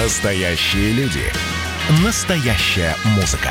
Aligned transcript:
Настоящие 0.00 0.92
люди. 0.92 1.24
Настоящая 2.04 2.94
музыка. 3.16 3.50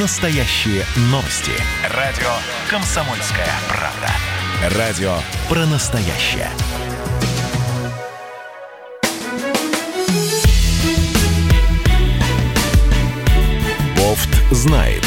Настоящие 0.00 0.82
новости. 1.10 1.52
Радио 1.90 2.30
«Комсомольская 2.70 3.50
правда». 3.68 4.78
Радио 4.78 5.14
про 5.46 5.66
настоящее. 5.66 6.48
Бофт 13.94 14.30
знает. 14.52 15.04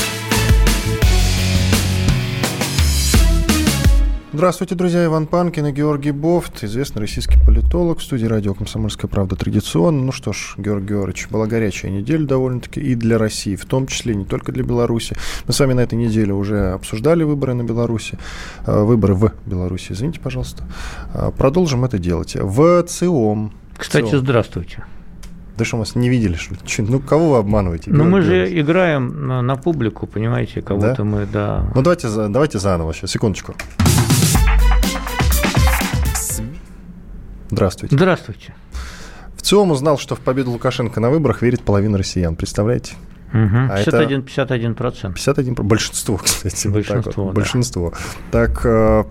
Здравствуйте, 4.38 4.76
друзья. 4.76 5.04
Иван 5.04 5.26
Панкин 5.26 5.66
и 5.66 5.72
Георгий 5.72 6.12
Бофт, 6.12 6.64
известный 6.64 7.00
российский 7.00 7.40
политолог 7.44 7.98
в 7.98 8.04
студии 8.04 8.28
радио 8.28 8.54
«Комсомольская 8.54 9.10
правда» 9.10 9.36
традиционно. 9.36 10.04
Ну 10.04 10.12
что 10.12 10.32
ж, 10.32 10.54
Георгий 10.60 10.90
Георгиевич, 10.90 11.28
была 11.30 11.48
горячая 11.48 11.89
неделя 11.89 12.24
довольно-таки 12.24 12.80
и 12.80 12.94
для 12.94 13.18
России, 13.18 13.56
в 13.56 13.66
том 13.66 13.88
числе 13.88 14.14
не 14.14 14.25
только 14.25 14.52
для 14.52 14.64
Беларуси. 14.64 15.16
Мы 15.47 15.54
с 15.54 15.60
вами 15.60 15.74
на 15.74 15.80
этой 15.80 15.96
неделе 15.96 16.34
уже 16.34 16.74
обсуждали 16.74 17.24
выборы 17.24 17.56
на 17.56 17.64
Беларуси, 17.64 18.20
э, 18.68 18.80
выборы 18.80 19.16
в 19.16 19.34
Беларуси, 19.47 19.94
извините, 19.94 20.20
пожалуйста. 20.20 20.66
Э, 21.16 21.32
продолжим 21.36 21.83
это 21.83 21.97
делать. 21.97 22.36
В 22.36 22.83
ЦИОМ. 22.83 23.52
Кстати, 23.75 24.11
ЦИОМ. 24.11 24.19
здравствуйте. 24.19 24.83
Да 25.58 25.66
что, 25.66 25.78
вас 25.78 25.96
не 25.96 26.10
видели, 26.10 26.36
что 26.36 26.54
ли? 26.54 26.88
Ну, 26.88 27.00
кого 27.00 27.32
вы 27.32 27.38
обманываете? 27.38 27.89
Ну, 27.89 28.04
мы 28.04 28.22
же 28.22 28.61
играем 28.61 29.25
на, 29.25 29.42
на 29.42 29.56
публику, 29.56 30.06
понимаете, 30.06 30.61
кого-то 30.61 30.97
Да? 30.97 31.04
мы, 31.04 31.25
да. 31.25 31.72
Ну, 31.74 31.82
давайте, 31.82 32.08
давайте 32.08 32.59
заново 32.59 32.94
сейчас, 32.94 33.09
секундочку. 33.09 33.56
Здравствуйте. 37.50 37.95
Здравствуйте. 37.95 38.53
В 39.36 39.42
ЦИОМ 39.42 39.72
узнал, 39.72 39.97
что 39.97 40.16
в 40.16 40.19
победу 40.19 40.52
Лукашенко 40.52 41.00
на 41.00 41.09
выборах 41.09 41.42
верит 41.42 41.61
половина 41.61 41.97
россиян. 41.97 42.36
Представляете? 42.36 42.95
Мгм. 43.31 43.69
А 43.72 43.80
это- 43.80 43.91
51, 43.91 44.22
51 44.23 44.75
процент. 44.75 45.16
51 45.16 45.55
про- 45.55 45.63
большинство, 45.63 46.17
кстати. 46.23 46.67
вот 46.67 46.85
так 46.85 46.95
Большинство, 46.95 47.23
вот. 47.25 47.33
да. 47.33 47.35
Большинство. 47.41 47.94
Так 48.31 48.66
э, 48.66 49.03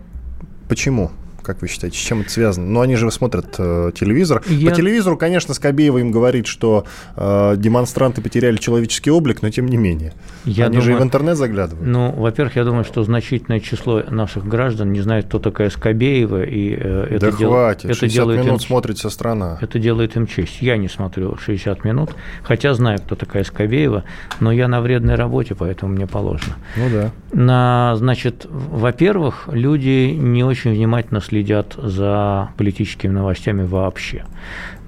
почему? 0.69 1.11
Как 1.47 1.62
вы 1.62 1.69
считаете, 1.69 1.97
с 1.97 2.00
чем 2.00 2.22
это 2.22 2.30
связано? 2.30 2.66
Ну, 2.66 2.80
они 2.80 2.97
же 2.97 3.08
смотрят 3.12 3.55
э, 3.58 3.92
телевизор. 3.94 4.42
Я- 4.48 4.69
По 4.70 4.75
телевизору, 4.77 5.16
конечно, 5.16 5.55
Скобеева 5.55 5.98
им 5.98 6.11
говорит, 6.11 6.48
что 6.48 6.84
э, 7.16 7.55
демонстранты 7.56 8.20
потеряли 8.20 8.56
человеческий 8.56 9.12
облик, 9.12 9.42
но 9.42 9.50
тем 9.50 9.67
не 9.67 9.77
менее. 9.77 10.12
Я 10.44 10.67
они 10.67 10.80
же 10.80 10.91
и 10.91 10.94
в 10.94 10.97
думаю- 10.97 11.05
интернет 11.05 11.36
заглядывают. 11.36 11.86
Ну, 11.86 12.11
во-первых, 12.11 12.56
я 12.56 12.64
думаю, 12.64 12.83
что 12.83 13.05
значительное 13.05 13.61
число 13.61 14.02
наших 14.11 14.44
граждан 14.44 14.92
не 14.92 15.00
знает, 15.02 15.27
кто 15.27 15.39
такая 15.39 15.70
Скобеева, 15.70 16.42
и 16.42 16.74
э, 16.74 17.06
это, 17.11 17.30
да 17.30 17.36
дел- 17.36 17.50
хватит, 17.50 17.84
это 17.84 17.94
60 17.94 18.12
делает 18.12 18.41
минут 18.44 18.61
им, 18.62 18.67
смотрит 18.67 18.98
вся 18.98 19.11
страна. 19.11 19.58
это 19.61 19.78
делает 19.78 20.17
им 20.17 20.27
честь. 20.27 20.61
Я 20.62 20.77
не 20.78 20.89
смотрю 20.89 21.36
60 21.36 21.84
минут, 21.84 22.11
хотя 22.42 22.74
знаю, 22.74 22.98
кто 22.98 23.14
такая 23.14 23.44
Скобеева, 23.44 24.02
но 24.41 24.50
я 24.50 24.67
на 24.67 24.80
вредной 24.80 25.14
работе, 25.14 25.55
поэтому 25.55 25.92
мне 25.92 26.08
положено. 26.08 26.56
Ну 26.77 26.91
да. 26.92 27.12
На, 27.33 27.94
значит, 27.97 28.47
во-первых, 28.50 29.48
люди 29.52 30.11
не 30.12 30.42
очень 30.42 30.72
внимательно 30.72 31.20
следят 31.20 31.36
за 31.83 32.48
политическими 32.56 33.12
новостями 33.12 33.62
вообще. 33.65 34.25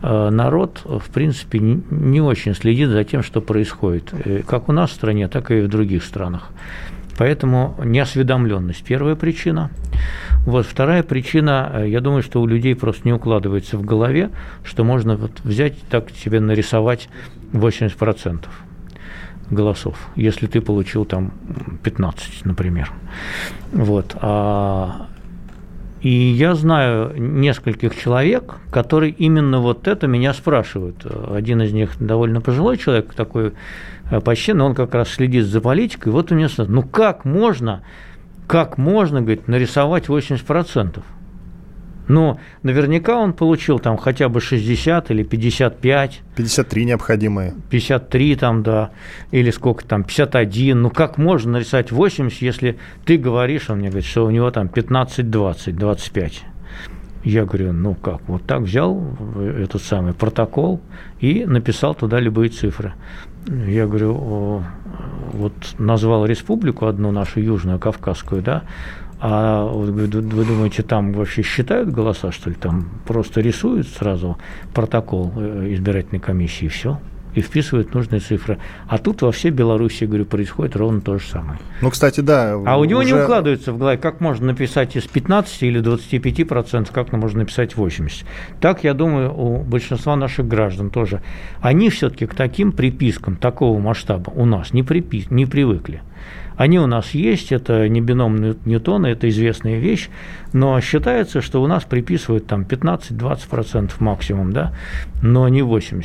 Э, 0.02 0.30
Народ, 0.30 0.82
в 0.84 1.10
принципе, 1.12 1.58
не- 1.58 1.82
не 1.90 2.20
очень 2.20 2.54
следит 2.54 2.88
за 2.90 3.04
тем, 3.04 3.22
что 3.22 3.40
происходит, 3.40 4.12
э, 4.12 4.42
как 4.46 4.68
у 4.68 4.72
нас 4.72 4.90
в 4.90 4.94
стране, 4.94 5.28
так 5.28 5.50
и 5.50 5.60
в 5.60 5.68
других 5.68 6.04
странах. 6.04 6.50
Поэтому 7.18 7.74
неосведомленность– 7.84 8.84
первая 8.88 9.16
причина. 9.16 9.70
Вот 10.46 10.66
вторая 10.66 11.02
причина, 11.02 11.70
э, 11.74 11.88
я 11.88 12.00
думаю, 12.00 12.22
что 12.22 12.40
у 12.40 12.46
людей 12.46 12.74
просто 12.76 13.02
не 13.04 13.12
укладывается 13.12 13.76
в 13.76 13.84
голове, 13.84 14.30
что 14.62 14.84
можно 14.84 15.16
вот 15.16 15.32
взять 15.42 15.74
так 15.90 16.10
себе 16.10 16.38
нарисовать 16.40 17.08
80% 17.52 18.48
голосов, 19.50 19.96
если 20.14 20.46
ты 20.46 20.60
получил 20.60 21.04
там 21.04 21.32
15, 21.82 22.44
например. 22.44 22.92
Вот. 23.72 24.14
А, 24.20 25.06
и 26.00 26.10
я 26.10 26.54
знаю 26.54 27.12
нескольких 27.16 27.96
человек, 27.96 28.56
которые 28.70 29.12
именно 29.12 29.60
вот 29.60 29.88
это 29.88 30.06
меня 30.06 30.32
спрашивают. 30.32 31.04
Один 31.04 31.62
из 31.62 31.72
них 31.72 31.90
довольно 31.98 32.40
пожилой 32.40 32.76
человек, 32.76 33.14
такой 33.14 33.54
э, 34.10 34.20
почти, 34.20 34.52
но 34.52 34.66
он 34.66 34.74
как 34.74 34.94
раз 34.94 35.08
следит 35.08 35.46
за 35.46 35.60
политикой. 35.60 36.12
Вот 36.12 36.30
у 36.30 36.36
меня 36.36 36.48
ну 36.56 36.82
как 36.82 37.24
можно, 37.24 37.82
как 38.46 38.78
можно, 38.78 39.20
говорит, 39.20 39.48
нарисовать 39.48 40.06
80%? 40.06 41.02
Ну, 42.08 42.40
наверняка 42.62 43.18
он 43.18 43.34
получил 43.34 43.78
там 43.78 43.98
хотя 43.98 44.28
бы 44.28 44.40
60 44.40 45.10
или 45.10 45.22
55. 45.22 46.20
53 46.36 46.84
необходимые. 46.84 47.54
53 47.70 48.36
там, 48.36 48.62
да, 48.62 48.90
или 49.30 49.50
сколько 49.50 49.84
там, 49.84 50.04
51. 50.04 50.82
Ну, 50.82 50.90
как 50.90 51.18
можно 51.18 51.52
нарисовать 51.52 51.92
80, 51.92 52.42
если 52.42 52.78
ты 53.04 53.18
говоришь, 53.18 53.68
он 53.70 53.78
мне 53.78 53.88
говорит, 53.88 54.08
что 54.08 54.24
у 54.24 54.30
него 54.30 54.50
там 54.50 54.68
15, 54.68 55.30
20, 55.30 55.76
25. 55.76 56.44
Я 57.24 57.44
говорю, 57.44 57.72
ну 57.72 57.94
как, 57.94 58.20
вот 58.28 58.44
так 58.44 58.62
взял 58.62 59.02
этот 59.36 59.82
самый 59.82 60.14
протокол 60.14 60.80
и 61.20 61.44
написал 61.44 61.94
туда 61.94 62.20
любые 62.20 62.48
цифры. 62.48 62.94
Я 63.46 63.86
говорю, 63.86 64.62
вот 65.32 65.52
назвал 65.78 66.26
республику 66.26 66.86
одну 66.86 67.10
нашу 67.10 67.40
южную, 67.40 67.78
кавказскую, 67.78 68.40
да, 68.40 68.62
а 69.20 69.64
говорю, 69.72 70.22
вы 70.28 70.44
думаете, 70.44 70.82
там 70.82 71.12
вообще 71.12 71.42
считают 71.42 71.90
голоса, 71.90 72.30
что 72.32 72.50
ли? 72.50 72.56
Там 72.56 72.88
просто 73.06 73.40
рисуют 73.40 73.88
сразу 73.88 74.38
протокол 74.74 75.32
э, 75.36 75.72
избирательной 75.74 76.20
комиссии, 76.20 76.66
и 76.66 76.68
все, 76.68 77.00
и 77.34 77.40
вписывают 77.40 77.94
нужные 77.94 78.20
цифры. 78.20 78.58
А 78.88 78.98
тут 78.98 79.22
во 79.22 79.32
всей 79.32 79.50
Беларуси, 79.50 80.04
говорю, 80.04 80.24
происходит 80.24 80.76
ровно 80.76 81.00
то 81.00 81.18
же 81.18 81.26
самое. 81.26 81.58
Ну, 81.82 81.90
кстати, 81.90 82.20
да. 82.20 82.52
А 82.64 82.78
у 82.78 82.84
него 82.84 83.02
не 83.02 83.12
уже- 83.12 83.24
укладывается 83.24 83.72
в 83.72 83.78
голове, 83.78 83.98
как 83.98 84.20
можно 84.20 84.46
написать 84.46 84.94
из 84.96 85.04
15 85.08 85.62
или 85.64 85.80
25 85.80 86.46
процентов, 86.48 86.94
как 86.94 87.12
можно 87.12 87.40
написать 87.40 87.76
80. 87.76 88.24
Так, 88.60 88.84
я 88.84 88.94
думаю, 88.94 89.32
у 89.36 89.62
большинства 89.62 90.14
наших 90.16 90.46
граждан 90.46 90.90
тоже. 90.90 91.22
Они 91.60 91.90
все-таки 91.90 92.26
к 92.26 92.34
таким 92.34 92.72
припискам 92.72 93.36
такого 93.36 93.78
масштаба 93.80 94.30
у 94.30 94.44
нас 94.44 94.72
не, 94.72 94.82
припи- 94.82 95.26
не 95.30 95.44
привыкли. 95.46 96.02
Они 96.58 96.78
у 96.80 96.86
нас 96.86 97.12
есть, 97.12 97.52
это 97.52 97.88
не 97.88 98.00
бином 98.00 98.36
Нью- 98.36 98.56
Ньютона, 98.66 99.06
это 99.06 99.28
известная 99.28 99.78
вещь, 99.78 100.10
но 100.52 100.78
считается, 100.80 101.40
что 101.40 101.62
у 101.62 101.66
нас 101.68 101.84
приписывают 101.84 102.46
там 102.48 102.64
15-20% 102.64 103.92
максимум, 104.00 104.52
да, 104.52 104.74
но 105.22 105.48
не 105.48 105.60
80%. 105.62 106.02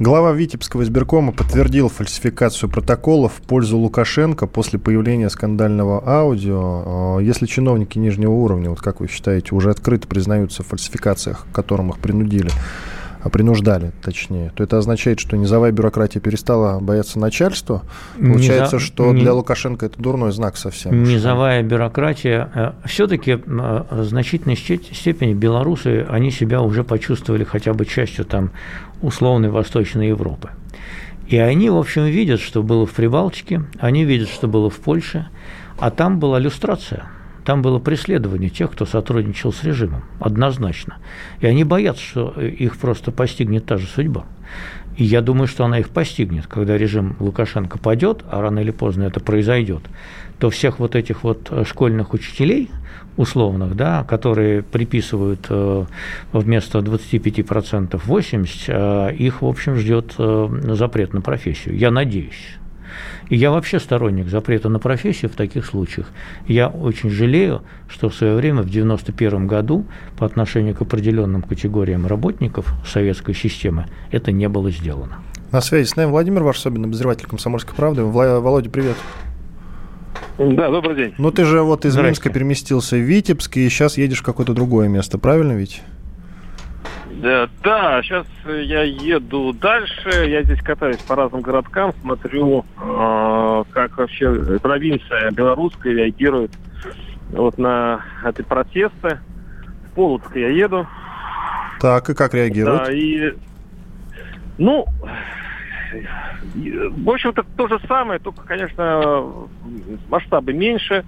Глава 0.00 0.32
Витебского 0.32 0.82
избиркома 0.82 1.30
подтвердил 1.32 1.88
фальсификацию 1.90 2.70
протоколов 2.70 3.34
в 3.34 3.42
пользу 3.42 3.76
Лукашенко 3.76 4.46
после 4.46 4.78
появления 4.78 5.28
скандального 5.28 6.02
аудио. 6.04 7.18
Э, 7.20 7.22
Если 7.22 7.44
чиновники 7.46 7.98
нижнего 7.98 8.32
уровня, 8.32 8.70
вот 8.70 8.80
как 8.80 9.00
вы 9.00 9.08
считаете, 9.08 9.54
уже 9.54 9.70
открыто 9.70 10.08
признаются 10.08 10.62
в 10.62 10.68
фальсификациях, 10.68 11.46
к 11.52 11.54
которым 11.54 11.90
их 11.90 11.98
принудили, 11.98 12.48
а 12.48 12.99
принуждали, 13.28 13.92
точнее, 14.02 14.50
то 14.54 14.64
это 14.64 14.78
означает, 14.78 15.20
что 15.20 15.36
низовая 15.36 15.72
бюрократия 15.72 16.20
перестала 16.20 16.80
бояться 16.80 17.18
начальства. 17.18 17.82
Получается, 18.16 18.76
Низа- 18.76 18.80
что 18.80 19.12
для 19.12 19.34
Лукашенко 19.34 19.86
это 19.86 20.00
дурной 20.00 20.32
знак 20.32 20.56
совсем. 20.56 21.02
Низовая 21.02 21.62
бюрократия. 21.62 22.74
Все-таки 22.86 23.34
в 23.34 24.04
значительной 24.04 24.56
ще- 24.56 24.80
степени 24.92 25.34
белорусы, 25.34 26.06
они 26.08 26.30
себя 26.30 26.62
уже 26.62 26.84
почувствовали 26.84 27.44
хотя 27.44 27.74
бы 27.74 27.84
частью 27.84 28.24
там 28.24 28.50
условной 29.02 29.50
Восточной 29.50 30.08
Европы. 30.08 30.50
И 31.28 31.36
они, 31.36 31.70
в 31.70 31.76
общем, 31.76 32.06
видят, 32.06 32.40
что 32.40 32.62
было 32.62 32.86
в 32.86 32.92
Прибалтике, 32.92 33.62
они 33.78 34.04
видят, 34.04 34.28
что 34.28 34.48
было 34.48 34.70
в 34.70 34.76
Польше, 34.78 35.28
а 35.78 35.90
там 35.90 36.18
была 36.18 36.38
люстрация. 36.38 37.04
Там 37.44 37.62
было 37.62 37.78
преследование 37.78 38.50
тех, 38.50 38.70
кто 38.70 38.86
сотрудничал 38.86 39.52
с 39.52 39.62
режимом, 39.64 40.04
однозначно. 40.18 40.98
И 41.40 41.46
они 41.46 41.64
боятся, 41.64 42.02
что 42.02 42.30
их 42.40 42.76
просто 42.76 43.12
постигнет 43.12 43.66
та 43.66 43.76
же 43.76 43.86
судьба. 43.86 44.24
И 44.96 45.04
я 45.04 45.22
думаю, 45.22 45.46
что 45.46 45.64
она 45.64 45.78
их 45.78 45.88
постигнет, 45.88 46.46
когда 46.46 46.76
режим 46.76 47.16
Лукашенко 47.20 47.78
падет, 47.78 48.22
а 48.30 48.42
рано 48.42 48.58
или 48.58 48.70
поздно 48.70 49.04
это 49.04 49.20
произойдет, 49.20 49.82
то 50.38 50.50
всех 50.50 50.78
вот 50.78 50.94
этих 50.96 51.22
вот 51.22 51.48
э, 51.50 51.64
школьных 51.64 52.12
учителей, 52.12 52.70
условных, 53.16 53.76
да, 53.76 54.04
которые 54.04 54.62
приписывают 54.62 55.46
э, 55.48 55.84
вместо 56.32 56.80
25% 56.80 58.00
80%, 58.04 58.48
э, 58.68 59.14
их, 59.14 59.42
в 59.42 59.46
общем, 59.46 59.76
ждет 59.76 60.14
запрет 60.18 61.14
на 61.14 61.20
профессию. 61.20 61.76
Я 61.76 61.90
надеюсь. 61.90 62.59
И 63.28 63.36
я 63.36 63.50
вообще 63.50 63.78
сторонник 63.80 64.28
запрета 64.28 64.68
на 64.68 64.78
профессию 64.78 65.30
в 65.30 65.34
таких 65.34 65.64
случаях. 65.66 66.08
Я 66.46 66.68
очень 66.68 67.10
жалею, 67.10 67.62
что 67.88 68.08
в 68.08 68.14
свое 68.14 68.34
время, 68.34 68.58
в 68.62 68.66
1991 68.70 69.46
году, 69.46 69.86
по 70.18 70.26
отношению 70.26 70.74
к 70.74 70.82
определенным 70.82 71.42
категориям 71.42 72.06
работников 72.06 72.72
советской 72.86 73.34
системы, 73.34 73.86
это 74.10 74.32
не 74.32 74.48
было 74.48 74.70
сделано. 74.70 75.18
На 75.52 75.60
связи 75.60 75.88
с 75.88 75.96
нами 75.96 76.10
Владимир 76.10 76.42
Варсобин, 76.44 76.84
обозреватель 76.84 77.26
«Комсомольской 77.26 77.74
правды». 77.74 78.02
Вла- 78.02 78.40
Володя, 78.40 78.70
привет. 78.70 78.96
Да, 80.38 80.70
добрый 80.70 80.96
день. 80.96 81.14
Ну, 81.18 81.30
ты 81.30 81.44
же 81.44 81.62
вот 81.62 81.84
из. 81.84 81.96
Минска 81.96 82.30
переместился 82.30 82.96
в 82.96 83.00
Витебск, 83.00 83.56
и 83.58 83.68
сейчас 83.68 83.98
едешь 83.98 84.20
в 84.20 84.22
какое-то 84.22 84.54
другое 84.54 84.88
место, 84.88 85.18
правильно 85.18 85.52
ведь? 85.52 85.82
Да, 87.22 87.48
да, 87.62 88.02
сейчас 88.02 88.26
я 88.46 88.82
еду 88.82 89.52
дальше. 89.52 90.08
Я 90.26 90.42
здесь 90.42 90.60
катаюсь 90.62 90.98
по 90.98 91.16
разным 91.16 91.42
городкам, 91.42 91.92
смотрю, 92.00 92.64
э, 92.80 93.64
как 93.72 93.98
вообще 93.98 94.58
провинция 94.58 95.30
белорусская 95.30 95.92
реагирует 95.92 96.52
вот 97.32 97.58
на 97.58 98.04
эти 98.24 98.42
протесты. 98.42 99.20
В 99.86 99.94
Полоцк 99.94 100.34
я 100.34 100.48
еду. 100.48 100.86
Так, 101.80 102.08
и 102.08 102.14
как 102.14 102.32
реагируют? 102.32 102.84
Да, 102.84 102.92
и... 102.92 103.34
Ну, 104.56 104.86
в 106.54 107.10
общем-то, 107.10 107.44
то 107.56 107.68
же 107.68 107.80
самое, 107.86 108.18
только, 108.20 108.42
конечно, 108.46 109.48
масштабы 110.08 110.52
меньше. 110.52 111.04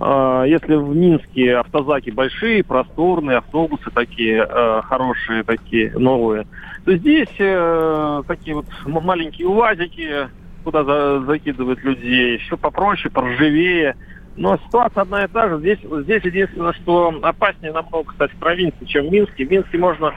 А, 0.00 0.44
если 0.44 0.74
в 0.74 0.94
Минске 0.94 1.56
автозаки 1.56 2.10
большие, 2.10 2.62
просторные, 2.62 3.38
автобусы 3.38 3.90
такие 3.92 4.46
э, 4.48 4.80
хорошие, 4.84 5.42
такие 5.42 5.90
новые, 5.98 6.46
то 6.84 6.96
здесь 6.96 7.34
э, 7.38 8.22
такие 8.26 8.54
вот 8.54 8.66
маленькие 8.86 9.48
УАЗики, 9.48 10.28
куда 10.62 10.84
за, 10.84 11.20
закидывают 11.22 11.82
людей, 11.82 12.38
все 12.38 12.56
попроще, 12.56 13.12
поржавее. 13.12 13.96
Но 14.36 14.56
ситуация 14.58 15.02
одна 15.02 15.24
и 15.24 15.28
та 15.28 15.48
же. 15.48 15.58
Здесь, 15.58 15.80
здесь 15.82 16.22
единственное, 16.22 16.72
что 16.74 17.12
опаснее 17.22 17.72
намного, 17.72 18.12
кстати, 18.12 18.32
в 18.34 18.38
провинции, 18.38 18.84
чем 18.84 19.08
в 19.08 19.12
Минске. 19.12 19.44
В 19.44 19.50
Минске 19.50 19.78
можно 19.78 20.14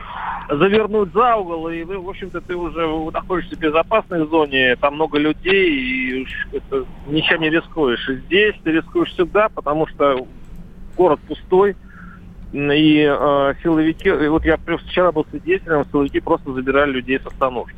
завернуть 0.57 1.13
за 1.13 1.35
угол, 1.37 1.69
и 1.69 1.83
вы, 1.83 1.97
в 1.97 2.09
общем-то, 2.09 2.41
ты 2.41 2.55
уже 2.55 2.85
находишься 3.11 3.55
в 3.55 3.59
безопасной 3.59 4.27
зоне, 4.27 4.75
там 4.75 4.95
много 4.95 5.17
людей, 5.17 5.69
и 5.69 6.27
это, 6.51 6.85
ничем 7.07 7.41
не 7.41 7.49
рискуешь. 7.49 8.05
Здесь 8.25 8.55
ты 8.63 8.71
рискуешь 8.71 9.09
всегда, 9.11 9.49
потому 9.49 9.87
что 9.87 10.27
город 10.97 11.19
пустой, 11.27 11.75
и 12.51 13.07
э, 13.09 13.53
силовики, 13.63 14.09
и 14.09 14.27
вот 14.27 14.43
я 14.43 14.57
вчера 14.57 15.13
был 15.13 15.25
свидетелем, 15.29 15.85
силовики 15.89 16.19
просто 16.19 16.51
забирали 16.51 16.91
людей 16.91 17.19
с 17.19 17.25
остановки. 17.25 17.75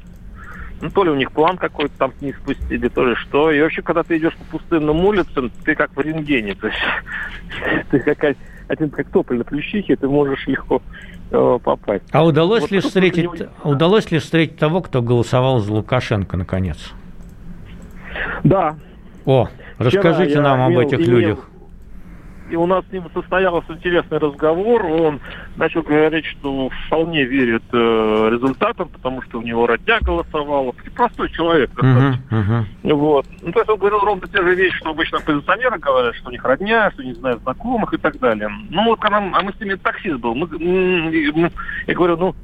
Ну, 0.81 0.89
то 0.89 1.03
ли 1.03 1.11
у 1.11 1.15
них 1.15 1.31
план 1.31 1.57
какой-то 1.57 1.93
там 1.97 2.11
не 2.19 2.33
спустили, 2.33 2.89
то 2.89 3.05
ли 3.05 3.15
что. 3.15 3.51
И 3.51 3.61
вообще, 3.61 3.81
когда 3.81 4.03
ты 4.03 4.17
идешь 4.17 4.35
по 4.35 4.57
пустынным 4.57 5.05
улицам, 5.05 5.49
ты 5.63 5.75
как 5.75 5.95
в 5.95 5.99
рентгене. 6.01 6.55
То 6.55 6.67
есть 6.67 6.79
ты 7.91 7.99
как 7.99 8.35
один 8.67 8.89
как 8.89 9.07
тополь 9.09 9.37
на 9.37 9.43
плющихе, 9.43 9.95
ты 9.95 10.07
можешь 10.09 10.45
легко 10.47 10.81
попасть. 11.33 12.03
А 12.11 12.25
удалось 12.25 12.61
вот 12.61 12.71
ли 12.71 12.79
встретить, 12.79 13.31
не... 13.39 13.47
удалось 13.63 14.11
ли 14.11 14.19
встретить 14.19 14.57
того, 14.57 14.81
кто 14.81 15.01
голосовал 15.01 15.59
за 15.59 15.73
Лукашенко, 15.73 16.37
наконец? 16.37 16.77
Да. 18.43 18.75
О, 19.25 19.47
расскажите 19.77 20.39
нам 20.41 20.61
об 20.61 20.77
этих 20.77 20.99
имел, 20.99 21.09
людях 21.09 21.49
и 22.53 22.55
у 22.55 22.67
нас 22.67 22.85
с 22.87 22.93
ним 22.93 23.05
состоялся 23.15 23.73
интересный 23.73 24.19
разговор. 24.19 24.85
Он 24.85 25.19
начал 25.55 25.81
говорить, 25.81 26.25
что 26.25 26.69
вполне 26.85 27.23
верит 27.23 27.63
э, 27.71 28.29
результатам, 28.31 28.89
потому 28.89 29.23
что 29.23 29.39
у 29.39 29.41
него 29.41 29.65
родня 29.65 29.97
голосовала. 30.01 30.71
Простой 30.95 31.31
человек. 31.31 31.71
Uh-huh, 31.71 32.13
uh-huh. 32.29 32.93
Вот. 32.93 33.25
Ну, 33.41 33.51
то 33.51 33.59
есть 33.59 33.69
он 33.69 33.79
говорил 33.79 33.99
ровно 34.01 34.27
те 34.27 34.39
же 34.39 34.53
вещи, 34.53 34.77
что 34.77 34.91
обычно 34.91 35.17
оппозиционеры 35.17 35.79
говорят, 35.79 36.15
что 36.15 36.29
у 36.29 36.31
них 36.31 36.43
родня, 36.43 36.91
что 36.91 37.03
не 37.03 37.13
знают 37.13 37.41
знакомых 37.41 37.91
и 37.95 37.97
так 37.97 38.19
далее. 38.19 38.49
Ну, 38.69 38.85
вот 38.85 38.99
когда 38.99 39.17
а 39.17 39.41
мы 39.41 39.51
с 39.51 39.59
ними 39.59 39.73
таксист 39.73 40.19
был, 40.19 40.35
мы, 40.35 40.47
мы, 40.47 41.51
я 41.87 41.95
говорю, 41.95 42.17
ну, 42.17 42.35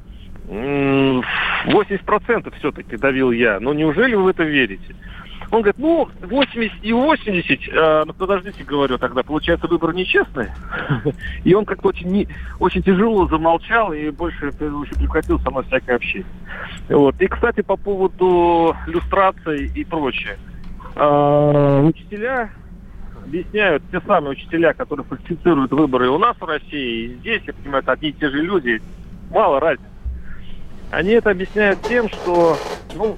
80% 0.48 2.52
все-таки 2.58 2.96
давил 2.96 3.30
я. 3.30 3.60
Но 3.60 3.72
неужели 3.72 4.16
вы 4.16 4.24
в 4.24 4.28
это 4.28 4.42
верите? 4.42 4.96
Он 5.50 5.62
говорит, 5.62 5.78
ну, 5.78 6.08
80 6.20 6.78
и 6.82 6.92
80, 6.92 7.60
э, 7.68 8.04
ну, 8.06 8.12
подождите, 8.12 8.62
говорю, 8.62 8.98
тогда, 8.98 9.24
получается, 9.24 9.66
выбор 9.66 9.92
нечестный. 9.92 10.46
И 11.44 11.54
он 11.54 11.64
как-то 11.64 11.88
очень, 11.88 12.08
не, 12.08 12.28
очень 12.60 12.82
тяжело 12.82 13.26
замолчал 13.26 13.92
и 13.92 14.10
больше 14.10 14.48
очень 14.48 14.94
прекратил 14.96 15.40
со 15.40 15.50
мной 15.50 15.64
всякое 15.64 15.96
общение. 15.96 16.28
Вот. 16.88 17.20
И, 17.20 17.26
кстати, 17.26 17.62
по 17.62 17.76
поводу 17.76 18.76
иллюстрации 18.86 19.72
и 19.74 19.84
прочее. 19.84 20.38
Э, 20.94 21.80
учителя 21.82 22.50
объясняют, 23.24 23.82
те 23.90 24.00
самые 24.06 24.32
учителя, 24.32 24.72
которые 24.72 25.04
фальсифицируют 25.04 25.72
выборы 25.72 26.10
у 26.10 26.18
нас 26.18 26.36
в 26.38 26.44
России, 26.44 27.06
и 27.06 27.14
здесь, 27.16 27.42
я 27.46 27.52
понимаю, 27.52 27.82
это 27.82 27.92
одни 27.92 28.10
и 28.10 28.12
те 28.12 28.28
же 28.28 28.40
люди, 28.40 28.80
мало 29.30 29.58
разницы. 29.58 29.90
Они 30.90 31.10
это 31.10 31.30
объясняют 31.30 31.80
тем, 31.82 32.08
что 32.08 32.56
ну, 32.94 33.16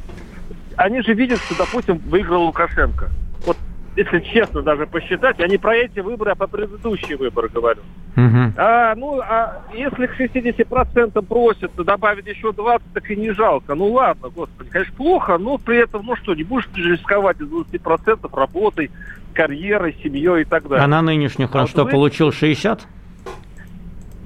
они 0.76 1.02
же 1.02 1.14
видят, 1.14 1.38
что, 1.40 1.56
допустим, 1.56 1.98
выиграл 1.98 2.44
Лукашенко. 2.44 3.10
Вот 3.46 3.56
если 3.96 4.20
честно 4.20 4.62
даже 4.62 4.86
посчитать, 4.86 5.38
я 5.38 5.46
не 5.46 5.58
про 5.58 5.76
эти 5.76 6.00
выборы, 6.00 6.32
а 6.32 6.34
по 6.34 6.46
предыдущие 6.46 7.16
выборы 7.16 7.48
говорю. 7.48 7.82
Угу. 8.16 8.52
А, 8.56 8.94
ну, 8.94 9.20
а 9.20 9.62
если 9.74 10.06
к 10.06 10.18
60% 10.18 11.22
просят 11.22 11.72
добавить 11.76 12.26
еще 12.26 12.52
20, 12.52 12.92
так 12.94 13.10
и 13.10 13.16
не 13.16 13.32
жалко. 13.32 13.74
Ну 13.74 13.92
ладно, 13.92 14.28
господи, 14.28 14.70
конечно, 14.70 14.94
плохо, 14.96 15.38
но 15.38 15.58
при 15.58 15.78
этом, 15.78 16.06
ну 16.06 16.16
что, 16.16 16.34
не 16.34 16.42
будешь 16.42 16.68
рисковать 16.74 17.40
из 17.40 17.48
20% 17.48 18.28
работой, 18.34 18.90
карьерой, 19.34 19.96
семьей 20.02 20.42
и 20.42 20.44
так 20.44 20.68
далее. 20.68 20.84
А 20.84 20.88
на 20.88 21.02
нынешних 21.02 21.54
он 21.54 21.62
а 21.62 21.66
что, 21.66 21.84
вы... 21.84 21.90
получил 21.90 22.32
60? 22.32 22.86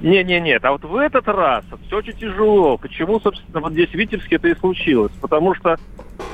Не, 0.01 0.23
не, 0.25 0.41
нет. 0.41 0.65
А 0.65 0.73
вот 0.73 0.85
в 0.85 0.97
этот 0.97 1.27
раз 1.29 1.65
все 1.87 1.99
очень 1.99 2.13
тяжело. 2.13 2.77
Почему, 2.77 3.19
собственно, 3.21 3.61
вот 3.61 3.73
здесь 3.73 3.89
в 3.91 3.95
Витебске 3.95 4.37
это 4.37 4.49
и 4.49 4.55
случилось? 4.55 5.13
Потому 5.21 5.55
что 5.55 5.77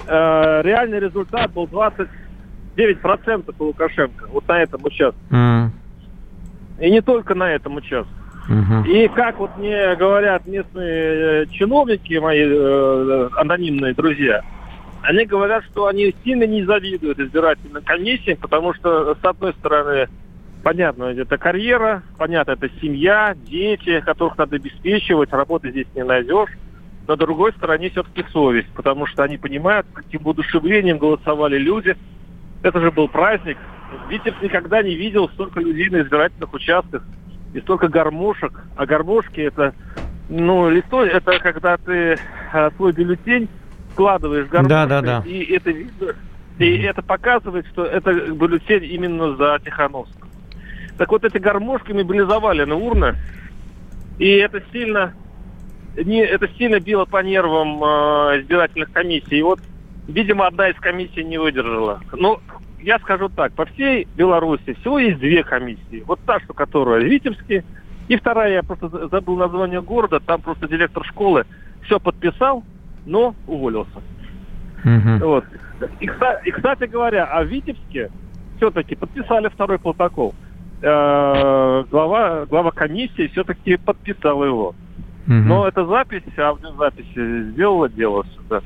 э, 0.07 0.63
реальный 0.63 0.99
результат 0.99 1.53
был 1.53 1.65
29% 1.67 3.53
по 3.53 3.63
Лукашенко. 3.63 4.27
Вот 4.29 4.49
на 4.49 4.63
этом 4.63 4.85
участке. 4.85 5.21
Mm. 5.31 5.69
И 6.81 6.91
не 6.91 7.01
только 7.01 7.35
на 7.35 7.53
этом 7.53 7.77
участке. 7.77 8.13
Uh-huh. 8.49 8.87
И 8.89 9.07
как 9.09 9.39
вот 9.39 9.57
мне 9.57 9.95
говорят 9.95 10.47
местные 10.47 11.45
э, 11.45 11.47
чиновники, 11.53 12.15
мои 12.15 12.41
э, 12.45 13.29
анонимные 13.37 13.95
друзья, 13.95 14.43
они 15.03 15.25
говорят, 15.25 15.65
что 15.71 15.87
они 15.87 16.15
сильно 16.25 16.45
не 16.45 16.65
завидуют 16.65 17.21
избирательным 17.21 17.83
комиссиям, 17.85 18.39
потому 18.39 18.75
что, 18.75 19.15
с 19.15 19.25
одной 19.25 19.53
стороны, 19.55 20.09
понятно, 20.63 21.05
это 21.05 21.39
карьера, 21.39 22.03
понятно, 22.19 22.53
это 22.53 22.69
семья, 22.81 23.35
дети, 23.37 24.01
которых 24.01 24.39
надо 24.39 24.57
обеспечивать, 24.57 25.33
работы 25.33 25.71
здесь 25.71 25.87
не 25.95 26.05
найдешь. 26.05 26.51
На 27.09 27.17
другой 27.17 27.53
стороне 27.53 27.91
все-таки 27.91 28.25
совесть, 28.31 28.69
потому 28.75 29.07
что 29.07 29.25
они 29.25 29.37
понимают, 29.37 29.87
каким 29.93 30.23
воодушевлением 30.23 30.99
голосовали 30.99 31.59
люди. 31.59 31.97
Это 32.63 32.81
же 32.81 32.93
был 32.93 33.09
праздник. 33.09 33.59
Витебс 34.09 34.41
никогда 34.41 34.83
не 34.83 34.95
видел 34.95 35.29
столько 35.31 35.61
людей 35.61 35.91
на 35.91 36.03
избирательных 36.03 36.55
участках 36.55 37.03
и 37.55 37.61
столько 37.61 37.89
гармошек. 37.89 38.53
А 38.77 38.87
гармошки 38.87 39.41
это, 39.41 39.75
ну, 40.29 40.71
листо, 40.71 41.03
это 41.03 41.39
когда 41.41 41.77
ты 41.77 42.19
а, 42.53 42.71
свой 42.77 42.93
бюллетень 42.93 43.49
складываешь 43.93 44.47
гармошкой, 44.47 44.69
да, 44.69 44.87
да, 44.87 45.03
да. 45.03 45.23
и 45.27 45.43
это 45.53 45.71
видно, 45.71 46.15
и 46.59 46.79
это 46.83 47.03
показывает, 47.03 47.67
что 47.67 47.85
это 47.85 48.13
бюллетень 48.13 48.85
именно 48.85 49.37
за 49.37 49.59
Тихановского. 49.65 50.32
Так 50.99 51.11
вот 51.11 51.25
эти 51.25 51.39
гармошки 51.39 51.93
мобилизовали 51.93 52.65
на 52.65 52.77
урны, 52.77 53.17
и 54.19 54.29
это 54.37 54.63
сильно, 54.73 55.15
не, 55.97 56.21
это 56.21 56.49
сильно 56.59 56.81
било 56.81 57.05
по 57.05 57.23
нервам 57.23 57.83
э, 57.83 58.41
избирательных 58.41 58.93
комиссий. 58.93 59.39
И 59.39 59.43
вот, 59.43 59.61
видимо, 60.07 60.47
одна 60.47 60.69
из 60.69 60.77
комиссий 60.77 61.25
не 61.25 61.39
выдержала. 61.39 62.01
Ну, 62.13 62.41
я 62.81 62.99
скажу 62.99 63.29
так, 63.29 63.53
по 63.55 63.65
всей 63.67 64.07
Беларуси 64.17 64.75
всего 64.81 64.99
есть 64.99 65.19
две 65.19 65.43
комиссии. 65.43 66.03
Вот 66.07 66.21
та, 66.27 66.41
что 66.41 66.53
которая 66.53 67.01
в 67.01 67.05
Витебске, 67.05 67.65
и 68.09 68.17
вторая, 68.17 68.55
я 68.55 68.63
просто 68.63 69.09
забыл 69.09 69.37
название 69.37 69.81
города, 69.81 70.21
там 70.21 70.41
просто 70.43 70.69
директор 70.69 71.05
школы 71.05 71.47
все 71.85 71.99
подписал, 71.99 72.65
но 73.07 73.35
уволился. 73.47 74.03
Mm-hmm. 74.85 75.25
Вот. 75.25 75.45
И, 76.01 76.05
и, 76.45 76.51
кстати 76.51 76.85
говоря, 76.85 77.25
а 77.25 77.43
в 77.43 77.47
Витебске 77.47 78.11
все-таки 78.57 78.95
подписали 78.95 79.49
второй 79.49 79.79
протокол 79.79 80.35
э, 80.83 81.85
глава, 81.91 82.47
глава 82.47 82.71
комиссии 82.71 83.29
все-таки 83.29 83.77
подписал 83.77 84.45
его. 84.45 84.75
Угу. 85.27 85.35
Но 85.35 85.69
эта 85.69 85.87
запись, 85.87 86.23
аудиозапись 86.37 87.07
сделала 87.53 87.89
дело 87.89 88.25
сюда. 88.37 88.61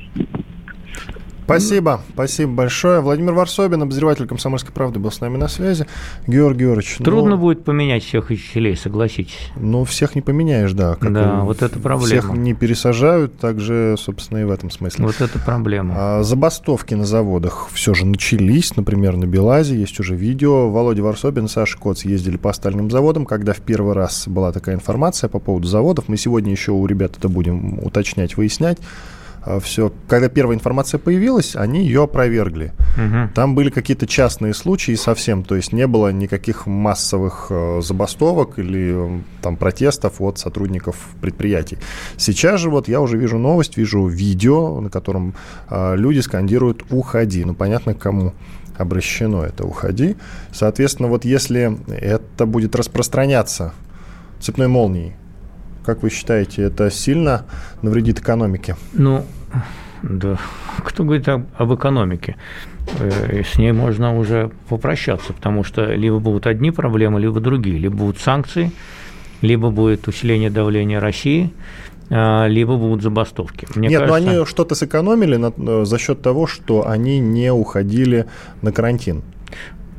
Спасибо, 1.46 2.00
спасибо 2.12 2.52
большое. 2.52 3.00
Владимир 3.00 3.32
Варсобин, 3.32 3.80
обозреватель 3.80 4.26
«Комсомольской 4.26 4.72
правды», 4.72 4.98
был 4.98 5.12
с 5.12 5.20
нами 5.20 5.36
на 5.36 5.46
связи. 5.46 5.86
Георгий 6.26 6.64
Георгиевич. 6.64 6.96
Трудно 6.96 7.36
ну, 7.36 7.38
будет 7.38 7.62
поменять 7.64 8.02
всех 8.02 8.30
учителей, 8.30 8.76
согласитесь. 8.76 9.52
Ну, 9.54 9.84
всех 9.84 10.16
не 10.16 10.22
поменяешь, 10.22 10.72
да. 10.72 10.96
Как 10.96 11.12
да, 11.12 11.42
вот 11.42 11.62
это 11.62 11.78
проблема. 11.78 12.06
Всех 12.06 12.32
не 12.32 12.52
пересажают, 12.52 13.38
также, 13.38 13.94
собственно, 13.96 14.38
и 14.38 14.44
в 14.44 14.50
этом 14.50 14.72
смысле. 14.72 15.06
Вот 15.06 15.20
это 15.20 15.38
проблема. 15.38 15.94
А, 15.96 16.22
забастовки 16.24 16.94
на 16.94 17.04
заводах 17.04 17.68
все 17.72 17.94
же 17.94 18.06
начались, 18.06 18.74
например, 18.74 19.16
на 19.16 19.26
Белазе, 19.26 19.76
есть 19.76 20.00
уже 20.00 20.16
видео. 20.16 20.68
Володя 20.68 21.04
Варсобин, 21.04 21.46
Саша 21.46 21.78
Коц 21.78 22.04
ездили 22.04 22.38
по 22.38 22.50
остальным 22.50 22.90
заводам, 22.90 23.24
когда 23.24 23.52
в 23.52 23.60
первый 23.60 23.94
раз 23.94 24.26
была 24.26 24.50
такая 24.50 24.74
информация 24.74 25.28
по 25.28 25.38
поводу 25.38 25.68
заводов. 25.68 26.08
Мы 26.08 26.16
сегодня 26.16 26.50
еще 26.50 26.72
у 26.72 26.84
ребят 26.86 27.16
это 27.16 27.28
будем 27.28 27.78
уточнять, 27.78 28.36
выяснять. 28.36 28.78
А, 29.46 29.60
все, 29.60 29.92
когда 30.08 30.28
первая 30.28 30.56
информация 30.56 30.98
появилась, 30.98 31.54
они 31.54 31.84
ее 31.84 32.02
опровергли. 32.02 32.72
Угу. 32.96 33.32
Там 33.34 33.54
были 33.54 33.70
какие-то 33.70 34.06
частные 34.06 34.52
случаи 34.52 34.94
совсем, 34.96 35.44
то 35.44 35.54
есть 35.54 35.72
не 35.72 35.86
было 35.86 36.10
никаких 36.12 36.66
массовых 36.66 37.46
э, 37.50 37.80
забастовок 37.80 38.58
или 38.58 39.22
там 39.42 39.56
протестов 39.56 40.20
от 40.20 40.38
сотрудников 40.38 40.96
предприятий. 41.20 41.78
Сейчас 42.16 42.60
же 42.60 42.70
вот 42.70 42.88
я 42.88 43.00
уже 43.00 43.16
вижу 43.16 43.38
новость, 43.38 43.76
вижу 43.76 44.06
видео, 44.06 44.80
на 44.80 44.90
котором 44.90 45.34
э, 45.70 45.94
люди 45.96 46.18
скандируют 46.18 46.84
«Уходи». 46.90 47.44
Ну, 47.44 47.54
понятно, 47.54 47.94
кому 47.94 48.34
обращено 48.76 49.44
это 49.44 49.64
«Уходи». 49.64 50.16
Соответственно, 50.52 51.08
вот 51.08 51.24
если 51.24 51.78
это 51.88 52.46
будет 52.46 52.74
распространяться 52.74 53.72
цепной 54.40 54.66
молнией, 54.66 55.14
как 55.86 56.02
вы 56.02 56.10
считаете, 56.10 56.62
это 56.62 56.90
сильно 56.90 57.46
навредит 57.80 58.18
экономике? 58.18 58.76
Ну, 58.92 59.24
да. 60.02 60.36
Кто 60.84 61.04
говорит 61.04 61.28
об, 61.28 61.46
об 61.56 61.74
экономике? 61.74 62.36
Э, 62.98 63.42
с 63.42 63.56
ней 63.56 63.72
можно 63.72 64.18
уже 64.18 64.50
попрощаться, 64.68 65.32
потому 65.32 65.64
что 65.64 65.94
либо 65.94 66.18
будут 66.18 66.46
одни 66.46 66.72
проблемы, 66.72 67.20
либо 67.20 67.40
другие. 67.40 67.78
Либо 67.78 67.96
будут 67.96 68.18
санкции, 68.18 68.72
либо 69.42 69.70
будет 69.70 70.08
усиление 70.08 70.50
давления 70.50 71.00
России, 71.00 71.52
а, 72.10 72.46
либо 72.46 72.76
будут 72.76 73.02
забастовки. 73.02 73.66
Мне 73.74 73.88
Нет, 73.88 74.00
кажется... 74.00 74.24
но 74.24 74.30
они 74.32 74.46
что-то 74.46 74.74
сэкономили 74.74 75.36
на, 75.36 75.52
э, 75.56 75.84
за 75.84 75.98
счет 75.98 76.20
того, 76.20 76.46
что 76.46 76.88
они 76.88 77.20
не 77.20 77.52
уходили 77.52 78.26
на 78.62 78.72
карантин. 78.72 79.22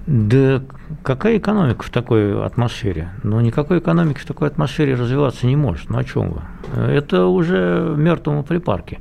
Да 0.07 0.63
какая 1.03 1.37
экономика 1.37 1.83
в 1.83 1.89
такой 1.89 2.41
атмосфере? 2.45 3.09
Ну, 3.23 3.41
никакой 3.41 3.79
экономики 3.79 4.19
в 4.19 4.25
такой 4.25 4.47
атмосфере 4.47 4.95
развиваться 4.95 5.45
не 5.45 5.57
может. 5.57 5.89
Ну, 5.89 5.97
о 5.97 6.03
чем 6.05 6.31
вы? 6.31 6.41
Это 6.81 7.25
уже 7.25 7.93
мертвому 7.97 8.43
припарке. 8.43 8.99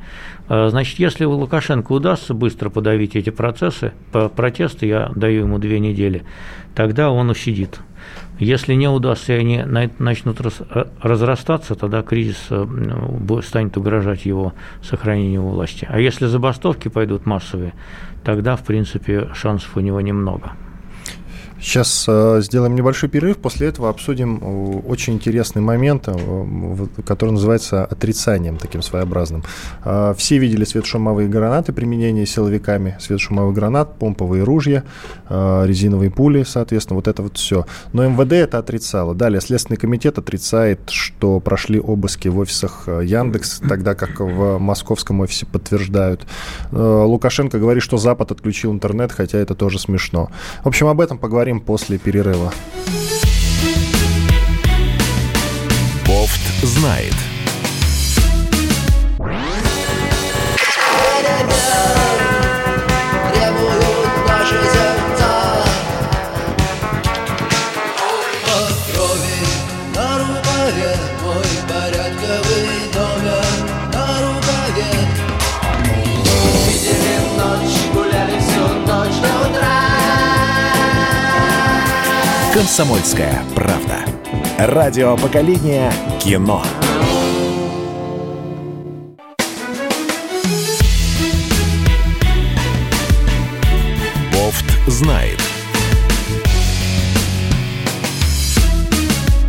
А, 0.49 0.69
значит, 0.69 0.99
если 0.99 1.25
Лукашенко 1.25 1.93
удастся 1.93 2.35
быстро 2.35 2.71
подавить 2.71 3.15
эти 3.15 3.31
процессы, 3.31 3.93
протесты, 4.11 4.87
я 4.87 5.13
даю 5.15 5.43
ему 5.43 5.59
две 5.59 5.79
недели, 5.79 6.25
тогда 6.75 7.09
он 7.13 7.31
усидит. 7.31 7.79
Если 8.41 8.75
не 8.75 8.89
удастся, 8.89 9.35
и 9.35 9.39
они 9.39 9.63
начнут 9.99 10.41
разрастаться, 11.01 11.77
тогда 11.77 12.03
кризис 12.03 12.47
э, 12.51 12.67
станет 13.45 13.77
угрожать 13.77 14.27
его 14.27 14.55
сохранению 14.83 15.43
власти. 15.43 15.87
А 15.89 16.01
если 16.01 16.27
забастовки 16.27 16.89
пойдут 16.89 17.27
массовые, 17.27 17.75
тогда, 18.25 18.57
в 18.57 18.65
принципе, 18.65 19.29
шансов 19.35 19.77
у 19.77 19.81
него 19.81 20.01
немного. 20.01 20.53
Сейчас 21.61 22.05
э, 22.07 22.41
сделаем 22.43 22.75
небольшой 22.75 23.09
перерыв, 23.09 23.39
после 23.39 23.69
этого 23.69 23.89
обсудим 23.89 24.39
э, 24.41 24.81
очень 24.87 25.15
интересный 25.15 25.63
момент, 25.63 26.05
э, 26.07 26.87
который 27.07 27.31
называется 27.31 27.85
отрицанием 27.85 28.59
таким 28.59 28.83
своеобразным. 28.83 29.43
Все 30.17 30.39
видели 30.39 30.65
светошумовые 30.65 31.29
гранаты, 31.29 31.73
применение 31.73 32.27
силовиками 32.27 32.97
светошумовых 33.01 33.55
гранат, 33.55 33.99
помповые 33.99 34.45
ружья, 34.45 34.85
резиновые 35.29 36.11
пули, 36.11 36.45
соответственно, 36.45 36.97
вот 36.97 37.09
это 37.09 37.23
вот 37.23 37.37
все. 37.37 37.67
Но 37.93 38.07
МВД 38.07 38.33
это 38.33 38.59
отрицало. 38.59 39.15
Далее 39.15 39.41
Следственный 39.41 39.77
комитет 39.77 40.19
отрицает, 40.19 40.91
что 40.91 41.41
прошли 41.41 41.81
обыски 41.81 42.29
в 42.29 42.39
офисах 42.39 42.87
Яндекс, 42.87 43.61
тогда 43.69 43.95
как 43.95 44.21
в 44.21 44.59
московском 44.59 45.21
офисе 45.21 45.47
подтверждают. 45.47 46.27
Лукашенко 46.73 47.59
говорит, 47.59 47.83
что 47.83 47.97
Запад 47.97 48.33
отключил 48.33 48.73
интернет, 48.73 49.13
хотя 49.13 49.39
это 49.39 49.55
тоже 49.55 49.79
смешно. 49.79 50.31
В 50.65 50.69
общем, 50.69 50.89
об 50.89 51.01
этом 51.01 51.19
поговорим 51.19 51.46
поговорим 51.47 51.61
после 51.61 51.99
перерыва. 51.99 52.53
Бофт 56.07 56.65
знает. 56.65 57.15
«Комсомольская 82.67 83.45
правда». 83.55 84.05
Радио 84.59 85.17
поколения 85.17 85.93
кино. 86.21 86.65
Бофт 94.33 94.65
знает. 94.89 95.46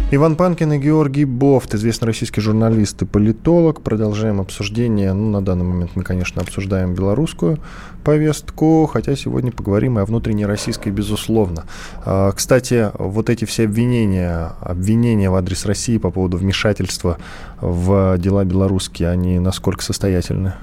Иван 0.09 0.37
Панкин 0.37 0.71
и 0.71 0.77
Георгий 0.77 1.25
Бофт, 1.25 1.75
известный 1.75 2.05
российский 2.05 2.39
журналист 2.39 3.01
и 3.01 3.05
политолог. 3.05 3.81
Продолжаем 3.81 4.39
обсуждение. 4.39 5.11
Ну, 5.11 5.31
на 5.31 5.43
данный 5.43 5.65
момент 5.65 5.91
мы, 5.95 6.03
конечно, 6.03 6.41
обсуждаем 6.41 6.93
белорусскую 6.93 7.59
повестку, 8.05 8.85
хотя 8.85 9.17
сегодня 9.17 9.51
поговорим 9.51 9.99
и 9.99 10.01
о 10.01 10.05
внутренней 10.05 10.45
российской, 10.45 10.91
безусловно. 10.91 11.65
А, 12.05 12.31
кстати, 12.31 12.89
вот 12.97 13.29
эти 13.29 13.43
все 13.43 13.65
обвинения, 13.65 14.53
обвинения 14.61 15.29
в 15.29 15.35
адрес 15.35 15.65
России 15.65 15.97
по 15.97 16.09
поводу 16.09 16.37
вмешательства 16.37 17.17
в 17.59 18.17
дела 18.17 18.45
белорусские, 18.45 19.09
они 19.09 19.39
насколько 19.39 19.83
состоятельны? 19.83 20.53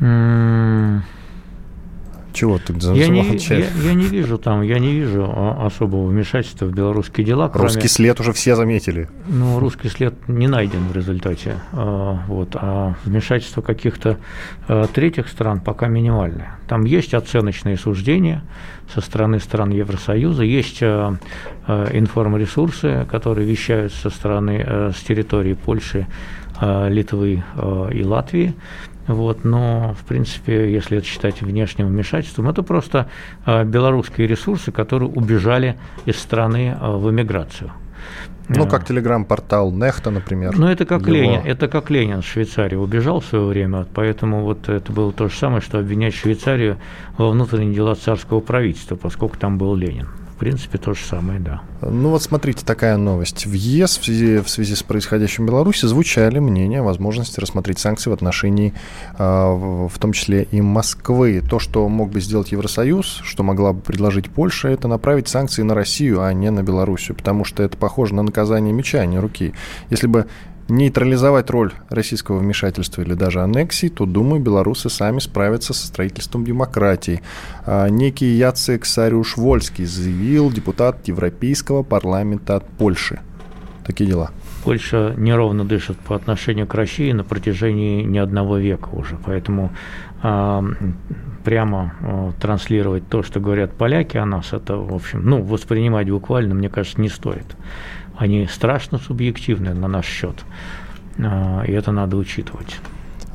Mm. 0.00 1.00
Чего 2.38 2.60
ты 2.60 2.72
я 2.94 3.08
не, 3.08 3.36
я, 3.36 3.66
я 3.82 3.94
не 3.94 4.04
вижу 4.04 4.38
там, 4.38 4.62
я 4.62 4.78
не 4.78 4.92
вижу 4.92 5.28
особого 5.60 6.06
вмешательства 6.06 6.66
в 6.66 6.72
белорусские 6.72 7.26
дела. 7.26 7.48
Кроме, 7.48 7.66
русский 7.66 7.88
след 7.88 8.20
уже 8.20 8.32
все 8.32 8.54
заметили. 8.54 9.08
Ну, 9.26 9.58
русский 9.58 9.88
след 9.88 10.14
не 10.28 10.46
найден 10.46 10.86
в 10.86 10.94
результате. 10.94 11.56
А, 11.72 12.22
вот, 12.28 12.50
а 12.54 12.94
вмешательство 13.04 13.60
каких-то 13.60 14.18
а, 14.68 14.86
третьих 14.86 15.26
стран 15.26 15.58
пока 15.60 15.88
минимальное. 15.88 16.60
Там 16.68 16.84
есть 16.84 17.12
оценочные 17.12 17.76
суждения 17.76 18.44
со 18.94 19.00
стороны 19.00 19.40
стран 19.40 19.70
Евросоюза, 19.70 20.44
есть 20.44 20.78
а, 20.80 21.16
информресурсы, 21.66 23.04
которые 23.10 23.48
вещают 23.48 23.92
со 23.92 24.10
стороны, 24.10 24.92
с 24.96 25.02
территории 25.02 25.54
Польши, 25.54 26.06
Литвы 26.60 27.42
и 27.92 28.04
Латвии. 28.04 28.54
Вот, 29.08 29.44
но, 29.44 29.96
в 29.98 30.04
принципе, 30.04 30.70
если 30.72 30.98
это 30.98 31.06
считать 31.06 31.40
внешним 31.40 31.88
вмешательством, 31.88 32.48
это 32.48 32.62
просто 32.62 33.08
э, 33.46 33.64
белорусские 33.64 34.26
ресурсы, 34.26 34.70
которые 34.70 35.08
убежали 35.08 35.78
из 36.04 36.16
страны 36.16 36.76
э, 36.78 36.90
в 36.96 37.10
эмиграцию. 37.10 37.72
Ну, 38.48 38.66
как 38.66 38.86
телеграм-портал 38.86 39.72
Нехта, 39.72 40.10
например. 40.10 40.56
Ну, 40.56 40.68
это 40.68 40.86
как 40.86 41.02
его... 41.02 41.12
Ленин, 41.12 41.40
это 41.44 41.68
как 41.68 41.90
Ленин 41.90 42.22
в 42.22 42.26
Швейцарии 42.26 42.76
убежал 42.76 43.20
в 43.20 43.26
свое 43.26 43.44
время, 43.44 43.86
поэтому 43.92 44.42
вот 44.42 44.68
это 44.68 44.90
было 44.92 45.12
то 45.12 45.28
же 45.28 45.36
самое, 45.36 45.60
что 45.60 45.78
обвинять 45.78 46.14
Швейцарию 46.14 46.78
во 47.18 47.30
внутренние 47.30 47.74
дела 47.74 47.94
царского 47.94 48.40
правительства, 48.40 48.96
поскольку 48.96 49.36
там 49.36 49.58
был 49.58 49.74
Ленин 49.74 50.08
принципе, 50.38 50.78
то 50.78 50.94
же 50.94 51.04
самое, 51.04 51.40
да. 51.40 51.62
Ну 51.82 52.10
вот 52.10 52.22
смотрите, 52.22 52.64
такая 52.64 52.96
новость. 52.96 53.46
В 53.46 53.52
ЕС 53.52 53.98
в 53.98 54.04
связи, 54.04 54.38
в 54.38 54.48
связи 54.48 54.74
с 54.74 54.82
происходящим 54.82 55.44
в 55.44 55.48
Беларуси 55.48 55.86
звучали 55.86 56.38
мнения 56.38 56.80
о 56.80 56.82
возможности 56.82 57.40
рассмотреть 57.40 57.78
санкции 57.78 58.10
в 58.10 58.12
отношении, 58.12 58.74
а, 59.18 59.52
в 59.88 59.98
том 59.98 60.12
числе 60.12 60.44
и 60.50 60.60
Москвы. 60.60 61.42
То, 61.48 61.58
что 61.58 61.88
мог 61.88 62.10
бы 62.10 62.20
сделать 62.20 62.52
Евросоюз, 62.52 63.20
что 63.24 63.42
могла 63.42 63.72
бы 63.72 63.80
предложить 63.80 64.30
Польша, 64.30 64.68
это 64.68 64.88
направить 64.88 65.28
санкции 65.28 65.62
на 65.62 65.74
Россию, 65.74 66.22
а 66.22 66.32
не 66.32 66.50
на 66.50 66.62
Белоруссию, 66.62 67.16
потому 67.16 67.44
что 67.44 67.62
это 67.62 67.76
похоже 67.76 68.14
на 68.14 68.22
наказание 68.22 68.72
меча, 68.72 69.00
а 69.00 69.06
не 69.06 69.18
руки. 69.18 69.54
Если 69.90 70.06
бы 70.06 70.26
нейтрализовать 70.68 71.50
роль 71.50 71.72
российского 71.88 72.38
вмешательства 72.38 73.02
или 73.02 73.14
даже 73.14 73.40
аннексии, 73.40 73.88
то, 73.88 74.06
думаю, 74.06 74.42
белорусы 74.42 74.90
сами 74.90 75.18
справятся 75.18 75.72
со 75.72 75.86
строительством 75.86 76.44
демократии. 76.44 77.22
А 77.66 77.88
некий 77.88 78.26
Яцек 78.26 78.84
Сариуш-Вольский 78.84 79.86
заявил 79.86 80.50
депутат 80.50 81.08
Европейского 81.08 81.82
парламента 81.82 82.56
от 82.56 82.68
Польши. 82.68 83.20
Такие 83.86 84.08
дела. 84.08 84.30
Польша 84.64 85.14
неровно 85.16 85.64
дышит 85.64 85.98
по 85.98 86.14
отношению 86.14 86.66
к 86.66 86.74
России 86.74 87.12
на 87.12 87.24
протяжении 87.24 88.02
не 88.02 88.18
одного 88.18 88.58
века 88.58 88.90
уже. 88.92 89.16
Поэтому 89.24 89.70
э, 90.22 90.62
прямо 91.44 91.94
э, 92.00 92.32
транслировать 92.38 93.08
то, 93.08 93.22
что 93.22 93.40
говорят 93.40 93.72
поляки 93.72 94.18
о 94.18 94.26
нас, 94.26 94.52
это, 94.52 94.76
в 94.76 94.92
общем, 94.92 95.22
ну, 95.24 95.40
воспринимать 95.42 96.10
буквально, 96.10 96.54
мне 96.54 96.68
кажется, 96.68 97.00
не 97.00 97.08
стоит 97.08 97.46
они 98.18 98.46
страшно 98.46 98.98
субъективны 98.98 99.72
на 99.74 99.88
наш 99.88 100.06
счет. 100.06 100.44
А, 101.18 101.62
и 101.66 101.72
это 101.72 101.92
надо 101.92 102.16
учитывать. 102.16 102.76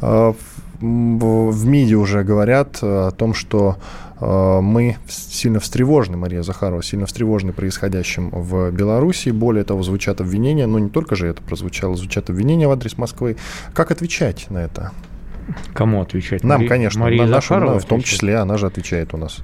А, 0.01 0.35
в 0.79 1.65
МИДе 1.65 1.95
уже 1.95 2.23
говорят 2.23 2.79
о 2.81 3.11
том, 3.11 3.33
что 3.33 3.77
а, 4.19 4.59
мы 4.61 4.97
сильно 5.07 5.61
встревожены, 5.61 6.17
Мария 6.17 6.43
Захарова, 6.43 6.83
сильно 6.83 7.05
встревожены 7.05 7.53
происходящим 7.53 8.29
в 8.29 8.71
Беларуси. 8.71 9.29
Более 9.29 9.63
того, 9.63 9.83
звучат 9.83 10.19
обвинения, 10.19 10.67
но 10.67 10.79
не 10.79 10.89
только 10.89 11.15
же 11.15 11.27
это 11.27 11.41
прозвучало, 11.41 11.95
звучат 11.95 12.29
обвинения 12.29 12.67
в 12.67 12.71
адрес 12.71 12.97
Москвы. 12.97 13.37
Как 13.73 13.91
отвечать 13.91 14.49
на 14.49 14.59
это? 14.59 14.91
Кому 15.73 16.01
отвечать? 16.01 16.43
Нам, 16.43 16.59
Мари... 16.59 16.67
конечно, 16.67 17.01
Мария 17.01 17.23
на 17.23 17.29
нашу, 17.29 17.55
в 17.55 17.85
том 17.85 18.01
числе, 18.01 18.37
она 18.37 18.57
же 18.57 18.67
отвечает 18.67 19.13
у 19.13 19.17
нас. 19.17 19.39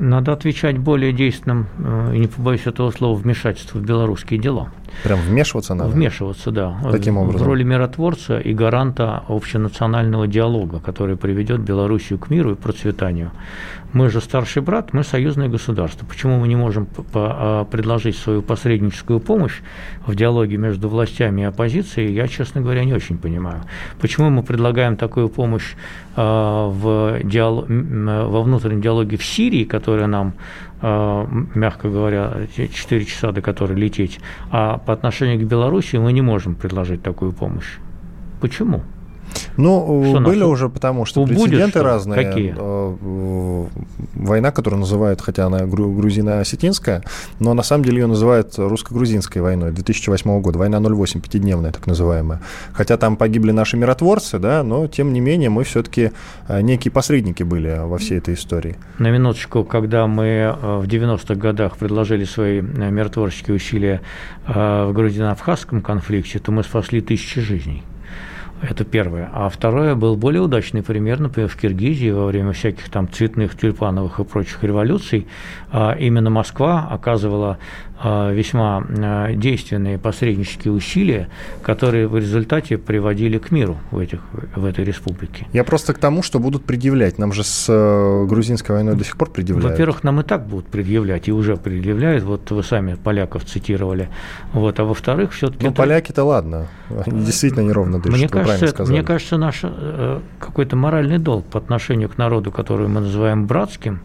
Надо 0.00 0.32
отвечать 0.32 0.78
более 0.78 1.12
действенным, 1.12 1.66
э, 1.78 2.14
и 2.14 2.18
не 2.20 2.26
побоюсь 2.26 2.66
этого 2.66 2.90
слова, 2.90 3.14
вмешательство 3.14 3.78
в 3.78 3.82
белорусские 3.82 4.40
дела. 4.40 4.72
Прям 5.04 5.20
вмешиваться 5.20 5.74
надо? 5.74 5.90
Вмешиваться, 5.90 6.50
да. 6.50 6.78
Таким 6.90 7.18
образом? 7.18 7.42
В 7.42 7.46
роли 7.46 7.64
миротворца 7.64 8.38
и 8.38 8.54
гаранта 8.54 9.22
общенационального 9.28 10.26
диалога, 10.26 10.80
который 10.80 11.16
приведет 11.16 11.60
Белоруссию 11.60 12.18
к 12.18 12.30
миру 12.30 12.52
и 12.52 12.54
процветанию. 12.54 13.30
Мы 13.92 14.08
же 14.08 14.20
старший 14.20 14.62
брат, 14.62 14.92
мы 14.92 15.02
союзное 15.02 15.48
государство. 15.48 16.06
Почему 16.06 16.38
мы 16.38 16.46
не 16.46 16.56
можем 16.56 16.86
а, 17.14 17.64
предложить 17.64 18.16
свою 18.16 18.40
посредническую 18.40 19.18
помощь 19.18 19.60
в 20.06 20.14
диалоге 20.14 20.58
между 20.58 20.88
властями 20.88 21.40
и 21.40 21.44
оппозицией, 21.44 22.14
я, 22.14 22.28
честно 22.28 22.60
говоря, 22.60 22.84
не 22.84 22.94
очень 22.94 23.18
понимаю. 23.18 23.62
Почему 24.00 24.30
мы 24.30 24.42
предлагаем 24.44 24.96
такую 24.96 25.28
помощь 25.28 25.74
а, 26.14 26.68
в 26.68 27.20
диалог, 27.24 27.66
во 27.68 28.42
внутреннем 28.42 28.80
диалоге 28.80 29.16
в 29.16 29.24
Сирии, 29.24 29.64
которая 29.64 30.06
нам 30.06 30.34
а, 30.82 31.26
мягко 31.54 31.88
говоря, 31.88 32.46
4 32.54 33.04
часа, 33.04 33.32
до 33.32 33.42
которой 33.42 33.76
лететь, 33.76 34.20
а 34.52 34.78
по 34.78 34.92
отношению 34.92 35.40
к 35.40 35.48
Беларуси 35.48 35.96
мы 35.96 36.12
не 36.12 36.22
можем 36.22 36.54
предложить 36.54 37.02
такую 37.02 37.32
помощь. 37.32 37.78
Почему? 38.40 38.82
Ну, 39.56 40.04
что 40.08 40.20
были 40.20 40.42
уже, 40.42 40.68
потому 40.68 41.04
что 41.04 41.24
прецеденты 41.24 41.82
разные. 41.82 42.24
Какие? 42.24 42.54
Э, 42.56 43.66
война, 44.14 44.50
которую 44.50 44.80
называют, 44.80 45.20
хотя 45.20 45.46
она 45.46 45.66
грузино-осетинская, 45.66 47.02
но 47.38 47.54
на 47.54 47.62
самом 47.62 47.84
деле 47.84 48.00
ее 48.00 48.06
называют 48.06 48.54
русско-грузинской 48.56 49.42
войной 49.42 49.72
2008 49.72 50.40
года. 50.40 50.58
Война 50.58 50.80
08, 50.80 51.20
пятидневная 51.20 51.72
так 51.72 51.86
называемая. 51.86 52.40
Хотя 52.72 52.96
там 52.96 53.16
погибли 53.16 53.52
наши 53.52 53.76
миротворцы, 53.76 54.38
да, 54.38 54.62
но 54.62 54.86
тем 54.86 55.12
не 55.12 55.20
менее 55.20 55.50
мы 55.50 55.64
все-таки 55.64 56.12
э, 56.48 56.60
некие 56.60 56.92
посредники 56.92 57.42
были 57.42 57.80
во 57.84 57.98
всей 57.98 58.18
этой 58.18 58.34
истории. 58.34 58.76
На 58.98 59.10
минуточку, 59.10 59.64
когда 59.64 60.06
мы 60.06 60.24
э, 60.24 60.52
в 60.78 60.84
90-х 60.84 61.34
годах 61.34 61.76
предложили 61.76 62.24
свои 62.24 62.60
миротворческие 62.60 63.56
усилия 63.56 64.00
в 64.46 64.92
грузино-абхазском 64.92 65.82
конфликте, 65.82 66.38
то 66.38 66.50
мы 66.52 66.62
спасли 66.64 67.00
тысячи 67.00 67.40
жизней. 67.40 67.84
Это 68.62 68.84
первое. 68.84 69.30
А 69.32 69.48
второе 69.48 69.94
был 69.94 70.16
более 70.16 70.42
удачный 70.42 70.82
пример, 70.82 71.18
например, 71.18 71.48
в 71.48 71.56
Киргизии 71.56 72.10
во 72.10 72.26
время 72.26 72.52
всяких 72.52 72.90
там 72.90 73.10
цветных, 73.10 73.56
тюльпановых 73.56 74.20
и 74.20 74.24
прочих 74.24 74.62
революций. 74.62 75.26
А 75.72 75.92
именно 75.92 76.28
Москва 76.28 76.86
оказывала 76.90 77.58
весьма 78.02 78.84
а, 78.88 79.32
действенные 79.32 79.98
посреднические 79.98 80.72
усилия, 80.72 81.28
которые 81.62 82.08
в 82.08 82.16
результате 82.16 82.78
приводили 82.78 83.38
к 83.38 83.50
миру 83.50 83.78
в, 83.90 83.98
этих, 83.98 84.20
в 84.56 84.64
этой 84.64 84.84
республике. 84.84 85.46
Я 85.52 85.64
просто 85.64 85.92
к 85.92 85.98
тому, 85.98 86.22
что 86.22 86.38
будут 86.38 86.64
предъявлять. 86.64 87.18
Нам 87.18 87.32
же 87.32 87.44
с 87.44 87.66
э, 87.68 88.26
грузинской 88.26 88.74
войной 88.76 88.96
до 88.96 89.04
сих 89.04 89.16
пор 89.16 89.30
предъявляют. 89.30 89.72
Во-первых, 89.72 90.02
нам 90.02 90.20
и 90.20 90.22
так 90.22 90.46
будут 90.46 90.66
предъявлять, 90.66 91.28
и 91.28 91.32
уже 91.32 91.56
предъявляют. 91.56 92.24
Вот 92.24 92.50
вы 92.50 92.62
сами 92.62 92.94
поляков 92.94 93.44
цитировали. 93.44 94.08
Вот. 94.52 94.80
А 94.80 94.84
во-вторых, 94.84 95.32
все-таки... 95.32 95.64
Ну, 95.64 95.70
это... 95.70 95.76
поляки-то 95.76 96.24
ладно. 96.24 96.68
Они 97.06 97.24
действительно 97.24 97.62
неровно 97.62 98.00
дышат, 98.00 98.18
мне 98.18 98.28
кажется, 98.28 98.68
сказали. 98.68 98.96
Мне 98.96 99.06
кажется, 99.06 99.36
наш 99.36 99.60
э, 99.62 100.20
какой-то 100.38 100.76
моральный 100.76 101.18
долг 101.18 101.44
по 101.46 101.58
отношению 101.58 102.08
к 102.08 102.18
народу, 102.18 102.50
который 102.50 102.88
мы 102.88 103.00
называем 103.00 103.46
братским, 103.46 104.00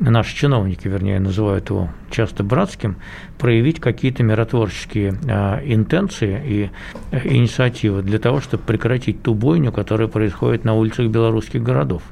наши 0.00 0.36
чиновники, 0.36 0.88
вернее, 0.88 1.20
называют 1.20 1.70
его 1.70 1.90
часто 2.10 2.42
братским, 2.42 2.96
проявить 3.38 3.80
какие-то 3.80 4.22
миротворческие 4.22 5.14
э, 5.26 5.60
интенции 5.64 6.42
и 6.44 6.70
э, 7.10 7.28
инициативы 7.28 8.02
для 8.02 8.18
того, 8.18 8.40
чтобы 8.40 8.62
прекратить 8.64 9.22
ту 9.22 9.34
бойню, 9.34 9.72
которая 9.72 10.08
происходит 10.08 10.64
на 10.64 10.74
улицах 10.74 11.06
белорусских 11.06 11.62
городов. 11.62 12.02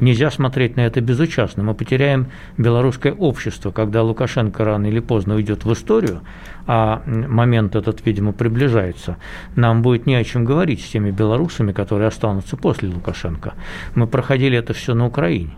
Нельзя 0.00 0.30
смотреть 0.30 0.76
на 0.76 0.82
это 0.82 1.00
безучастно. 1.00 1.64
Мы 1.64 1.74
потеряем 1.74 2.28
белорусское 2.56 3.12
общество, 3.12 3.72
когда 3.72 4.02
Лукашенко 4.02 4.64
рано 4.64 4.86
или 4.86 5.00
поздно 5.00 5.34
уйдет 5.34 5.64
в 5.64 5.72
историю, 5.72 6.20
а 6.66 7.02
момент 7.06 7.74
этот, 7.74 8.06
видимо, 8.06 8.32
приближается. 8.32 9.16
Нам 9.56 9.82
будет 9.82 10.06
не 10.06 10.14
о 10.14 10.22
чем 10.22 10.44
говорить 10.44 10.84
с 10.84 10.88
теми 10.88 11.10
белорусами, 11.10 11.72
которые 11.72 12.08
останутся 12.08 12.56
после 12.56 12.88
Лукашенко. 12.88 13.54
Мы 13.96 14.06
проходили 14.06 14.56
это 14.56 14.72
все 14.72 14.94
на 14.94 15.06
Украине 15.06 15.50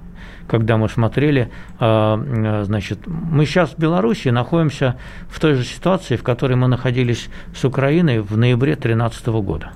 когда 0.51 0.77
мы 0.77 0.89
смотрели, 0.89 1.49
а, 1.79 2.21
а, 2.21 2.65
значит, 2.65 3.07
мы 3.07 3.47
сейчас 3.47 3.71
в 3.71 3.79
Беларуси 3.79 4.31
находимся 4.31 4.97
в 5.29 5.39
той 5.39 5.55
же 5.55 5.63
ситуации, 5.63 6.17
в 6.17 6.25
которой 6.25 6.55
мы 6.55 6.67
находились 6.67 7.29
с 7.55 7.65
Украиной 7.65 8.19
в 8.19 8.37
ноябре 8.37 8.73
2013 8.73 9.27
года. 9.29 9.71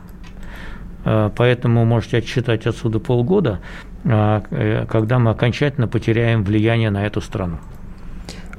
А, 1.04 1.30
поэтому 1.30 1.84
можете 1.84 2.18
отсчитать 2.18 2.66
отсюда 2.66 2.98
полгода, 2.98 3.60
э, 4.02 4.86
когда 4.90 5.20
мы 5.20 5.30
окончательно 5.30 5.86
потеряем 5.86 6.42
влияние 6.42 6.90
на 6.90 7.06
эту 7.06 7.20
страну. 7.20 7.58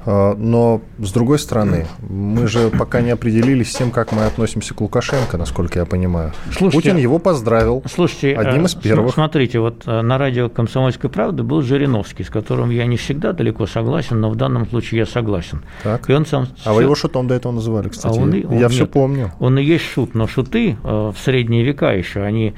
А, 0.06 0.36
но, 0.36 0.82
с 1.00 1.12
другой 1.12 1.40
стороны, 1.40 1.88
мы 2.08 2.48
же 2.48 2.70
пока 2.70 3.02
не 3.02 3.10
определились 3.10 3.72
с 3.72 3.76
тем, 3.76 3.92
как 3.92 4.12
мы 4.12 4.26
относимся 4.26 4.74
к 4.74 4.82
Лукашенко, 4.82 5.38
насколько 5.38 5.80
я 5.80 5.86
понимаю. 5.86 6.32
Слушайте, 6.52 6.90
Путин 6.90 6.98
его 6.98 7.20
поздравил 7.20 7.84
слушайте, 7.92 8.36
одним 8.36 8.66
из 8.66 8.76
э, 8.76 8.82
первых. 8.82 9.14
Смотрите, 9.14 9.60
вот 9.60 9.84
э, 9.86 10.02
на 10.02 10.18
радио 10.18 10.50
«Комсомольская 10.50 11.10
правда» 11.10 11.44
был 11.44 11.62
Жириновский, 11.62 12.24
с 12.24 12.30
которым 12.30 12.70
я 12.70 12.86
не 12.86 12.98
всегда 12.98 13.34
далеко 13.34 13.66
согласен, 13.66 14.20
но 14.20 14.30
в 14.30 14.36
данном 14.36 14.68
случае 14.68 15.00
я 15.00 15.06
согласен. 15.06 15.64
Так. 15.84 16.10
И 16.10 16.14
он 16.14 16.26
сам, 16.26 16.44
а 16.44 16.60
все... 16.60 16.74
вы 16.74 16.84
его 16.84 16.96
шутом 16.96 17.28
до 17.28 17.34
этого 17.34 17.54
называли, 17.54 17.90
кстати. 17.90 18.18
А 18.18 18.22
он, 18.22 18.34
я 18.34 18.48
он, 18.48 18.70
все 18.70 18.82
нет, 18.82 18.92
помню. 18.92 19.32
Он 19.40 19.58
и 19.58 19.64
есть 19.64 19.86
шут, 19.86 20.14
но 20.14 20.28
шуты 20.28 20.78
э, 20.84 21.12
в 21.16 21.16
средние 21.18 21.64
века 21.64 21.94
еще, 21.94 22.22
они 22.22 22.54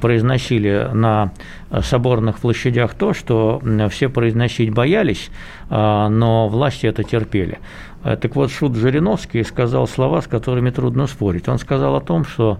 произносили 0.00 0.90
на 0.92 1.32
соборных 1.80 2.38
площадях 2.38 2.94
то, 2.94 3.14
что 3.14 3.62
все 3.90 4.08
произносить 4.08 4.70
боялись, 4.70 5.30
но 5.70 6.48
власти 6.48 6.86
это 6.86 7.02
терпели. 7.02 7.58
Э, 8.04 8.16
так 8.16 8.34
вот, 8.36 8.50
Шут 8.50 8.76
Жириновский 8.76 9.44
сказал 9.44 9.86
слова, 9.86 10.20
с 10.20 10.26
которыми 10.26 10.70
трудно 10.70 11.06
спорить. 11.06 11.48
Он 11.48 11.58
сказал 11.58 11.96
о 11.96 12.00
том, 12.00 12.24
что 12.24 12.58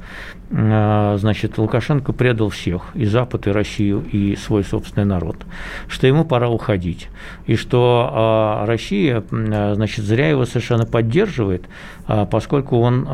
э, 0.50 1.16
значит, 1.18 1.58
Лукашенко 1.58 2.12
предал 2.12 2.48
всех, 2.48 2.82
и 2.94 3.04
Запад, 3.04 3.46
и 3.46 3.50
Россию, 3.50 4.04
и 4.10 4.36
свой 4.36 4.64
собственный 4.64 5.06
народ, 5.06 5.36
что 5.88 6.06
ему 6.06 6.24
пора 6.24 6.48
уходить, 6.48 7.08
и 7.46 7.56
что 7.56 8.62
э, 8.62 8.66
Россия 8.66 9.24
значит, 9.30 10.04
зря 10.04 10.28
его 10.28 10.44
совершенно 10.44 10.86
поддерживает, 10.86 11.64
поскольку 12.30 12.78
он 12.78 13.06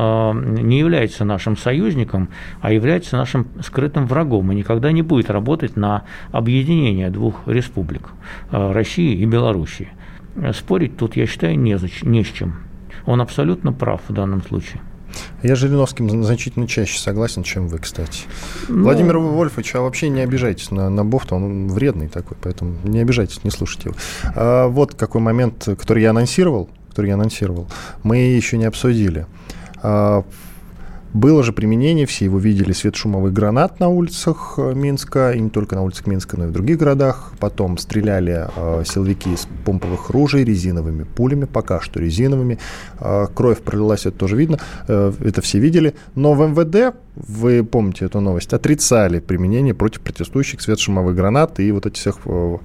не 0.55 0.79
является 0.79 1.25
нашим 1.25 1.57
союзником, 1.57 2.29
а 2.61 2.71
является 2.71 3.17
нашим 3.17 3.47
скрытым 3.61 4.07
врагом 4.07 4.51
и 4.51 4.55
никогда 4.55 4.91
не 4.91 5.01
будет 5.01 5.29
работать 5.29 5.75
на 5.75 6.03
объединение 6.31 7.09
двух 7.09 7.47
республик– 7.47 8.09
России 8.51 9.15
и 9.15 9.25
Белоруссии. 9.25 9.89
Спорить 10.53 10.97
тут, 10.97 11.15
я 11.15 11.25
считаю, 11.25 11.59
не, 11.59 11.77
не 12.03 12.23
с 12.23 12.27
чем. 12.27 12.55
Он 13.05 13.21
абсолютно 13.21 13.73
прав 13.73 14.01
в 14.07 14.13
данном 14.13 14.43
случае. 14.43 14.81
Я 15.41 15.55
с 15.55 15.59
Жириновским 15.59 16.23
значительно 16.23 16.67
чаще 16.67 16.99
согласен, 16.99 17.43
чем 17.43 17.67
вы, 17.67 17.79
кстати. 17.79 18.23
Ну, 18.67 18.83
Владимир 18.83 19.17
Вольфович, 19.17 19.75
а 19.75 19.81
вообще 19.81 20.09
не 20.09 20.21
обижайтесь 20.21 20.71
на, 20.71 20.89
на 20.89 21.03
Бофта, 21.03 21.35
он 21.35 21.67
вредный 21.69 22.07
такой, 22.07 22.37
поэтому 22.41 22.75
не 22.83 22.99
обижайтесь, 22.99 23.43
не 23.43 23.49
слушайте 23.49 23.89
его. 23.89 23.97
А 24.35 24.67
вот 24.67 24.93
какой 24.95 25.21
момент, 25.21 25.65
который 25.65 26.03
я 26.03 26.11
анонсировал, 26.11 26.69
который 26.89 27.07
я 27.07 27.13
анонсировал, 27.15 27.67
мы 28.03 28.17
еще 28.17 28.57
не 28.57 28.65
обсудили. 28.65 29.25
А, 29.81 30.23
было 31.13 31.43
же 31.43 31.53
применение, 31.53 32.05
все 32.05 32.25
его 32.25 32.37
видели, 32.37 32.71
светошумовых 32.71 33.33
гранат 33.33 33.79
на 33.79 33.87
улицах 33.87 34.55
э, 34.57 34.73
Минска, 34.75 35.31
и 35.31 35.39
не 35.39 35.49
только 35.49 35.75
на 35.75 35.81
улицах 35.81 36.05
Минска, 36.07 36.37
но 36.37 36.45
и 36.45 36.47
в 36.47 36.51
других 36.51 36.77
городах. 36.77 37.33
Потом 37.39 37.77
стреляли 37.77 38.47
э, 38.55 38.83
силовики 38.85 39.33
из 39.33 39.47
помповых 39.65 40.11
ружей 40.11 40.43
резиновыми 40.43 41.03
пулями, 41.03 41.45
пока 41.45 41.81
что 41.81 41.99
резиновыми. 41.99 42.59
Э, 42.99 43.27
кровь 43.33 43.59
пролилась, 43.59 44.05
это 44.05 44.17
тоже 44.17 44.35
видно, 44.35 44.59
э, 44.87 45.11
это 45.21 45.41
все 45.41 45.59
видели. 45.59 45.95
Но 46.13 46.33
в 46.33 46.47
МВД, 46.47 46.95
вы 47.15 47.63
помните 47.63 48.05
эту 48.05 48.19
новость, 48.19 48.53
отрицали 48.53 49.19
применение 49.19 49.73
против 49.73 50.01
протестующих 50.01 50.61
светошумовых 50.61 51.15
гранат 51.15 51.59
и 51.59 51.71
вот 51.71 51.87
этих 51.87 51.99
всех 51.99 52.19
э, 52.25 52.57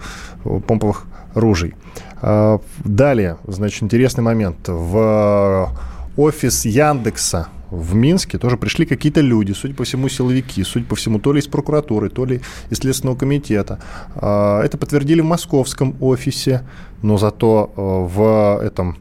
помповых 0.66 1.06
ружей. 1.34 1.74
Э, 2.20 2.58
далее, 2.84 3.38
значит, 3.46 3.82
интересный 3.82 4.22
момент. 4.22 4.68
В 4.68 5.70
офис 6.16 6.64
Яндекса 6.64 7.48
в 7.74 7.94
Минске 7.94 8.38
тоже 8.38 8.56
пришли 8.56 8.86
какие-то 8.86 9.20
люди, 9.20 9.52
судя 9.52 9.74
по 9.74 9.84
всему, 9.84 10.08
силовики, 10.08 10.62
судя 10.64 10.86
по 10.86 10.94
всему, 10.94 11.18
то 11.18 11.32
ли 11.32 11.40
из 11.40 11.46
прокуратуры, 11.46 12.08
то 12.08 12.24
ли 12.24 12.40
из 12.70 12.78
Следственного 12.78 13.16
комитета. 13.16 13.80
А, 14.14 14.62
это 14.62 14.78
подтвердили 14.78 15.20
в 15.20 15.24
московском 15.24 15.96
офисе, 16.00 16.66
но 17.02 17.18
зато 17.18 17.72
э, 17.76 17.80
в 17.80 18.60
этом, 18.62 18.96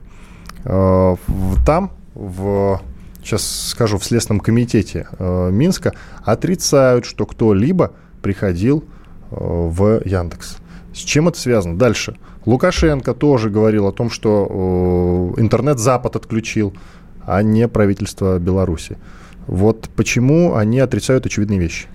э, 0.66 1.16
там, 1.66 1.92
в 2.16 2.82
сейчас 3.24 3.70
скажу, 3.70 3.98
в 3.98 4.04
Следственном 4.04 4.42
комитете 4.42 5.08
э, 5.18 5.50
Минска 5.52 5.94
отрицают, 6.24 7.06
что 7.06 7.26
кто-либо 7.26 7.94
приходил 8.22 8.84
в 9.32 10.02
Яндекс. 10.06 10.58
С 10.94 10.98
чем 10.98 11.28
это 11.28 11.40
связано? 11.40 11.78
Дальше. 11.78 12.16
Лукашенко 12.46 13.14
тоже 13.14 13.50
говорил 13.50 13.88
о 13.88 13.92
том, 13.92 14.10
что 14.10 15.34
интернет 15.38 15.80
Запад 15.80 16.16
отключил 16.16 16.74
а 17.26 17.42
не 17.44 17.68
правительство 17.68 18.40
Беларуси. 18.40 18.98
Вот 19.48 19.90
почему 19.96 20.56
они 20.56 20.80
отрицают 20.80 21.26
очевидные 21.26 21.60
вещи. 21.60 21.88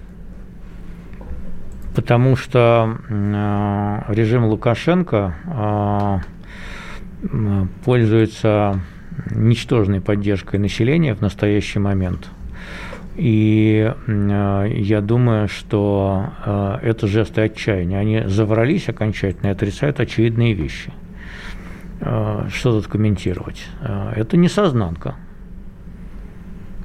Потому 1.94 2.36
что 2.36 2.98
режим 4.08 4.44
Лукашенко 4.44 6.22
пользуется 7.84 8.80
ничтожной 9.30 10.00
поддержкой 10.00 10.60
населения 10.60 11.14
в 11.14 11.20
настоящий 11.20 11.80
момент. 11.80 12.28
И 13.16 13.92
я 14.06 15.00
думаю, 15.00 15.48
что 15.48 16.30
это 16.82 17.08
жесты 17.08 17.40
отчаяния. 17.40 17.98
Они 17.98 18.22
заврались 18.26 18.88
окончательно 18.88 19.48
и 19.48 19.52
отрицают 19.52 19.98
очевидные 19.98 20.54
вещи. 20.54 20.92
Что 22.00 22.72
тут 22.72 22.86
комментировать? 22.86 23.64
Это 23.80 24.36
не 24.36 24.48
сознанка. 24.48 25.16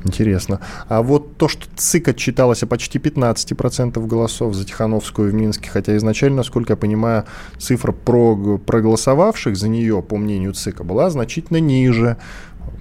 Интересно. 0.06 0.60
А 0.90 1.02
вот 1.02 1.38
то, 1.38 1.48
что 1.48 1.66
ЦИК 1.78 2.10
отчиталось 2.10 2.62
о 2.62 2.68
почти 2.68 3.00
15% 3.00 4.06
голосов 4.06 4.54
за 4.54 4.66
Тихановскую 4.66 5.32
в 5.32 5.34
Минске, 5.34 5.70
хотя 5.70 5.96
изначально, 5.96 6.38
насколько 6.38 6.74
я 6.74 6.78
понимаю, 6.78 7.24
цифра 7.58 7.94
про, 7.94 8.58
проголосовавших 8.58 9.56
за 9.56 9.70
нее, 9.70 10.02
по 10.02 10.18
мнению 10.18 10.54
ЦИКа, 10.54 10.84
была 10.84 11.10
значительно 11.10 11.58
ниже. 11.58 12.18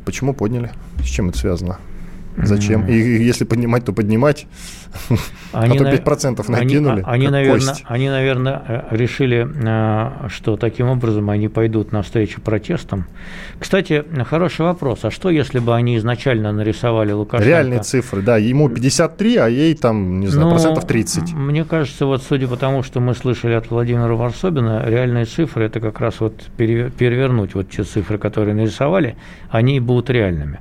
Почему 0.04 0.34
подняли? 0.34 0.72
С 0.98 1.06
чем 1.06 1.28
это 1.28 1.38
связано? 1.38 1.78
Зачем? 2.36 2.86
И 2.86 2.94
если 2.94 3.44
поднимать, 3.44 3.84
то 3.84 3.92
поднимать. 3.92 4.46
Они, 5.52 5.78
а 5.78 5.84
то 5.84 5.90
5% 5.90 6.50
накинули. 6.50 7.02
Они, 7.04 7.26
они, 7.26 7.28
наверное, 7.28 7.74
они, 7.84 8.08
наверное, 8.08 8.62
э, 8.66 8.82
решили, 8.90 9.46
э, 9.46 10.28
что 10.28 10.56
таким 10.56 10.88
образом 10.88 11.28
они 11.30 11.48
пойдут 11.48 11.92
навстречу 11.92 12.40
протестам. 12.40 13.06
Кстати, 13.58 14.04
хороший 14.28 14.62
вопрос. 14.62 15.04
А 15.04 15.10
что, 15.10 15.30
если 15.30 15.58
бы 15.58 15.74
они 15.74 15.96
изначально 15.98 16.52
нарисовали 16.52 17.12
Лукашенко? 17.12 17.48
Реальные 17.48 17.82
цифры, 17.82 18.22
да. 18.22 18.38
Ему 18.38 18.68
53, 18.68 19.36
а 19.36 19.48
ей 19.48 19.74
там, 19.74 20.20
не 20.20 20.28
знаю, 20.28 20.48
ну, 20.48 20.54
процентов 20.54 20.86
30. 20.86 21.32
Мне 21.32 21.64
кажется, 21.64 22.06
вот 22.06 22.22
судя 22.22 22.48
по 22.48 22.56
тому, 22.56 22.82
что 22.82 23.00
мы 23.00 23.14
слышали 23.14 23.52
от 23.52 23.70
Владимира 23.70 24.14
Варсобина, 24.14 24.84
реальные 24.86 25.26
цифры– 25.26 25.64
это 25.66 25.80
как 25.80 26.00
раз 26.00 26.20
вот 26.20 26.34
перевернуть 26.56 27.54
вот 27.54 27.70
те 27.70 27.84
цифры, 27.84 28.18
которые 28.18 28.54
нарисовали, 28.54 29.16
они 29.50 29.80
будут 29.80 30.10
реальными. 30.10 30.60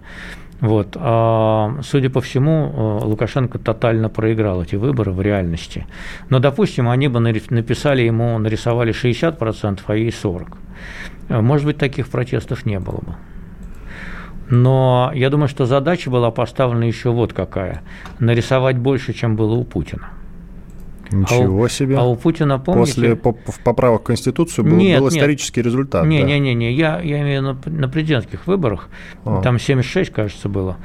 Вот. 0.61 0.95
А, 0.95 1.79
судя 1.81 2.11
по 2.11 2.21
всему, 2.21 2.71
э, 3.01 3.05
Лукашенко 3.05 3.57
тотально 3.57 4.09
проиграл 4.09 4.61
эти 4.61 4.75
выборы 4.75 5.11
в 5.11 5.19
реальности. 5.19 5.87
Но, 6.29 6.39
допустим, 6.39 6.87
они 6.87 7.07
бы 7.07 7.19
написали 7.19 8.03
ему, 8.03 8.37
нарисовали 8.37 8.93
60%, 8.93 9.81
а 9.87 9.95
ей 9.95 10.11
40%. 10.11 10.57
Э, 11.29 11.41
может 11.41 11.65
быть, 11.65 11.77
таких 11.77 12.09
протестов 12.09 12.65
не 12.65 12.79
было 12.79 12.97
бы. 12.97 13.15
Но 14.51 15.11
я 15.15 15.29
думаю, 15.29 15.47
что 15.47 15.65
задача 15.65 16.11
была 16.11 16.29
поставлена 16.29 16.83
еще 16.83 17.09
вот 17.09 17.33
какая. 17.33 17.81
Нарисовать 18.19 18.77
больше, 18.77 19.13
чем 19.13 19.35
было 19.35 19.53
у 19.53 19.63
Путина. 19.63 20.09
Ничего 21.11 21.61
а 21.61 21.65
у, 21.65 21.67
себе. 21.67 21.97
А 21.97 22.03
у 22.03 22.15
Путина, 22.15 22.59
помните... 22.59 23.15
После 23.15 23.33
поправок 23.63 24.01
в 24.01 24.03
Конституцию 24.05 24.65
был, 24.65 24.77
нет, 24.77 24.99
был 24.99 25.07
нет, 25.07 25.17
исторический 25.17 25.61
результат. 25.61 26.05
Не, 26.05 26.21
да. 26.21 26.25
не, 26.25 26.39
не, 26.39 26.53
не, 26.53 26.73
я, 26.73 26.99
я 27.01 27.21
имею 27.21 27.41
на, 27.41 27.57
на 27.65 27.89
президентских 27.89 28.47
выборах, 28.47 28.89
а. 29.25 29.41
там 29.41 29.59
76, 29.59 30.11
кажется, 30.11 30.49
было. 30.49 30.77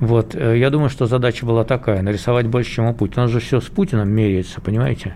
Вот, 0.00 0.34
э, 0.34 0.58
я 0.58 0.70
думаю, 0.70 0.90
что 0.90 1.06
задача 1.06 1.46
была 1.46 1.64
такая, 1.64 2.02
нарисовать 2.02 2.46
больше, 2.46 2.72
чем 2.72 2.86
у 2.86 2.94
Путина. 2.94 3.24
Он 3.24 3.28
же 3.28 3.40
все 3.40 3.60
с 3.60 3.64
Путиным 3.64 4.08
меряется, 4.08 4.60
понимаете? 4.60 5.14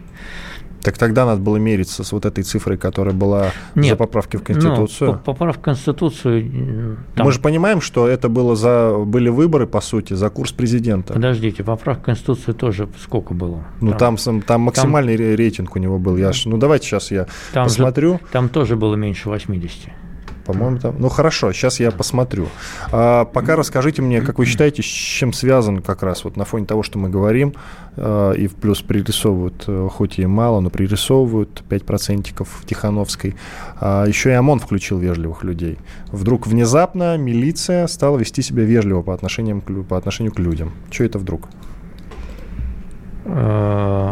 Так 0.83 0.97
тогда 0.97 1.27
надо 1.27 1.41
было 1.41 1.57
мериться 1.57 2.05
с 2.05 2.13
вот 2.13 2.25
этой 2.25 2.45
цифрой, 2.45 2.77
которая 2.77 3.15
была 3.15 3.53
Нет, 3.75 3.91
за 3.91 3.97
поправки 3.97 4.37
в 4.37 4.43
Конституцию. 4.43 5.13
Ну, 5.13 5.19
поправка 5.19 5.61
в 5.61 5.63
Конституцию. 5.63 6.99
Там... 7.15 7.27
Мы 7.27 7.33
же 7.33 7.41
понимаем, 7.41 7.81
что 7.81 8.07
это 8.07 8.29
было 8.29 8.55
за 8.55 8.97
были 8.99 9.29
выборы, 9.29 9.67
по 9.67 9.81
сути, 9.81 10.15
за 10.15 10.31
курс 10.31 10.53
президента. 10.53 11.15
Подождите, 11.15 11.65
поправка 11.65 12.03
в 12.03 12.05
Конституцию 12.07 12.55
тоже 12.55 12.89
сколько 13.01 13.35
было? 13.35 13.65
Ну, 13.81 13.93
там, 13.93 14.17
там, 14.17 14.43
там 14.43 14.61
максимальный 14.63 15.17
там... 15.17 15.37
рейтинг 15.37 15.77
у 15.77 15.79
него 15.79 15.99
был. 15.99 16.17
Я 16.17 16.33
ж, 16.33 16.47
ну, 16.47 16.59
давайте 16.59 16.87
сейчас 16.87 17.11
я 17.11 17.27
там 17.53 17.65
посмотрю. 17.65 18.15
Же, 18.15 18.21
там 18.33 18.49
тоже 18.49 18.77
было 18.77 18.95
меньше 18.95 19.29
80 19.29 20.08
по-моему, 20.49 20.79
там. 20.79 20.95
Ну 20.99 21.11
хорошо, 21.11 21.53
сейчас 21.53 21.79
я 21.79 21.91
посмотрю. 21.91 22.49
А, 22.91 23.27
пока 23.27 23.55
расскажите 23.55 24.01
мне, 24.01 24.23
как 24.23 24.39
вы 24.39 24.47
считаете, 24.47 24.83
с 24.83 24.87
чем 24.87 25.35
связан 25.35 25.83
как 25.83 26.03
раз 26.03 26.25
вот 26.25 26.39
на 26.39 26.47
фоне 26.47 26.65
того, 26.65 26.83
что 26.83 26.99
мы 26.99 27.11
говорим, 27.11 27.53
а, 27.99 28.33
и 28.33 28.47
в 28.47 28.55
плюс 28.55 28.81
пририсовывают, 28.81 29.65
э, 29.67 29.89
хоть 29.93 30.19
и 30.19 30.25
мало, 30.25 30.61
но 30.61 30.71
пририсовывают 30.71 31.63
5% 31.69 32.49
в 32.49 32.65
Тихановской. 32.65 33.37
А, 33.79 34.07
еще 34.07 34.31
и 34.31 34.33
ОМОН 34.33 34.61
включил 34.61 34.99
вежливых 34.99 35.45
людей. 35.45 35.77
Вдруг 36.13 36.47
внезапно 36.47 37.19
милиция 37.19 37.87
стала 37.87 38.17
вести 38.17 38.41
себя 38.41 38.65
вежливо 38.65 39.03
по 39.03 39.13
отношению, 39.13 39.61
по 39.61 39.99
отношению 39.99 40.33
к 40.33 40.39
людям. 40.39 40.73
Что 40.91 41.05
это 41.05 41.19
вдруг? 41.19 41.47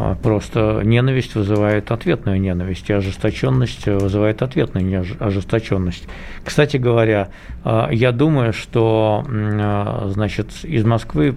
Э, 0.06 0.14
просто 0.14 0.80
ненависть 0.84 1.34
вызывает 1.34 1.90
ответную 1.90 2.40
ненависть, 2.40 2.90
и 2.90 2.92
ожесточенность 2.92 3.86
вызывает 3.86 4.42
ответную 4.42 5.04
ожесточенность. 5.18 6.04
Кстати 6.44 6.76
говоря, 6.76 7.28
э, 7.64 7.88
я 7.92 8.12
думаю, 8.12 8.52
что 8.52 9.24
э, 9.28 10.10
значит, 10.12 10.50
из 10.62 10.84
Москвы 10.84 11.36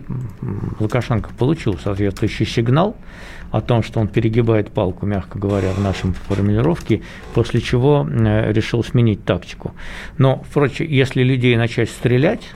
Лукашенко 0.79 1.31
получил 1.37 1.77
соответствующий 1.77 2.45
сигнал 2.45 2.95
о 3.51 3.61
том, 3.61 3.81
что 3.81 3.99
он 3.99 4.07
перегибает 4.07 4.71
палку, 4.71 5.05
мягко 5.05 5.39
говоря, 5.39 5.71
в 5.71 5.81
нашем 5.81 6.13
формулировке, 6.13 7.01
после 7.33 7.61
чего 7.61 8.07
решил 8.07 8.83
сменить 8.83 9.25
тактику. 9.25 9.73
Но, 10.19 10.43
впрочем, 10.47 10.85
если 10.87 11.23
людей 11.23 11.57
начать 11.57 11.89
стрелять, 11.89 12.47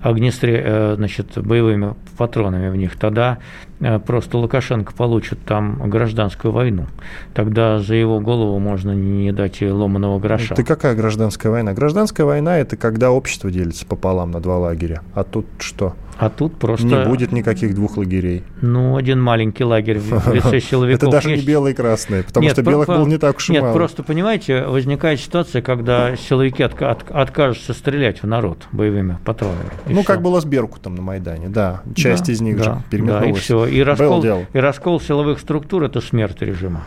огнестрел, 0.00 0.96
значит, 0.96 1.38
боевыми 1.38 1.94
патронами 2.16 2.68
в 2.68 2.74
них, 2.74 2.98
тогда 2.98 3.38
Э, 3.71 3.71
просто 4.06 4.38
Лукашенко 4.38 4.92
получит 4.94 5.40
там 5.44 5.90
гражданскую 5.90 6.52
войну. 6.52 6.86
Тогда 7.34 7.78
за 7.78 7.94
его 7.94 8.20
голову 8.20 8.58
можно 8.58 8.92
не 8.92 9.32
дать 9.32 9.62
и 9.62 9.68
ломаного 9.68 10.18
гроша. 10.18 10.54
Ты 10.54 10.64
какая 10.64 10.94
гражданская 10.94 11.50
война? 11.50 11.72
Гражданская 11.72 12.26
война– 12.26 12.58
это 12.58 12.76
когда 12.76 13.10
общество 13.10 13.50
делится 13.50 13.86
пополам 13.86 14.30
на 14.30 14.40
два 14.40 14.58
лагеря. 14.58 15.02
А 15.14 15.24
тут 15.24 15.46
что? 15.58 15.94
А 16.18 16.30
тут 16.30 16.56
просто... 16.56 16.86
Не 16.86 17.04
будет 17.04 17.32
никаких 17.32 17.74
двух 17.74 17.96
лагерей. 17.96 18.44
Ну, 18.60 18.96
один 18.96 19.20
маленький 19.20 19.64
лагерь 19.64 19.98
в 19.98 20.32
лице 20.32 20.60
силовиков. 20.60 21.02
Это 21.02 21.10
даже 21.10 21.34
не 21.34 21.42
белые 21.42 21.72
и 21.72 21.76
красные, 21.76 22.22
потому 22.22 22.48
что 22.48 22.62
белых 22.62 22.86
было 22.86 23.06
не 23.06 23.18
так 23.18 23.38
уж 23.38 23.48
и 23.50 23.54
мало. 23.54 23.64
Нет, 23.64 23.74
просто, 23.74 24.02
понимаете, 24.02 24.66
возникает 24.66 25.20
ситуация, 25.20 25.62
когда 25.62 26.14
силовики 26.16 26.62
откажутся 26.62 27.72
стрелять 27.74 28.22
в 28.22 28.26
народ 28.26 28.68
боевыми 28.72 29.18
патронами. 29.24 29.70
Ну, 29.86 30.04
как 30.04 30.22
было 30.22 30.40
с 30.40 30.44
Беркутом 30.44 30.94
на 30.94 31.02
Майдане, 31.02 31.48
да. 31.48 31.82
Часть 31.94 32.28
из 32.28 32.40
них 32.40 32.62
же 32.62 32.82
переметнулась. 32.90 33.50
И 33.72 33.82
раскол, 33.82 34.22
и 34.24 34.58
раскол 34.58 35.00
силовых 35.00 35.40
структур– 35.40 35.82
это 35.84 36.00
смерть 36.00 36.42
режима. 36.42 36.84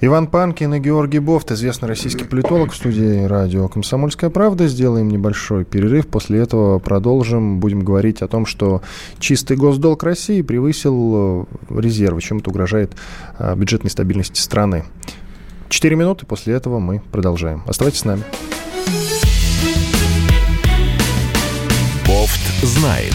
Иван 0.00 0.26
Панкин 0.26 0.74
и 0.74 0.78
Георгий 0.80 1.18
Бофт, 1.18 1.50
известный 1.50 1.88
российский 1.88 2.24
политолог 2.24 2.72
в 2.72 2.76
студии 2.76 3.24
радио 3.24 3.68
«Комсомольская 3.68 4.30
правда». 4.30 4.68
Сделаем 4.68 5.08
небольшой 5.08 5.64
перерыв. 5.64 6.06
После 6.06 6.40
этого 6.40 6.78
продолжим. 6.78 7.58
Будем 7.58 7.80
говорить 7.80 8.20
о 8.22 8.28
том, 8.28 8.46
что 8.46 8.82
чистый 9.18 9.56
госдолг 9.56 10.02
России 10.04 10.42
превысил 10.42 11.46
э, 11.70 11.80
резервы, 11.80 12.20
чем 12.20 12.38
это 12.38 12.50
угрожает 12.50 12.92
э, 13.38 13.56
бюджетной 13.56 13.90
стабильности 13.90 14.40
страны. 14.40 14.84
Четыре 15.68 15.96
минуты, 15.96 16.26
после 16.26 16.54
этого 16.54 16.78
мы 16.78 17.00
продолжаем. 17.10 17.62
Оставайтесь 17.66 18.00
с 18.00 18.04
нами. 18.04 18.22
Бофт 22.06 22.62
знает. 22.62 23.14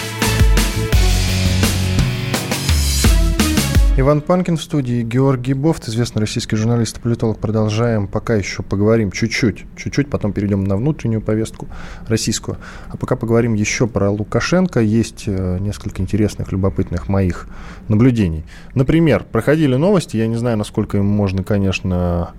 Иван 3.97 4.21
Панкин 4.21 4.55
в 4.55 4.63
студии, 4.63 5.03
Георгий 5.03 5.53
Бофт, 5.53 5.89
известный 5.89 6.21
российский 6.21 6.55
журналист 6.55 6.97
и 6.97 7.01
политолог. 7.01 7.39
Продолжаем, 7.39 8.07
пока 8.07 8.35
еще 8.35 8.63
поговорим 8.63 9.11
чуть-чуть, 9.11 9.65
чуть-чуть, 9.75 10.09
потом 10.09 10.31
перейдем 10.31 10.63
на 10.63 10.77
внутреннюю 10.77 11.21
повестку 11.21 11.67
российскую. 12.07 12.57
А 12.87 12.95
пока 12.95 13.17
поговорим 13.17 13.53
еще 13.53 13.87
про 13.87 14.09
Лукашенко. 14.09 14.79
Есть 14.79 15.25
э, 15.27 15.57
несколько 15.59 16.01
интересных, 16.01 16.53
любопытных 16.53 17.09
моих 17.09 17.49
наблюдений. 17.89 18.45
Например, 18.75 19.25
проходили 19.29 19.75
новости, 19.75 20.15
я 20.15 20.27
не 20.27 20.37
знаю, 20.37 20.57
насколько 20.57 20.97
им 20.97 21.05
можно, 21.05 21.43
конечно, 21.43 22.31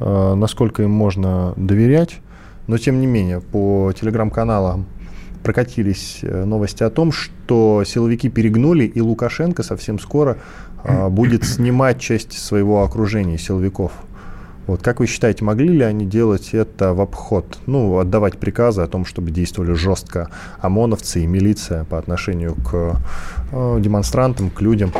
э, 0.00 0.34
насколько 0.34 0.82
им 0.82 0.90
можно 0.90 1.54
доверять, 1.56 2.16
но 2.66 2.78
тем 2.78 3.00
не 3.00 3.06
менее, 3.06 3.40
по 3.40 3.92
телеграм-каналам 3.98 4.86
прокатились 5.44 6.18
э, 6.22 6.44
новости 6.44 6.82
о 6.82 6.90
том, 6.90 7.12
что 7.12 7.84
силовики 7.86 8.28
перегнули, 8.28 8.84
и 8.84 9.00
Лукашенко 9.00 9.62
совсем 9.62 10.00
скоро 10.00 10.38
будет 11.10 11.44
снимать 11.44 12.00
часть 12.00 12.32
своего 12.38 12.82
окружения 12.84 13.38
силовиков. 13.38 13.92
Вот 14.66 14.82
как 14.82 14.98
вы 14.98 15.06
считаете, 15.06 15.44
могли 15.44 15.68
ли 15.68 15.82
они 15.82 16.06
делать 16.06 16.50
это 16.52 16.92
в 16.92 17.00
обход? 17.00 17.58
Ну, 17.66 17.98
отдавать 17.98 18.38
приказы 18.38 18.82
о 18.82 18.88
том, 18.88 19.04
чтобы 19.04 19.30
действовали 19.30 19.74
жестко 19.74 20.28
ОМОНовцы 20.60 21.22
и 21.22 21.26
милиция 21.26 21.84
по 21.84 21.98
отношению 21.98 22.56
к 22.56 22.96
э, 23.52 23.78
демонстрантам, 23.80 24.50
к 24.50 24.60
людям, 24.60 24.92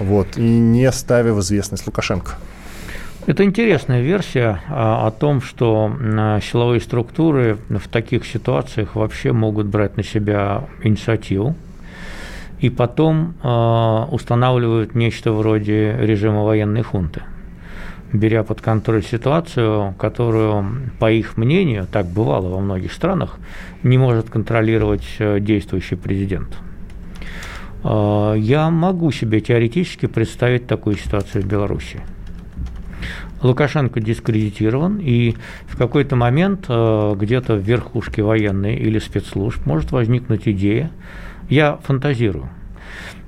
вот, 0.00 0.36
и 0.36 0.42
не 0.42 0.90
ставя 0.90 1.32
в 1.32 1.40
известность 1.40 1.86
Лукашенко? 1.86 2.32
Это 3.26 3.44
интересная 3.44 4.02
версия 4.02 4.60
а, 4.68 5.06
о 5.06 5.10
том, 5.10 5.40
что 5.40 5.90
а, 5.98 6.40
силовые 6.40 6.80
структуры 6.80 7.56
в 7.70 7.88
таких 7.88 8.26
ситуациях 8.26 8.96
вообще 8.96 9.32
могут 9.32 9.66
брать 9.66 9.96
на 9.96 10.02
себя 10.02 10.64
инициативу 10.82 11.54
и 12.64 12.70
потом 12.70 13.34
а, 13.42 14.08
устанавливают 14.10 14.94
нечто 14.94 15.32
вроде 15.32 15.96
режима 15.98 16.42
военной 16.42 16.82
хунты– 16.82 17.22
беря 18.14 18.44
под 18.44 18.60
контроль 18.60 19.02
ситуацию, 19.02 19.94
которую, 19.98 20.90
по 20.98 21.10
их 21.10 21.36
мнению, 21.36 21.86
так 21.90 22.06
бывало 22.06 22.48
во 22.48 22.60
многих 22.60 22.92
странах, 22.92 23.38
не 23.82 23.98
может 23.98 24.30
контролировать 24.30 25.06
э, 25.18 25.40
действующий 25.40 25.96
президент. 25.96 26.56
Э, 27.82 28.34
я 28.38 28.70
могу 28.70 29.10
себе 29.10 29.40
теоретически 29.40 30.06
представить 30.06 30.66
такую 30.66 30.96
ситуацию 30.96 31.42
в 31.42 31.46
Беларуси. 31.46 32.00
Лукашенко 33.42 34.00
дискредитирован, 34.00 34.98
и 35.02 35.34
в 35.66 35.76
какой-то 35.76 36.14
момент 36.14 36.66
э, 36.68 37.14
где-то 37.16 37.56
в 37.56 37.60
верхушке 37.60 38.22
военной 38.22 38.76
или 38.76 39.00
спецслужб 39.00 39.66
может 39.66 39.90
возникнуть 39.90 40.46
идея, 40.46 40.90
я 41.48 41.78
фантазирую– 41.82 42.48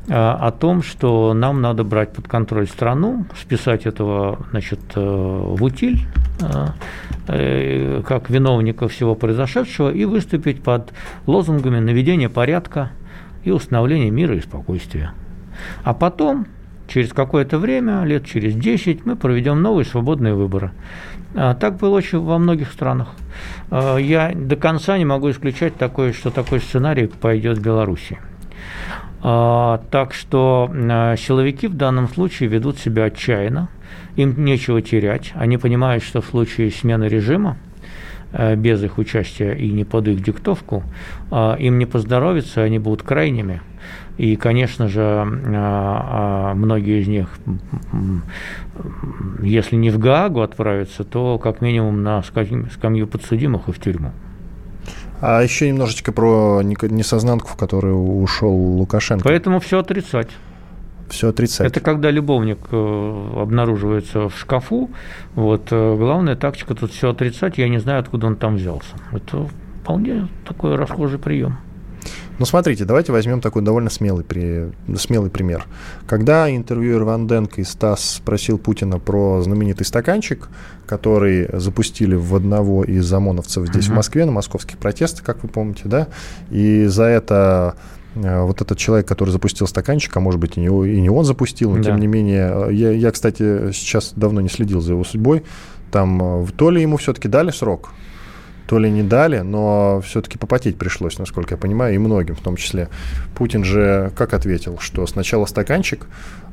о 0.09 0.53
том, 0.53 0.83
что 0.83 1.35
нам 1.35 1.61
надо 1.61 1.83
брать 1.83 2.13
под 2.13 2.29
контроль 2.29 2.69
страну, 2.69 3.27
списать 3.37 3.87
этого 3.87 4.39
значит, 4.51 4.81
э, 4.95 5.01
в 5.01 5.63
утиль, 5.63 6.07
а, 6.41 6.75
э, 7.27 8.03
как 8.07 8.31
виновника 8.31 8.87
всего 8.87 9.17
произошедшего, 9.17 9.91
и 9.91 10.05
выступить 10.05 10.63
под 10.63 10.93
лозунгами 11.27 11.81
наведения 11.81 12.29
порядка 12.29 12.93
и 13.43 13.51
установления 13.51 14.11
мира 14.11 14.37
и 14.37 14.41
спокойствия. 14.41 15.13
А 15.83 15.93
потом, 15.93 16.47
через 16.87 17.13
какое-то 17.13 17.59
время, 17.59 18.05
лет 18.05 18.27
через 18.27 18.55
10, 18.55 19.07
мы 19.07 19.17
проведем 19.17 19.61
новые 19.61 19.85
свободные 19.85 20.35
выборы. 20.35 20.71
А, 21.35 21.55
так 21.55 21.79
было 21.79 21.97
очень 21.97 22.21
во 22.21 22.39
многих 22.39 22.71
странах. 22.71 23.09
Я 23.71 24.33
до 24.35 24.55
конца 24.55 24.97
не 24.97 25.05
могу 25.05 25.31
исключать 25.31 25.77
такое, 25.77 26.13
что 26.13 26.31
такой 26.31 26.61
сценарий 26.61 27.09
пойдет 27.09 27.59
в 27.59 27.63
Беларуси. 27.63 28.19
А, 29.23 29.83
так 29.91 30.15
что 30.15 30.71
а, 30.73 31.17
силовики 31.17 31.69
в 31.69 31.75
данном 31.75 32.09
случае 32.09 32.49
ведут 32.49 32.79
себя 32.79 33.05
отчаянно, 33.05 33.69
им 34.17 34.45
нечего 34.45 34.83
терять, 34.83 35.33
они 35.35 35.59
понимают, 35.59 36.03
что 36.03 36.21
в 36.21 36.27
случае 36.27 36.71
смены 36.71 37.05
режима, 37.05 37.57
э, 38.33 38.57
без 38.57 38.83
их 38.83 38.99
участия 38.99 39.53
и 39.53 39.71
не 39.71 39.85
под 39.85 40.09
их 40.09 40.23
диктовку, 40.23 40.83
а, 41.31 41.55
им 41.55 41.79
не 41.79 41.87
поздоровится, 41.87 42.63
они 42.63 42.79
будут 42.79 43.03
крайними. 43.03 43.63
И, 44.19 44.37
конечно 44.37 44.89
же, 44.89 45.25
многие 45.27 47.03
из 47.03 47.07
них, 47.07 47.29
если 49.43 49.77
не 49.77 49.91
в 49.91 49.99
Гаагу 49.99 50.41
отправятся, 50.41 51.05
то 51.05 51.39
как 51.39 51.61
минимум 51.61 52.03
на 52.03 52.23
скамью 52.23 53.07
подсудимых 53.07 53.69
и 53.69 53.73
в 53.73 53.79
тюрьму. 53.79 54.13
А 55.21 55.43
еще 55.43 55.69
немножечко 55.69 56.13
про 56.13 56.63
несознанку, 56.63 57.49
в 57.49 57.57
которую 57.57 57.99
ушел 57.99 58.53
Лукашенко. 58.53 59.25
Поэтому 59.25 59.61
все 59.61 59.81
отрицать. 59.81 60.29
Все 61.09 61.29
отрицать. 61.29 61.69
Это 61.69 61.81
когда 61.81 62.11
любовник 62.11 62.59
э, 62.71 63.33
обнаруживается 63.37 64.29
в 64.29 64.37
шкафу. 64.37 64.91
Вот, 65.35 65.69
э, 65.71 65.97
главная 65.97 66.37
тактика 66.37 66.75
тут 66.75 66.93
все 66.93 67.11
отрицать. 67.11 67.59
Я 67.59 67.69
не 67.69 67.79
знаю, 67.79 68.01
откуда 68.01 68.27
он 68.27 68.37
там 68.37 68.57
взялся. 68.57 68.97
Это 69.13 69.49
вполне 69.83 70.29
такой 70.47 70.75
расхожий 70.75 71.19
прием. 71.19 71.59
Ну, 72.39 72.45
смотрите, 72.45 72.85
давайте 72.85 73.13
возьмем 73.13 73.41
такой 73.41 73.63
довольно 73.63 73.89
смелый, 73.89 74.23
при, 74.23 74.71
смелый 74.97 75.31
пример. 75.31 75.65
Когда 76.07 76.55
интервьюер 76.55 77.03
Ванденко 77.05 77.63
и 77.63 77.65
Стас 77.65 78.17
спросил 78.17 78.59
Путина 78.59 78.99
про 78.99 79.41
знаменитый 79.43 79.87
стаканчик, 79.87 80.49
который 80.87 81.49
запустили 81.59 82.15
в 82.15 82.35
одного 82.35 82.85
из 82.85 83.11
ОМОНовцев 83.11 83.69
здесь, 83.69 83.87
uh-huh. 83.87 83.93
в 83.93 83.97
Москве, 83.97 84.25
на 84.27 84.33
московских 84.33 84.77
протестах, 84.77 85.25
как 85.25 85.43
вы 85.43 85.49
помните, 85.49 85.83
да, 85.87 86.09
и 86.51 86.85
за 86.85 87.05
это 87.05 87.77
э, 88.15 88.43
вот 88.43 88.61
этот 88.61 88.77
человек, 88.77 89.09
который 89.09 89.31
запустил 89.31 89.67
стаканчик, 89.67 90.15
а 90.15 90.21
может 90.21 90.39
быть 90.39 90.59
и 90.59 90.61
не, 90.61 90.67
и 90.67 91.01
не 91.01 91.09
он 91.09 91.25
запустил, 91.25 91.71
но 91.71 91.79
да. 91.79 91.85
тем 91.85 91.99
не 91.99 92.07
менее, 92.07 92.69
я, 92.71 92.91
я, 92.91 93.11
кстати, 93.13 93.73
сейчас 93.73 94.13
давно 94.15 94.43
не 94.43 94.51
следил 94.51 94.83
за 94.83 94.93
его 94.93 95.05
судьбой, 95.05 95.43
там 95.91 96.43
э, 96.43 96.47
то 96.55 96.71
ли 96.71 96.83
ему 96.83 96.99
все-таки 96.99 97.29
дали 97.29 97.51
срок, 97.51 97.93
то 98.67 98.79
ли 98.79 98.91
не 98.91 99.03
дали, 99.03 99.41
но 99.41 100.01
все-таки 100.05 100.39
попотеть 100.39 100.79
пришлось, 100.79 101.19
насколько 101.19 101.55
я 101.55 101.59
понимаю, 101.59 101.95
и 101.95 101.99
многим 101.99 102.35
в 102.35 102.41
том 102.41 102.57
числе. 102.57 102.89
Путин 103.35 103.65
же 103.65 104.13
как 104.17 104.35
ответил, 104.35 104.79
что 104.81 105.07
сначала 105.07 105.47
стаканчик, 105.47 106.07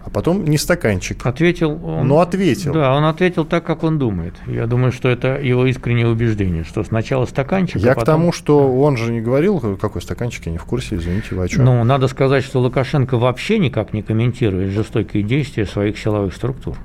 а 0.05 0.09
потом 0.09 0.43
не 0.43 0.57
стаканчик. 0.57 1.25
Ответил 1.25 1.79
он. 1.83 2.07
Но 2.07 2.19
ответил. 2.19 2.73
Да, 2.73 2.93
он 2.93 3.05
ответил 3.05 3.45
так, 3.45 3.63
как 3.63 3.83
он 3.83 3.97
думает. 3.97 4.35
Я 4.47 4.67
думаю, 4.67 4.91
что 4.91 5.07
это 5.07 5.39
его 5.39 5.65
искреннее 5.65 6.07
убеждение, 6.07 6.63
что 6.65 6.83
сначала 6.83 7.25
стаканчик. 7.25 7.77
Я 7.77 7.93
а 7.93 7.95
потом... 7.95 8.03
к 8.03 8.05
тому, 8.05 8.31
что 8.33 8.81
он 8.81 8.97
же 8.97 9.11
не 9.11 9.21
говорил, 9.21 9.59
какой 9.77 10.01
стаканчик, 10.01 10.45
я 10.45 10.51
не 10.51 10.57
в 10.57 10.65
курсе, 10.65 10.97
извините, 10.97 11.35
вы 11.35 11.45
о 11.45 11.47
чем. 11.47 11.63
Ну, 11.63 11.83
надо 11.83 12.07
сказать, 12.07 12.43
что 12.43 12.59
Лукашенко 12.59 13.17
вообще 13.17 13.59
никак 13.59 13.93
не 13.93 14.03
комментирует 14.03 14.71
жестокие 14.71 15.23
действия 15.23 15.65
своих 15.65 15.97
силовых 15.97 16.35
структур. 16.35 16.75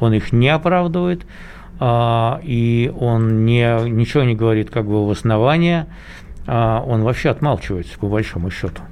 Он 0.00 0.14
их 0.14 0.32
не 0.32 0.48
оправдывает, 0.48 1.26
и 1.80 2.92
он 2.98 3.44
не, 3.44 3.88
ничего 3.88 4.24
не 4.24 4.34
говорит 4.34 4.70
как 4.70 4.86
бы 4.86 5.06
в 5.06 5.10
основании, 5.10 5.86
а 6.46 6.82
он 6.84 7.02
вообще 7.02 7.30
отмалчивается 7.30 7.98
по 7.98 8.08
большому 8.08 8.50
счету. 8.50 8.82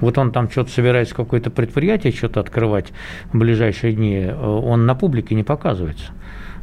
Вот 0.00 0.18
он 0.18 0.32
там 0.32 0.50
что-то 0.50 0.70
собирается 0.70 1.14
какое-то 1.14 1.50
предприятие 1.50 2.12
что-то 2.12 2.40
открывать 2.40 2.92
в 3.32 3.38
ближайшие 3.38 3.92
дни, 3.92 4.28
он 4.28 4.84
на 4.84 4.94
публике 4.94 5.34
не 5.34 5.44
показывается. 5.44 6.12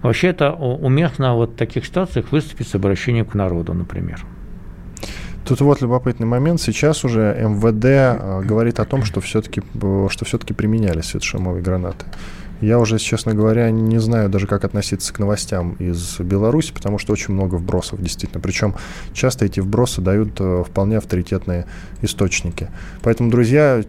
Вообще 0.01 0.27
это 0.27 0.51
уместно 0.51 1.35
вот 1.35 1.51
в 1.51 1.55
таких 1.55 1.85
ситуациях 1.85 2.31
выступить 2.31 2.67
с 2.67 2.75
обращением 2.75 3.25
к 3.25 3.33
народу, 3.33 3.73
например. 3.73 4.25
Тут 5.45 5.61
вот 5.61 5.81
любопытный 5.81 6.27
момент. 6.27 6.61
Сейчас 6.61 7.03
уже 7.03 7.35
МВД 7.41 7.85
э, 7.85 8.41
говорит 8.43 8.79
о 8.79 8.85
том, 8.85 9.03
что 9.03 9.19
все-таки 9.19 9.61
что 10.09 10.25
все-таки 10.25 10.53
применяли 10.53 11.01
светошумовые 11.01 11.63
гранаты. 11.63 12.05
Я 12.61 12.79
уже, 12.79 12.99
честно 12.99 13.33
говоря, 13.33 13.71
не 13.71 13.99
знаю 13.99 14.29
даже, 14.29 14.47
как 14.47 14.65
относиться 14.65 15.13
к 15.13 15.19
новостям 15.19 15.73
из 15.79 16.19
Беларуси, 16.19 16.73
потому 16.73 16.97
что 16.97 17.13
очень 17.13 17.33
много 17.33 17.55
вбросов, 17.55 18.01
действительно. 18.01 18.41
Причем 18.41 18.75
часто 19.13 19.45
эти 19.45 19.59
вбросы 19.59 20.01
дают 20.01 20.39
э, 20.39 20.63
вполне 20.65 20.97
авторитетные 20.97 21.65
источники. 22.01 22.69
Поэтому, 23.01 23.29
друзья, 23.29 23.81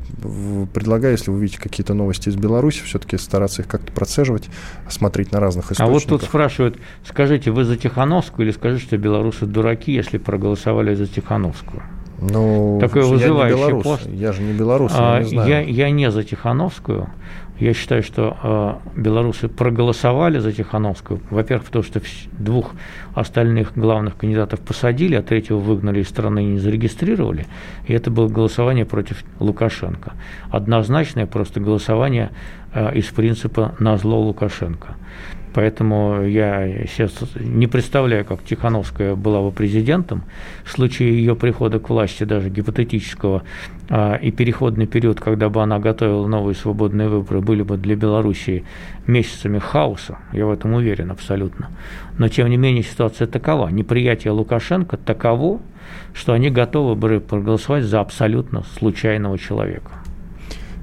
предлагаю, 0.72 1.12
если 1.12 1.30
вы 1.30 1.40
видите 1.40 1.60
какие-то 1.60 1.94
новости 1.94 2.28
из 2.28 2.36
Беларуси, 2.36 2.82
все-таки 2.84 3.16
стараться 3.18 3.62
их 3.62 3.68
как-то 3.68 3.92
процеживать, 3.92 4.48
смотреть 4.88 5.32
на 5.32 5.40
разных 5.40 5.72
источниках. 5.72 5.88
А 5.88 5.92
вот 5.92 6.04
тут 6.04 6.22
спрашивают, 6.22 6.78
скажите, 7.04 7.50
вы 7.50 7.64
за 7.64 7.76
Тихановскую 7.76 8.46
или 8.46 8.52
скажите, 8.52 8.84
что 8.84 8.98
белорусы 8.98 9.46
дураки, 9.46 9.92
если 9.92 10.18
проголосовали 10.18 10.94
за 10.94 11.06
Тихановскую? 11.06 11.82
Ну, 12.20 12.78
Такое 12.80 13.02
я 13.02 13.08
вызывающий 13.08 13.56
не 13.56 13.62
белорус, 13.62 13.82
пост. 13.82 14.06
Я 14.06 14.32
же 14.32 14.42
не 14.42 14.52
белорус, 14.52 14.92
а, 14.94 15.16
я 15.16 15.22
не 15.22 15.30
знаю. 15.30 15.48
Я, 15.48 15.60
я 15.60 15.90
не 15.90 16.10
за 16.10 16.22
Тихановскую. 16.22 17.08
Я 17.60 17.74
считаю, 17.74 18.02
что 18.02 18.38
э, 18.42 19.00
белорусы 19.00 19.48
проголосовали 19.48 20.38
за 20.38 20.50
Тихановскую. 20.50 21.20
Во-первых, 21.28 21.66
потому 21.66 21.84
что 21.84 22.00
двух 22.32 22.72
остальных 23.14 23.76
главных 23.76 24.16
кандидатов 24.16 24.60
посадили, 24.60 25.14
а 25.14 25.22
третьего 25.22 25.58
выгнали 25.58 26.00
из 26.00 26.08
страны 26.08 26.42
и 26.42 26.46
не 26.46 26.58
зарегистрировали. 26.58 27.46
И 27.86 27.92
это 27.92 28.10
было 28.10 28.28
голосование 28.28 28.86
против 28.86 29.24
Лукашенко. 29.40 30.14
Однозначное 30.50 31.26
просто 31.26 31.60
голосование 31.60 32.30
э, 32.72 32.94
из 32.94 33.04
принципа 33.06 33.74
на 33.78 33.98
зло 33.98 34.18
Лукашенко. 34.20 34.96
Поэтому 35.52 36.22
я 36.22 36.86
сейчас 36.86 37.12
не 37.34 37.66
представляю, 37.66 38.24
как 38.24 38.44
Тихановская 38.44 39.14
была 39.16 39.42
бы 39.42 39.50
президентом. 39.50 40.22
В 40.64 40.70
случае 40.70 41.16
ее 41.18 41.34
прихода 41.34 41.78
к 41.78 41.88
власти, 41.90 42.24
даже 42.24 42.50
гипотетического, 42.50 43.42
а, 43.88 44.14
и 44.14 44.30
переходный 44.30 44.86
период, 44.86 45.20
когда 45.20 45.48
бы 45.48 45.62
она 45.62 45.78
готовила 45.78 46.26
новые 46.26 46.54
свободные 46.54 47.08
выборы, 47.08 47.40
были 47.40 47.62
бы 47.62 47.76
для 47.76 47.96
Белоруссии 47.96 48.64
месяцами 49.06 49.58
хаоса. 49.58 50.18
Я 50.32 50.46
в 50.46 50.52
этом 50.52 50.74
уверен 50.74 51.10
абсолютно. 51.10 51.70
Но, 52.16 52.28
тем 52.28 52.48
не 52.48 52.56
менее, 52.56 52.84
ситуация 52.84 53.26
такова. 53.26 53.68
Неприятие 53.68 54.32
Лукашенко 54.32 54.96
таково, 54.96 55.60
что 56.14 56.32
они 56.32 56.50
готовы 56.50 56.94
были 56.94 57.18
проголосовать 57.18 57.84
за 57.84 58.00
абсолютно 58.00 58.62
случайного 58.78 59.38
человека. 59.38 59.99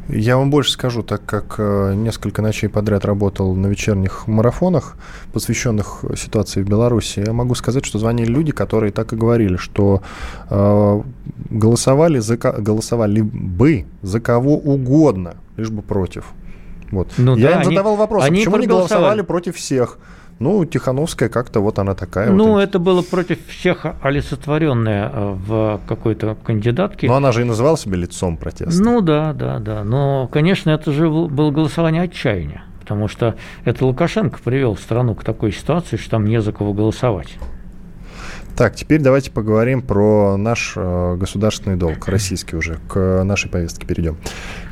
Я 0.10 0.38
вам 0.38 0.50
больше 0.50 0.72
скажу, 0.72 1.04
так 1.04 1.26
как 1.26 1.56
э, 1.58 1.94
несколько 1.96 2.42
ночей 2.42 2.70
подряд 2.70 3.04
работал 3.04 3.54
на 3.56 3.68
вечерних 3.68 4.26
марафонах, 4.28 4.96
посвященных 5.34 6.06
ситуации 6.16 6.64
в 6.64 6.70
Беларуси, 6.70 7.24
я 7.26 7.34
могу 7.34 7.56
сказать, 7.56 7.86
что 7.86 8.00
звонили 8.00 8.32
люди, 8.32 8.52
которые 8.54 8.92
так 8.94 9.12
и 9.12 9.18
говорили, 9.18 9.58
что 9.58 10.02
э, 10.50 11.02
голосовали, 11.50 12.20
за, 12.20 12.38
голосовали 12.38 13.22
бы 13.22 13.86
за 14.02 14.22
кого 14.22 14.58
угодно, 14.58 15.36
лишь 15.58 15.70
бы 15.70 15.82
против. 15.82 16.26
Вот. 16.92 17.10
Ну, 17.18 17.36
я 17.36 17.52
да, 17.52 17.58
им 17.60 17.66
задавал 17.66 17.94
они, 17.94 18.00
вопрос, 18.00 18.24
а 18.24 18.28
они 18.28 18.40
почему 18.40 18.58
не 18.58 18.68
голосовали 18.68 19.22
против 19.22 19.58
всех? 19.58 19.98
Ну, 20.40 20.66
Тихановская 20.66 21.30
как-то 21.30 21.60
вот 21.60 21.80
она 21.80 21.96
такая. 21.96 22.30
Ну, 22.30 22.54
вот. 22.54 22.60
это 22.60 22.80
было 22.80 23.02
против 23.02 23.40
всех 23.48 23.86
олицетворенная 24.02 25.10
в 25.10 25.82
какой-то 25.88 26.36
кандидатке. 26.36 27.08
Но 27.08 27.16
она 27.16 27.32
же 27.32 27.42
и 27.42 27.44
называла 27.44 27.78
себя 27.78 27.98
лицом 27.98 28.38
протеста. 28.38 28.84
Ну 28.84 29.02
да, 29.02 29.34
да, 29.34 29.60
да. 29.60 29.84
Но, 29.84 30.28
конечно, 30.28 30.70
это 30.70 30.92
же 30.92 31.10
было 31.10 31.52
голосование 31.52 32.04
отчаяния. 32.04 32.64
Потому 32.80 33.08
что 33.08 33.36
это 33.66 33.86
Лукашенко 33.86 34.40
привел 34.42 34.78
страну 34.78 35.14
к 35.16 35.24
такой 35.24 35.52
ситуации, 35.52 35.98
что 35.98 36.12
там 36.12 36.26
не 36.26 36.40
за 36.40 36.54
кого 36.54 36.74
голосовать. 36.74 37.38
Так, 38.58 38.76
теперь 38.76 39.00
давайте 39.00 39.30
поговорим 39.30 39.84
про 39.84 40.36
наш 40.36 40.74
э, 40.76 41.16
государственный 41.16 41.76
долг, 41.76 42.08
российский 42.08 42.56
уже, 42.56 42.80
к 42.88 43.24
нашей 43.24 43.52
повестке 43.52 43.86
перейдем. 43.86 44.18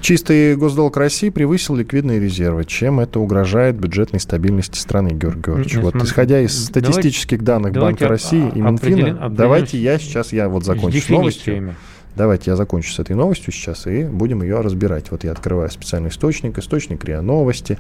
Чистый 0.02 0.56
госдолг 0.56 0.98
России 0.98 1.30
превысил 1.30 1.76
ликвидные 1.76 2.20
резервы. 2.20 2.66
Чем 2.66 3.00
это 3.00 3.20
угрожает 3.20 3.76
бюджетной 3.76 4.20
стабильности 4.20 4.80
страны, 4.80 5.10
Георгий 5.10 5.42
Георгиевич? 5.42 5.76
Вот, 5.76 5.96
исходя 5.98 6.40
из 6.40 6.66
статистических 6.66 7.44
давайте, 7.44 7.70
данных 7.74 7.84
Банка 7.84 8.08
России 8.08 8.52
и 8.56 8.60
Минфина, 8.60 9.30
давайте 9.30 9.78
я 9.78 10.00
сейчас, 10.00 10.34
я 10.34 10.50
вот 10.50 10.66
закончу 10.66 11.14
новостью. 11.14 11.76
Давайте 12.16 12.52
я 12.52 12.56
закончу 12.56 12.94
с 12.94 13.00
этой 13.00 13.16
новостью 13.16 13.52
сейчас 13.52 13.88
и 13.88 14.04
будем 14.04 14.42
ее 14.42 14.62
разбирать. 14.62 15.12
Вот 15.12 15.24
я 15.24 15.32
открываю 15.32 15.70
специальный 15.70 16.10
источник, 16.10 16.58
источник 16.58 17.04
РИА 17.04 17.22
Новости. 17.22 17.78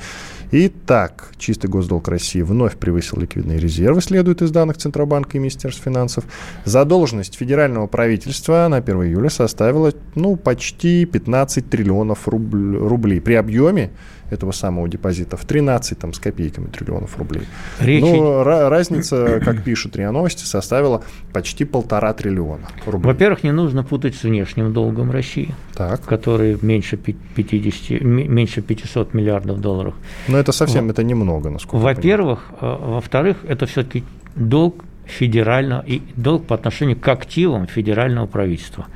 Итак, 0.52 1.32
чистый 1.38 1.67
госдолг 1.67 2.08
России 2.10 2.41
вновь 2.41 2.76
превысил 2.76 3.19
ликвидные 3.19 3.60
резервы, 3.60 4.02
следует 4.02 4.41
из 4.41 4.52
данных 4.52 4.78
Центробанка 4.78 5.38
и 5.38 5.39
Министерства 5.39 5.86
финансов. 5.86 6.26
Задолженность 6.65 7.36
федерального 7.36 7.88
правительства 7.88 8.67
на 8.69 8.78
1 8.78 9.04
июля 9.04 9.30
составила 9.30 9.93
ну, 10.15 10.36
почти 10.36 11.06
15 11.06 11.69
триллионов 11.69 12.28
рублей. 12.28 13.21
При 13.21 13.36
объеме 13.36 13.91
этого 14.29 14.51
самого 14.51 14.88
депозита 14.88 15.38
в 15.38 15.45
13 15.45 15.99
там, 15.99 16.13
с 16.13 16.19
копейками 16.19 16.67
триллионов 16.67 17.17
рублей. 17.17 17.43
Речь... 17.79 18.01
Но 18.01 18.43
разница, 18.43 19.39
как 19.43 19.63
пишут 19.63 19.95
РИА 19.95 20.11
Новости, 20.11 20.43
составила 20.43 21.03
почти 21.31 21.65
полтора 21.65 22.13
триллиона 22.13 22.67
рублей. 22.85 23.13
Во-первых, 23.13 23.43
не 23.43 23.51
нужно 23.51 23.83
путать 23.83 24.15
с 24.15 24.23
внешним 24.23 24.73
долгом 24.73 25.11
России, 25.11 25.53
так. 25.75 26.03
который 26.05 26.57
меньше, 26.61 26.97
50, 26.97 28.01
меньше 28.01 28.61
500 28.61 29.13
миллиардов 29.13 29.61
долларов. 29.61 29.93
Но 30.27 30.38
это 30.38 30.51
совсем, 30.51 30.85
Во... 30.85 30.91
это 30.91 31.03
немного, 31.03 31.49
насколько 31.49 31.83
Во-первых. 31.83 32.45
Э, 32.61 32.77
во-вторых, 32.79 33.38
это 33.47 33.65
все-таки 33.67 34.03
долг 34.35 34.83
федерального 35.05 35.83
и 35.85 36.01
долг 36.15 36.47
по 36.47 36.55
отношению 36.55 36.99
к 36.99 37.07
активам 37.07 37.67
федерального 37.67 38.25
правительства. 38.25 38.88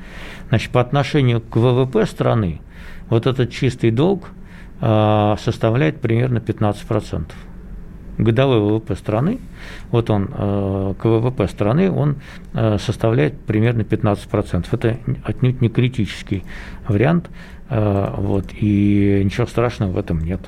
Значит, 0.48 0.72
по 0.72 0.80
отношению 0.80 1.40
к 1.40 1.54
ВВП 1.54 2.04
страны 2.04 2.60
вот 3.08 3.28
этот 3.28 3.52
чистый 3.52 3.92
долг– 3.92 4.30
составляет 4.80 6.00
примерно 6.00 6.38
15%. 6.38 7.32
Годовой 8.18 8.60
ВВП 8.60 8.94
страны, 8.96 9.40
вот 9.90 10.10
он, 10.10 10.28
э, 10.32 10.94
к 10.98 11.04
ВВП 11.04 11.48
страны, 11.48 11.90
он 11.90 12.16
э, 12.54 12.78
составляет 12.78 13.38
примерно 13.40 13.82
15%. 13.82 14.66
Это 14.70 14.96
отнюдь 15.24 15.60
не 15.60 15.68
критический 15.68 16.44
вариант, 16.88 17.30
э, 17.68 18.14
вот, 18.16 18.46
и 18.52 19.22
ничего 19.24 19.46
страшного 19.46 19.92
в 19.92 19.98
этом 19.98 20.20
нет. 20.20 20.40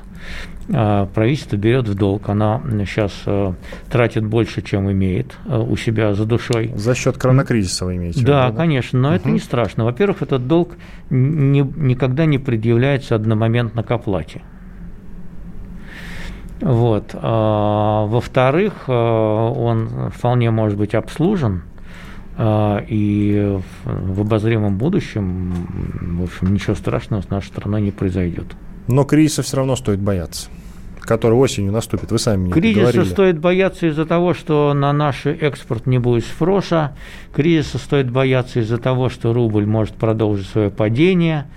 А, 0.71 1.07
правительство 1.07 1.57
берет 1.57 1.87
в 1.87 1.95
долг, 1.95 2.29
она 2.29 2.61
сейчас 2.85 3.11
э, 3.25 3.53
тратит 3.89 4.25
больше, 4.25 4.61
чем 4.61 4.89
имеет 4.91 5.37
э, 5.45 5.57
у 5.57 5.75
себя 5.75 6.13
за 6.13 6.25
душой. 6.25 6.71
За 6.75 6.95
счет 6.95 7.17
коронакризиса 7.17 7.85
вы 7.85 7.97
имеете 7.97 8.23
да, 8.23 8.43
в 8.43 8.45
виду? 8.45 8.55
Да, 8.55 8.63
конечно, 8.63 8.99
но 8.99 9.07
угу. 9.09 9.15
это 9.15 9.29
не 9.29 9.39
страшно. 9.39 9.83
Во-первых, 9.83 10.21
этот 10.21 10.47
долг 10.47 10.75
не, 11.09 11.61
никогда 11.61 12.25
не 12.25 12.37
предъявляется 12.37 13.15
одномоментно 13.15 13.83
к 13.83 13.91
оплате. 13.91 14.41
Вот. 16.63 17.11
А, 17.13 18.05
во-вторых, 18.05 18.73
э, 18.87 18.91
он 18.91 20.11
вполне 20.15 20.49
может 20.51 20.77
быть 20.77 20.95
обслужен, 20.95 21.63
и 22.35 23.59
в 23.85 24.21
обозримом 24.21 24.79
будущем, 24.79 25.53
в 26.17 26.23
общем, 26.23 26.51
ничего 26.51 26.73
страшного 26.73 27.21
с 27.21 27.29
нашей 27.29 27.49
страной 27.49 27.79
не 27.83 27.91
произойдет. 27.91 28.47
Но 28.87 29.03
кризиса 29.03 29.43
все 29.43 29.57
равно 29.57 29.75
стоит 29.75 29.99
бояться 29.99 30.49
который 31.05 31.33
осенью 31.33 31.71
наступит. 31.71 32.11
Вы 32.11 32.19
сами 32.19 32.43
мне 32.43 32.53
Кризиса 32.53 32.81
говорили. 32.81 33.03
стоит 33.03 33.39
бояться 33.39 33.87
из-за 33.87 34.05
того, 34.05 34.33
что 34.33 34.73
на 34.73 34.93
наш 34.93 35.25
экспорт 35.25 35.85
не 35.85 35.99
будет 35.99 36.25
спроса. 36.25 36.95
Кризиса 37.35 37.77
стоит 37.77 38.09
бояться 38.09 38.59
из-за 38.59 38.77
того, 38.77 39.09
что 39.09 39.33
рубль 39.33 39.65
может 39.65 39.95
продолжить 39.95 40.47
свое 40.47 40.69
падение 40.69 41.47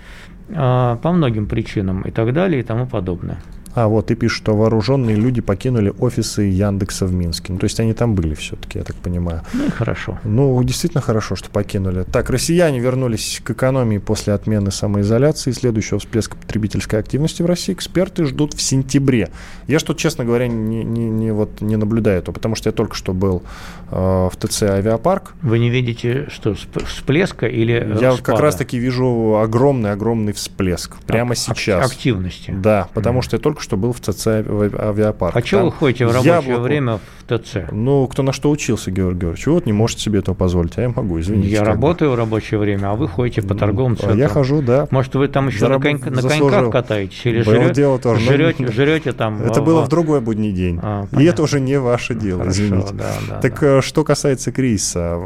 а, 0.53 0.97
по 0.97 1.11
многим 1.11 1.47
причинам 1.47 2.01
и 2.01 2.11
так 2.11 2.33
далее 2.33 2.61
и 2.61 2.63
тому 2.63 2.87
подобное. 2.87 3.39
А, 3.77 3.87
вот, 3.87 4.09
и 4.09 4.15
пишут, 4.15 4.37
что 4.37 4.55
вооруженные 4.55 5.15
люди 5.15 5.39
покинули 5.39 5.93
офисы 5.99 6.41
Яндекса 6.41 7.05
в 7.05 7.13
Минске. 7.13 7.53
Ну, 7.53 7.59
то 7.59 7.65
есть 7.65 7.79
они 7.79 7.93
там 7.93 8.15
были 8.15 8.33
все-таки, 8.33 8.79
я 8.79 8.83
так 8.83 8.95
понимаю. 8.95 9.43
Ну 9.53 9.67
и 9.67 9.69
хорошо. 9.69 10.17
Ну, 10.23 10.63
действительно 10.63 11.01
хорошо, 11.01 11.35
что 11.35 11.51
покинули. 11.51 12.01
Так, 12.11 12.31
россияне 12.31 12.79
вернулись 12.79 13.39
к 13.43 13.51
экономии 13.51 13.99
после 13.99 14.33
отмены 14.33 14.71
самоизоляции. 14.71 15.51
Следующего 15.51 15.99
всплеска 15.99 16.35
потребительской 16.37 16.97
активности 16.97 17.43
в 17.43 17.45
России 17.45 17.71
эксперты 17.71 18.25
ждут 18.25 18.55
в 18.55 18.61
сентябре. 18.63 19.29
Я 19.67 19.77
что, 19.77 19.93
честно 19.93 20.25
говоря, 20.25 20.47
не, 20.47 20.83
не, 20.83 21.07
не, 21.07 21.31
вот, 21.31 21.61
не 21.61 21.75
наблюдаю 21.75 22.17
этого, 22.17 22.33
потому 22.33 22.55
что 22.55 22.69
я 22.69 22.73
только 22.73 22.95
что 22.95 23.13
был 23.13 23.43
э, 23.91 23.95
в 23.95 24.33
ТЦ 24.39 24.63
«Авиапарк». 24.63 25.35
Вы 25.43 25.59
не 25.59 25.69
видите, 25.69 26.29
что 26.29 26.55
всплеска 26.55 27.45
или 27.45 27.73
Я 28.01 28.13
спада? 28.13 28.23
как 28.23 28.39
раз-таки 28.39 28.79
вижу 28.79 29.37
огромный-огромный 29.39 30.33
всплеск 30.33 30.95
прямо 31.05 31.33
Ак- 31.33 31.37
сейчас. 31.37 31.85
Активности. 31.85 32.49
Да, 32.49 32.89
потому 32.95 33.19
mm. 33.19 33.21
что 33.21 33.35
я 33.35 33.39
только 33.39 33.66
что 33.66 33.66
был 33.75 33.91
в 33.91 33.99
ТЦ 33.99 34.27
авиапарк. 34.27 35.35
А 35.35 35.41
что 35.41 35.65
вы 35.65 35.71
ходите 35.71 36.05
в 36.05 36.11
рабочее 36.11 36.33
яблоку... 36.35 36.61
время 36.61 36.99
в 36.99 37.37
ТЦ? 37.37 37.71
Ну, 37.71 38.07
кто 38.07 38.23
на 38.23 38.31
что 38.31 38.49
учился, 38.49 38.91
Георгий 38.91 39.17
Георгиевич. 39.19 39.47
Вот 39.47 39.65
не 39.65 39.73
можете 39.73 40.01
себе 40.01 40.19
этого 40.19 40.35
позволить, 40.35 40.77
а 40.77 40.81
я 40.81 40.89
могу, 40.89 41.19
извините. 41.19 41.49
Я 41.49 41.63
работаю 41.63 42.11
бы. 42.11 42.15
в 42.15 42.19
рабочее 42.19 42.59
время, 42.59 42.91
а 42.91 42.95
вы 42.95 43.07
ходите 43.07 43.41
по 43.41 43.55
торговым 43.55 43.97
центрам. 43.97 44.15
А 44.15 44.19
я 44.19 44.27
хожу, 44.27 44.61
да. 44.61 44.87
Может, 44.91 45.15
вы 45.15 45.27
там 45.27 45.47
еще 45.47 45.59
Зараб... 45.59 45.83
на, 45.83 45.99
конь... 45.99 46.13
на 46.13 46.21
коньках 46.21 46.71
катаетесь? 46.71 47.25
Или 47.25 47.41
жрете, 47.41 47.73
дело 47.73 47.99
тоже. 47.99 48.21
Жрете, 48.21 48.63
но... 48.63 48.71
жрете 48.71 49.11
там... 49.13 49.41
Это 49.41 49.61
было 49.61 49.81
в 49.81 49.89
другой 49.89 50.21
будний 50.21 50.51
день. 50.51 50.79
А, 50.81 51.07
И 51.17 51.23
это 51.23 51.43
уже 51.43 51.59
не 51.59 51.79
ваше 51.79 52.15
дело, 52.15 52.41
Хорошо, 52.41 52.63
извините. 52.63 52.93
Да, 52.93 53.13
да, 53.29 53.39
так 53.39 53.59
да. 53.59 53.77
Э, 53.77 53.81
что 53.81 54.03
касается 54.03 54.51
кризиса, 54.51 55.19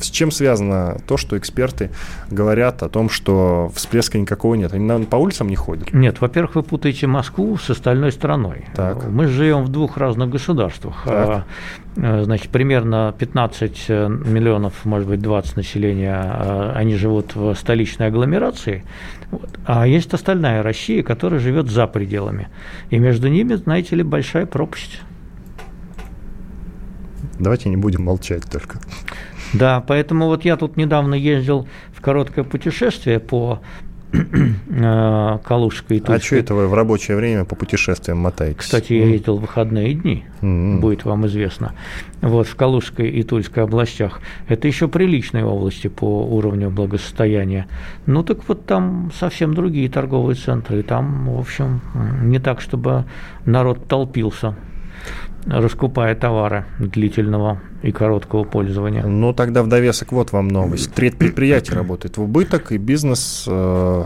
с 0.00 0.10
чем 0.10 0.30
связано 0.30 0.98
то, 1.06 1.16
что 1.16 1.36
эксперты 1.36 1.90
говорят 2.30 2.82
о 2.82 2.88
том, 2.88 3.08
что 3.08 3.70
всплеска 3.74 4.18
никакого 4.18 4.54
нет? 4.54 4.72
Они 4.72 5.04
по 5.04 5.16
улицам 5.16 5.48
не 5.48 5.56
ходят? 5.56 5.92
Нет, 5.92 6.20
во-первых, 6.20 6.54
вы 6.54 6.62
путаете 6.62 7.06
Москву 7.06 7.56
с 7.58 7.70
остальной 7.74 8.12
страной. 8.12 8.66
Так. 8.74 9.06
Мы 9.08 9.26
живем 9.26 9.64
в 9.64 9.68
двух 9.68 9.96
разных 9.96 10.30
государствах. 10.30 11.02
Так. 11.04 11.28
А, 11.28 11.44
э, 11.96 12.24
значит, 12.24 12.48
примерно 12.48 13.14
15 13.18 13.84
э, 13.88 14.08
миллионов, 14.08 14.84
может 14.84 15.08
быть, 15.08 15.20
20 15.20 15.56
населения, 15.56 16.14
а, 16.16 16.72
они 16.74 16.96
живут 16.96 17.34
в 17.34 17.54
столичной 17.54 18.08
агломерации, 18.08 18.84
а 19.66 19.86
есть 19.86 20.12
остальная 20.14 20.62
Россия, 20.62 21.02
которая 21.02 21.40
живет 21.40 21.70
за 21.70 21.86
пределами. 21.86 22.48
И 22.90 22.98
между 22.98 23.28
ними, 23.28 23.54
знаете 23.54 23.96
ли, 23.96 24.02
большая 24.02 24.46
пропасть. 24.46 25.00
Давайте 27.38 27.68
не 27.68 27.76
будем 27.76 28.04
молчать 28.04 28.44
только. 28.50 28.78
Да, 29.54 29.80
поэтому 29.86 30.26
вот 30.26 30.44
я 30.44 30.56
тут 30.56 30.76
недавно 30.76 31.14
ездил 31.14 31.68
в 31.92 32.00
короткое 32.00 32.44
путешествие 32.44 33.20
по 33.20 33.60
Калужской 35.44 35.98
и 35.98 36.00
Тульской. 36.00 36.16
А 36.16 36.20
что 36.20 36.36
это 36.36 36.54
вы 36.54 36.68
в 36.68 36.74
рабочее 36.74 37.16
время 37.16 37.44
по 37.44 37.54
путешествиям 37.56 38.18
мотаетесь? 38.18 38.58
Кстати, 38.58 38.92
я 38.92 39.06
ездил 39.06 39.38
в 39.38 39.42
выходные 39.42 39.94
дни, 39.94 40.24
mm-hmm. 40.40 40.78
будет 40.78 41.04
вам 41.04 41.26
известно. 41.26 41.74
Вот 42.20 42.46
в 42.46 42.56
Калужской 42.56 43.08
и 43.08 43.22
Тульской 43.22 43.62
областях. 43.62 44.20
Это 44.48 44.66
еще 44.68 44.88
приличные 44.88 45.44
области 45.44 45.88
по 45.88 46.24
уровню 46.26 46.70
благосостояния. 46.70 47.66
Ну 48.06 48.22
так 48.22 48.48
вот 48.48 48.66
там 48.66 49.10
совсем 49.18 49.54
другие 49.54 49.88
торговые 49.88 50.36
центры. 50.36 50.80
И 50.80 50.82
там, 50.82 51.28
в 51.34 51.38
общем, 51.38 51.80
не 52.22 52.38
так, 52.38 52.60
чтобы 52.60 53.04
народ 53.44 53.86
толпился. 53.88 54.54
Раскупая 55.46 56.14
товары 56.14 56.64
длительного 56.78 57.60
и 57.82 57.92
короткого 57.92 58.44
пользования. 58.44 59.04
Ну, 59.04 59.34
тогда 59.34 59.62
в 59.62 59.68
довесок 59.68 60.12
вот 60.12 60.32
вам 60.32 60.48
новость. 60.48 60.94
Треть 60.94 61.18
предприятий 61.18 61.74
работает 61.74 62.16
в 62.16 62.22
убыток, 62.22 62.72
и 62.72 62.78
бизнес, 62.78 63.44
э, 63.46 64.04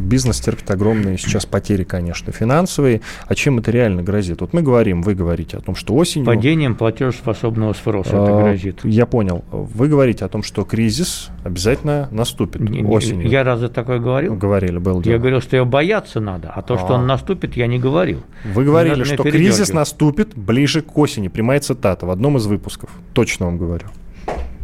бизнес 0.00 0.40
терпит 0.40 0.68
огромные 0.70 1.16
сейчас 1.16 1.46
потери, 1.46 1.84
конечно, 1.84 2.32
финансовые. 2.32 3.02
А 3.26 3.34
чем 3.36 3.58
это 3.58 3.70
реально 3.70 4.02
грозит? 4.02 4.40
Вот 4.40 4.52
мы 4.52 4.62
говорим, 4.62 5.02
вы 5.02 5.14
говорите 5.14 5.56
о 5.56 5.60
том, 5.60 5.76
что 5.76 5.94
осенью... 5.94 6.26
Падением 6.26 6.74
платежеспособного 6.74 7.72
спроса 7.72 8.10
это 8.10 8.32
э, 8.32 8.42
грозит. 8.42 8.80
Я 8.82 9.06
понял. 9.06 9.44
Вы 9.52 9.86
говорите 9.86 10.24
о 10.24 10.28
том, 10.28 10.42
что 10.42 10.64
кризис 10.64 11.30
обязательно 11.44 12.08
наступит 12.10 12.60
Не- 12.60 12.82
осенью. 12.82 13.28
Я 13.28 13.44
разве 13.44 13.68
такое 13.68 14.00
говорил? 14.00 14.34
Говорили, 14.34 14.78
был 14.78 15.02
Я 15.02 15.18
говорил, 15.18 15.40
что 15.40 15.56
ее 15.56 15.64
бояться 15.64 16.18
надо, 16.18 16.50
а 16.52 16.62
то, 16.62 16.76
что 16.78 16.88
А. 16.88 16.92
он 16.94 17.06
наступит, 17.06 17.56
я 17.56 17.68
не 17.68 17.78
говорил. 17.78 18.24
Вы 18.44 18.64
говорили, 18.64 19.04
что 19.04 19.22
кризис 19.22 19.72
наступит 19.72 20.36
ближе 20.36 20.79
к 20.82 20.96
осени. 20.98 21.28
Прямая 21.28 21.60
цитата 21.60 22.06
в 22.06 22.10
одном 22.10 22.36
из 22.36 22.46
выпусков. 22.46 22.90
Точно 23.14 23.46
вам 23.46 23.58
говорю. 23.58 23.86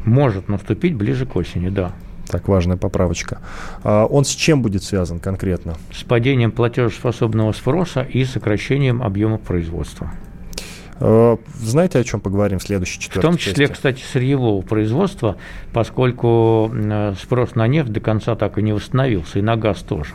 Может 0.04 0.48
наступить 0.48 0.94
ближе 0.94 1.26
к 1.26 1.34
осени, 1.36 1.68
да. 1.68 1.92
Так, 2.28 2.48
важная 2.48 2.76
поправочка. 2.76 3.40
А 3.84 4.04
Он 4.06 4.24
с 4.24 4.30
чем 4.30 4.62
будет 4.62 4.82
связан 4.82 5.20
конкретно? 5.20 5.74
С 5.92 6.02
падением 6.02 6.50
платежеспособного 6.52 7.52
спроса 7.52 8.02
и 8.02 8.24
сокращением 8.24 9.02
объема 9.02 9.38
производства. 9.38 10.10
Э, 10.98 11.36
Знаете, 11.60 11.98
о 11.98 12.04
чем 12.04 12.20
поговорим 12.20 12.58
в 12.58 12.62
следующей 12.62 12.98
В 12.98 13.02
четвертой 13.02 13.30
том 13.30 13.38
числе, 13.38 13.66
части? 13.66 13.72
кстати, 13.74 14.02
сырьевого 14.02 14.62
производства, 14.62 15.36
поскольку 15.72 16.70
э, 16.74 17.14
спрос 17.20 17.54
на 17.54 17.66
нефть 17.68 17.92
до 17.92 18.00
конца 18.00 18.34
так 18.34 18.58
и 18.58 18.62
не 18.62 18.72
восстановился, 18.72 19.38
и 19.38 19.42
на 19.42 19.56
газ 19.56 19.82
тоже. 19.82 20.14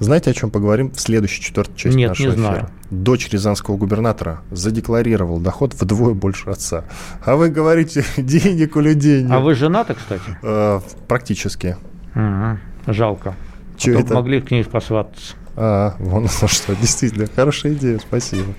Знаете, 0.00 0.30
о 0.30 0.34
чем 0.34 0.50
поговорим 0.50 0.90
в 0.92 1.00
следующей 1.00 1.42
четвертой 1.42 1.76
части 1.76 1.96
Нет, 1.96 2.10
нашего 2.10 2.26
не 2.28 2.32
эфира? 2.34 2.42
знаю. 2.46 2.70
Дочь 2.90 3.28
рязанского 3.30 3.76
губернатора 3.76 4.40
задекларировал 4.50 5.38
доход 5.40 5.74
вдвое 5.74 6.14
больше 6.14 6.50
отца. 6.50 6.84
А 7.24 7.34
вы 7.36 7.48
говорите, 7.50 8.04
денег 8.16 8.76
у 8.76 8.80
людей 8.80 9.22
нет. 9.22 9.32
А 9.32 9.40
вы 9.40 9.54
женаты, 9.54 9.94
кстати? 9.94 10.22
Э, 10.42 10.80
Практически. 11.08 11.76
Мгм. 12.14 12.60
Жалко. 12.86 13.34
Чё 13.76 13.92
А 13.92 13.94
то 13.96 14.00
это? 14.06 14.14
могли 14.14 14.40
к 14.40 14.50
ней 14.50 14.64
посвататься. 14.64 15.34
А, 15.56 15.96
вон 15.98 16.28
оно 16.40 16.48
что. 16.48 16.76
Действительно, 16.76 17.26
хорошая 17.34 17.72
идея, 17.74 17.98
спасибо. 17.98 18.54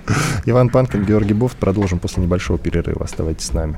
Иван 0.46 0.70
Панкин, 0.70 1.06
Георгий 1.06 1.34
Бофт. 1.34 1.58
Продолжим 1.58 2.00
после 2.00 2.22
небольшого 2.24 2.60
перерыва. 2.60 3.06
Оставайтесь 3.06 3.46
с 3.48 3.54
нами. 3.54 3.78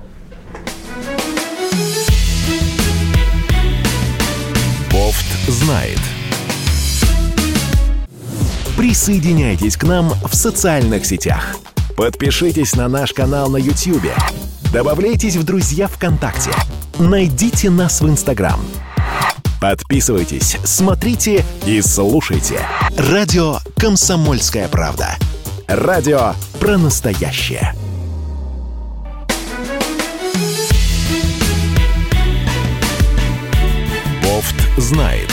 Бофт 4.91 5.25
знает. 5.47 5.99
Присоединяйтесь 8.81 9.77
к 9.77 9.83
нам 9.83 10.09
в 10.23 10.33
социальных 10.33 11.05
сетях. 11.05 11.55
Подпишитесь 11.95 12.75
на 12.75 12.87
наш 12.87 13.13
канал 13.13 13.47
на 13.47 13.57
YouTube. 13.57 14.09
Добавляйтесь 14.73 15.35
в 15.35 15.43
друзья 15.43 15.87
ВКонтакте. 15.87 16.49
Найдите 16.97 17.69
нас 17.69 18.01
в 18.01 18.09
Инстаграм. 18.09 18.59
Подписывайтесь, 19.61 20.57
смотрите 20.63 21.45
и 21.67 21.79
слушайте. 21.83 22.59
Радио 22.97 23.59
«Комсомольская 23.77 24.67
правда». 24.67 25.15
Радио 25.67 26.33
про 26.59 26.79
настоящее. 26.79 27.75
Бофт 34.23 34.55
знает. 34.77 35.29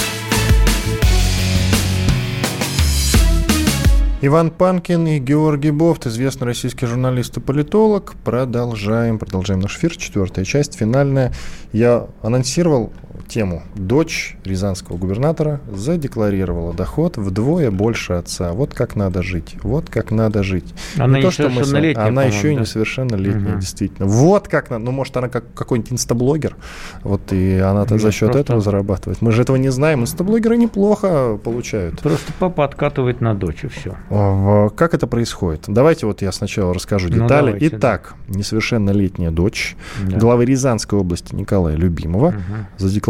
Иван 4.20 4.50
Панкин 4.50 5.06
и 5.06 5.20
Георгий 5.20 5.70
Бофт, 5.70 6.08
известный 6.08 6.46
российский 6.46 6.86
журналист 6.86 7.36
и 7.36 7.40
политолог. 7.40 8.16
Продолжаем, 8.24 9.16
продолжаем 9.16 9.60
наш 9.60 9.76
эфир. 9.76 9.96
Четвертая 9.96 10.44
часть, 10.44 10.74
финальная. 10.74 11.32
Я 11.72 12.08
анонсировал 12.20 12.92
тему. 13.26 13.62
Дочь 13.74 14.36
рязанского 14.44 14.96
губернатора 14.96 15.60
задекларировала 15.72 16.72
доход 16.74 17.16
вдвое 17.16 17.70
больше 17.70 18.14
отца. 18.14 18.52
Вот 18.52 18.74
как 18.74 18.96
надо 18.96 19.22
жить. 19.22 19.56
Вот 19.62 19.90
как 19.90 20.10
надо 20.10 20.42
жить. 20.42 20.72
Она 20.96 21.20
то, 21.20 21.30
что 21.30 21.48
мы 21.48 21.64
с 21.64 21.72
Она 21.72 22.24
еще 22.24 22.52
и 22.52 22.54
да? 22.54 22.60
несовершеннолетняя, 22.62 23.52
Мгм. 23.52 23.60
действительно. 23.60 24.06
Вот 24.08 24.48
как 24.48 24.70
надо. 24.70 24.84
Ну, 24.84 24.92
может, 24.92 25.16
она 25.16 25.28
как 25.28 25.44
какой-нибудь 25.54 25.92
инстаблогер. 25.92 26.56
Вот 27.02 27.32
и 27.32 27.58
она-то 27.58 27.94
Нет, 27.94 28.02
за 28.02 28.12
счет 28.12 28.20
просто- 28.32 28.40
этого 28.40 28.60
зарабатывает. 28.60 29.20
Мы 29.22 29.32
же 29.32 29.42
этого 29.42 29.56
не 29.56 29.70
знаем. 29.70 30.02
Инстаблогеры 30.02 30.56
неплохо 30.56 31.36
получают. 31.42 32.00
Просто 32.00 32.32
папа 32.38 32.64
откатывает 32.64 33.20
на 33.20 33.34
дочь, 33.34 33.64
и 33.64 33.68
все. 33.68 33.96
В- 34.10 34.70
Как 34.76 34.94
это 34.94 35.06
происходит? 35.06 35.64
Давайте 35.66 36.06
вот 36.06 36.22
я 36.22 36.30
сначала 36.32 36.72
расскажу 36.74 37.08
Ну, 37.08 37.14
детали. 37.24 37.46
давайте, 37.52 37.76
Итак, 37.76 38.14
несовершеннолетняя 38.28 39.30
дочь 39.30 39.76
главы 40.06 40.44
Рязанской 40.44 40.98
области 40.98 41.34
Николая 41.34 41.76
Любимова 41.76 42.34
задекларировала 42.76 43.07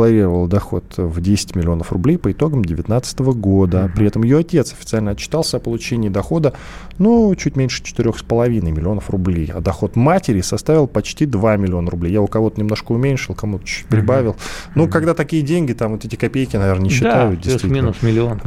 доход 0.49 0.85
в 0.97 1.21
10 1.21 1.57
миллионов 1.57 1.93
рублей 1.93 2.19
по 2.19 2.31
итогам 2.33 2.65
2019 2.65 3.19
года. 3.21 3.91
При 3.95 4.07
этом 4.07 4.23
ее 4.23 4.39
отец 4.39 4.73
официально 4.73 5.13
отчитался 5.13 5.57
о 5.57 5.61
получении 5.61 6.09
дохода, 6.09 6.55
ну, 6.99 7.35
чуть 7.35 7.57
меньше 7.57 7.83
4,5 7.83 8.49
миллионов 8.71 9.11
рублей. 9.11 9.51
А 9.55 9.61
доход 9.61 9.97
матери 9.97 10.41
составил 10.41 10.87
почти 10.87 11.27
2 11.27 11.57
миллиона 11.57 11.91
рублей. 11.91 12.13
Я 12.13 12.21
у 12.21 12.27
кого-то 12.27 12.61
немножко 12.61 12.93
уменьшил, 12.93 13.35
кому-то 13.35 13.65
чуть 13.67 13.87
прибавил. 13.87 14.37
Ну, 14.75 14.89
когда 14.89 15.15
такие 15.15 15.43
деньги, 15.43 15.73
там 15.73 15.93
вот 15.93 16.05
эти 16.05 16.17
копейки, 16.17 16.57
наверное, 16.57 16.85
не 16.85 16.91
считают. 16.91 17.41
да, 17.45 17.51
плюс-минус 17.59 18.03
миллион. 18.03 18.41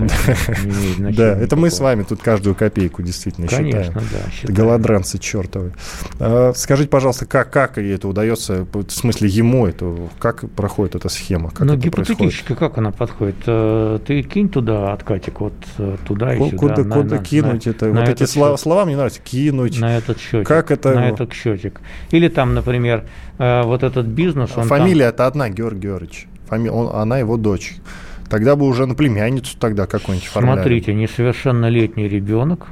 Да, 1.15 1.37
это 1.37 1.55
мы 1.55 1.69
с 1.69 1.79
вами 1.79 2.03
тут 2.03 2.21
каждую 2.21 2.55
копейку 2.55 3.01
действительно 3.01 3.47
считаем. 3.47 3.93
Голодранцы 4.43 5.17
чертовы. 5.17 5.73
А, 6.19 6.51
Скажите, 6.55 6.89
пожалуйста, 6.89 7.25
как, 7.25 7.51
как 7.51 7.77
ей 7.77 7.95
это 7.95 8.07
удается, 8.07 8.67
в 8.73 8.89
смысле 8.89 9.29
ему 9.29 9.67
это, 9.67 9.95
как 10.19 10.49
проходит 10.51 10.95
эта 10.95 11.09
схема? 11.09 11.51
Как 11.51 11.67
ну, 11.67 11.75
гипотетически, 11.75 12.53
как 12.53 12.77
она 12.77 12.91
подходит? 12.91 13.35
Э, 13.45 13.99
Ты 14.05 14.23
кинь 14.23 14.49
туда 14.49 14.93
откатик, 14.93 15.39
вот 15.41 15.53
э, 15.77 15.97
туда 16.07 16.33
и 16.35 16.49
сюда. 16.49 16.83
Куда, 16.83 17.17
кинуть 17.19 17.67
это? 17.67 17.91
вот 17.91 18.09
эти 18.09 18.23
этот 18.23 18.29
слова, 18.45 18.57
слова 18.57 18.85
мне 18.85 18.95
нравятся. 18.95 19.21
Кинуть. 19.21 19.79
На 19.79 19.97
этот 19.97 20.19
счетик. 20.19 20.47
Как 20.47 20.71
это- 20.71 20.93
На 20.93 21.09
этот 21.09 21.33
счетик. 21.33 21.81
Или 22.11 22.27
там, 22.27 22.53
например, 22.53 23.05
э, 23.37 23.63
вот 23.63 23.83
этот 23.83 24.05
бизнес, 24.07 24.49
он 24.57 24.67
там- 24.67 24.79
Фамилия 24.79 25.05
это 25.05 25.27
одна, 25.27 25.49
Георгий 25.49 25.81
Георгиевич. 25.87 26.27
Фами- 26.47 26.69
он- 26.69 26.89
она 26.95 27.17
его 27.19 27.37
дочь. 27.37 27.75
Тогда 28.29 28.55
бы 28.55 28.65
уже 28.67 28.85
на 28.85 28.95
племянницу 28.95 29.57
тогда 29.59 29.85
какую-нибудь 29.87 30.27
оформляли. 30.29 30.55
Смотрите, 30.57 30.93
несовершеннолетний 30.93 32.07
ребенок 32.07 32.67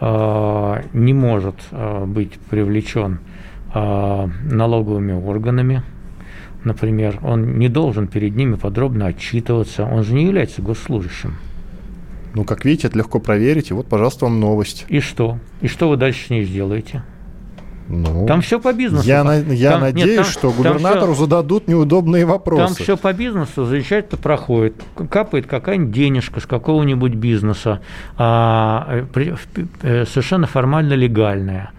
э, 0.00 0.82
не 0.92 1.12
может 1.12 1.56
э, 1.72 2.04
быть 2.06 2.32
привлечен 2.50 3.18
э, 3.74 4.26
налоговыми 4.50 5.12
органами. 5.12 5.82
Например, 6.64 7.18
он 7.22 7.58
не 7.58 7.68
должен 7.68 8.06
перед 8.08 8.34
ними 8.36 8.54
подробно 8.56 9.06
отчитываться. 9.06 9.84
Он 9.84 10.02
же 10.04 10.14
не 10.14 10.24
является 10.24 10.62
госслужащим. 10.62 11.36
Ну, 12.34 12.44
как 12.44 12.64
видите, 12.64 12.88
это 12.88 12.98
легко 12.98 13.18
проверить. 13.20 13.70
И 13.70 13.74
вот, 13.74 13.86
пожалуйста, 13.88 14.26
вам 14.26 14.38
новость. 14.40 14.84
И 14.88 15.00
что? 15.00 15.38
И 15.60 15.68
что 15.68 15.88
вы 15.88 15.96
дальше 15.96 16.26
с 16.26 16.30
ней 16.30 16.44
сделаете? 16.44 17.02
Ну, 17.90 18.26
Там 18.26 18.42
все 18.42 18.60
по 18.60 18.74
бизнесу. 18.74 19.06
я, 19.08 19.24
на- 19.24 19.38
я 19.38 19.70
Там- 19.72 19.82
нет, 19.84 19.94
надеюсь, 19.94 20.16
там- 20.16 20.24
что 20.26 20.40
там 20.50 20.56
губернатору 20.58 21.14
всё- 21.14 21.22
зададут 21.22 21.68
неудобные 21.68 22.26
вопросы. 22.26 22.66
Там 22.66 22.74
все 22.74 22.96
по 22.98 23.14
бизнесу 23.14 23.64
замечательно 23.64 24.18
проходит. 24.20 24.74
Капает 25.10 25.46
какая-нибудь 25.46 25.90
денежка 25.94 26.40
с 26.40 26.46
какого-нибудь 26.46 27.14
бизнеса, 27.14 27.80
а, 28.18 28.86
э, 28.90 29.06
при- 29.10 29.34
э, 29.80 30.04
совершенно 30.04 30.46
формально 30.46 30.92
легальная. 30.92 31.70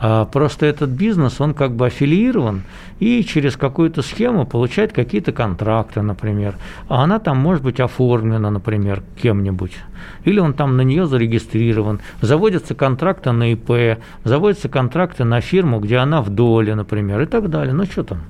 А, 0.00 0.24
Просто 0.24 0.66
этот 0.66 0.90
бизнес, 0.90 1.40
он 1.40 1.52
как 1.52 1.72
бы 1.72 1.86
аффилирован 1.86 2.62
и 3.00 3.22
через 3.22 3.56
какую-то 3.56 4.00
схему 4.02 4.46
получает 4.46 4.92
какие-то 4.92 5.32
контракты, 5.32 6.00
например. 6.00 6.56
А 6.88 7.04
она 7.04 7.18
там 7.18 7.36
может 7.36 7.62
быть 7.62 7.80
оформлена, 7.80 8.50
например, 8.50 9.02
кем-нибудь. 9.20 9.76
Или 10.24 10.40
он 10.40 10.54
там 10.54 10.76
на 10.76 10.82
нее 10.82 11.06
зарегистрирован. 11.06 12.00
Заводятся 12.22 12.74
контракты 12.74 13.32
на 13.32 13.52
ИП, 13.52 14.00
заводятся 14.24 14.68
контракты 14.70 15.24
на 15.24 15.40
фирму, 15.42 15.80
где 15.80 15.98
она 15.98 16.22
в 16.22 16.30
доле, 16.30 16.74
например, 16.74 17.20
и 17.20 17.26
так 17.26 17.50
далее. 17.50 17.74
Ну 17.74 17.84
что 17.84 18.02
там? 18.02 18.20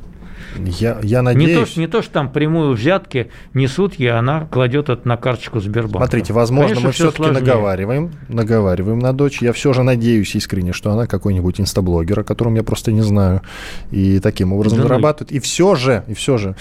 Я, 0.59 0.99
я 1.03 1.19
Не 1.21 1.23
надеюсь... 1.25 1.59
то, 1.61 1.67
что- 1.67 1.81
не 1.81 1.87
то, 1.87 2.03
что 2.03 2.13
там 2.13 2.31
прямую 2.31 2.75
взятки 2.75 3.31
несут 3.55 3.95
ей, 3.95 4.11
она 4.13 4.47
кладет 4.47 4.89
это 4.89 5.07
на 5.07 5.17
карточку 5.17 5.61
Сбербанка. 5.61 5.99
Смотрите, 5.99 6.33
возможно, 6.33 6.69
Конечно, 6.69 6.87
мы 6.89 6.93
все-таки 6.93 7.17
сложнее. 7.17 7.41
наговариваем, 7.41 8.11
наговариваем 8.29 8.99
на 8.99 9.13
дочь. 9.13 9.41
Я 9.43 9.53
все 9.53 9.73
же 9.73 9.83
надеюсь 9.83 10.35
искренне, 10.35 10.73
что 10.73 10.91
она 10.91 11.07
какой-нибудь 11.07 11.61
инстаблогер, 11.61 12.21
о 12.21 12.25
котором 12.25 12.55
я 12.55 12.63
просто 12.63 12.93
не 12.93 13.03
знаю, 13.03 13.43
и 13.91 14.19
таким 14.21 14.53
образом 14.53 14.79
Да 14.79 14.85
зарабатывает. 14.89 15.33
И 15.33 15.39
все 15.41 15.75
же, 15.75 16.05
и 16.09 16.15
все 16.15 16.37
же, 16.39 16.57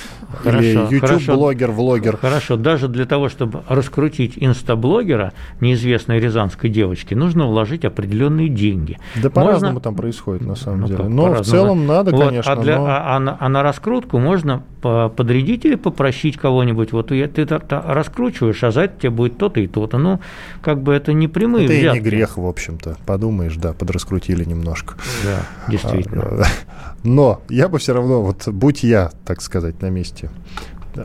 или 0.45 0.73
Хорошо, 0.75 0.89
YouTube-блогер, 0.95 1.71
влогер. 1.71 2.17
Хорошо, 2.17 2.57
даже 2.57 2.87
для 2.87 3.05
того, 3.05 3.29
чтобы 3.29 3.63
раскрутить 3.67 4.33
инстаблогера 4.37 5.33
неизвестной 5.61 6.19
рязанской 6.19 6.69
девочки, 6.69 7.13
нужно 7.13 7.47
вложить 7.47 7.85
определенные 7.85 8.49
деньги. 8.49 8.97
Да 9.15 9.23
Можно- 9.23 9.29
по-разному 9.31 9.79
там 9.81 9.95
происходит, 9.95 10.41
на 10.45 10.55
самом 10.55 10.81
Ну, 10.81 10.87
деле. 10.87 11.03
Но 11.05 11.33
в 11.33 11.41
целом 11.41 11.87
надо, 11.87 12.11
Вот, 12.11 12.27
конечно. 12.27 12.51
а, 12.51 12.55
для, 12.55 12.77
но- 12.77 12.85
а- 12.85 13.17
а 13.17 13.37
а 13.39 13.49
на 13.49 13.63
раскрутку 13.79 14.19
можно 14.19 14.63
подрядить 14.81 15.65
или 15.65 15.75
попросить 15.75 16.37
кого-нибудь. 16.37 16.91
Вот 16.91 17.07
ты 17.07 17.21
это 17.21 17.61
раскручиваешь, 17.69 18.63
а 18.63 18.71
за 18.71 18.81
это 18.81 18.99
тебе 18.99 19.09
будет 19.09 19.37
то-то 19.37 19.59
и 19.59 19.67
то-то. 19.67 19.97
Ну, 19.97 20.19
как 20.61 20.81
бы 20.81 20.93
это 20.93 21.13
не 21.13 21.27
прямые 21.27 21.65
Это 21.65 21.73
взятки. 21.73 21.97
и 21.97 22.01
не 22.01 22.05
грех, 22.05 22.37
в 22.37 22.45
общем-то. 22.45 22.97
Подумаешь, 23.05 23.55
да, 23.55 23.73
подраскрутили 23.73 24.43
немножко. 24.43 24.95
Да, 25.23 25.45
действительно. 25.69 26.23
А, 26.23 26.43
но 27.03 27.41
я 27.49 27.67
бы 27.69 27.79
все 27.79 27.93
равно, 27.93 28.21
вот 28.21 28.47
будь 28.47 28.83
я, 28.83 29.11
так 29.25 29.41
сказать, 29.41 29.81
на 29.81 29.89
месте 29.89 30.29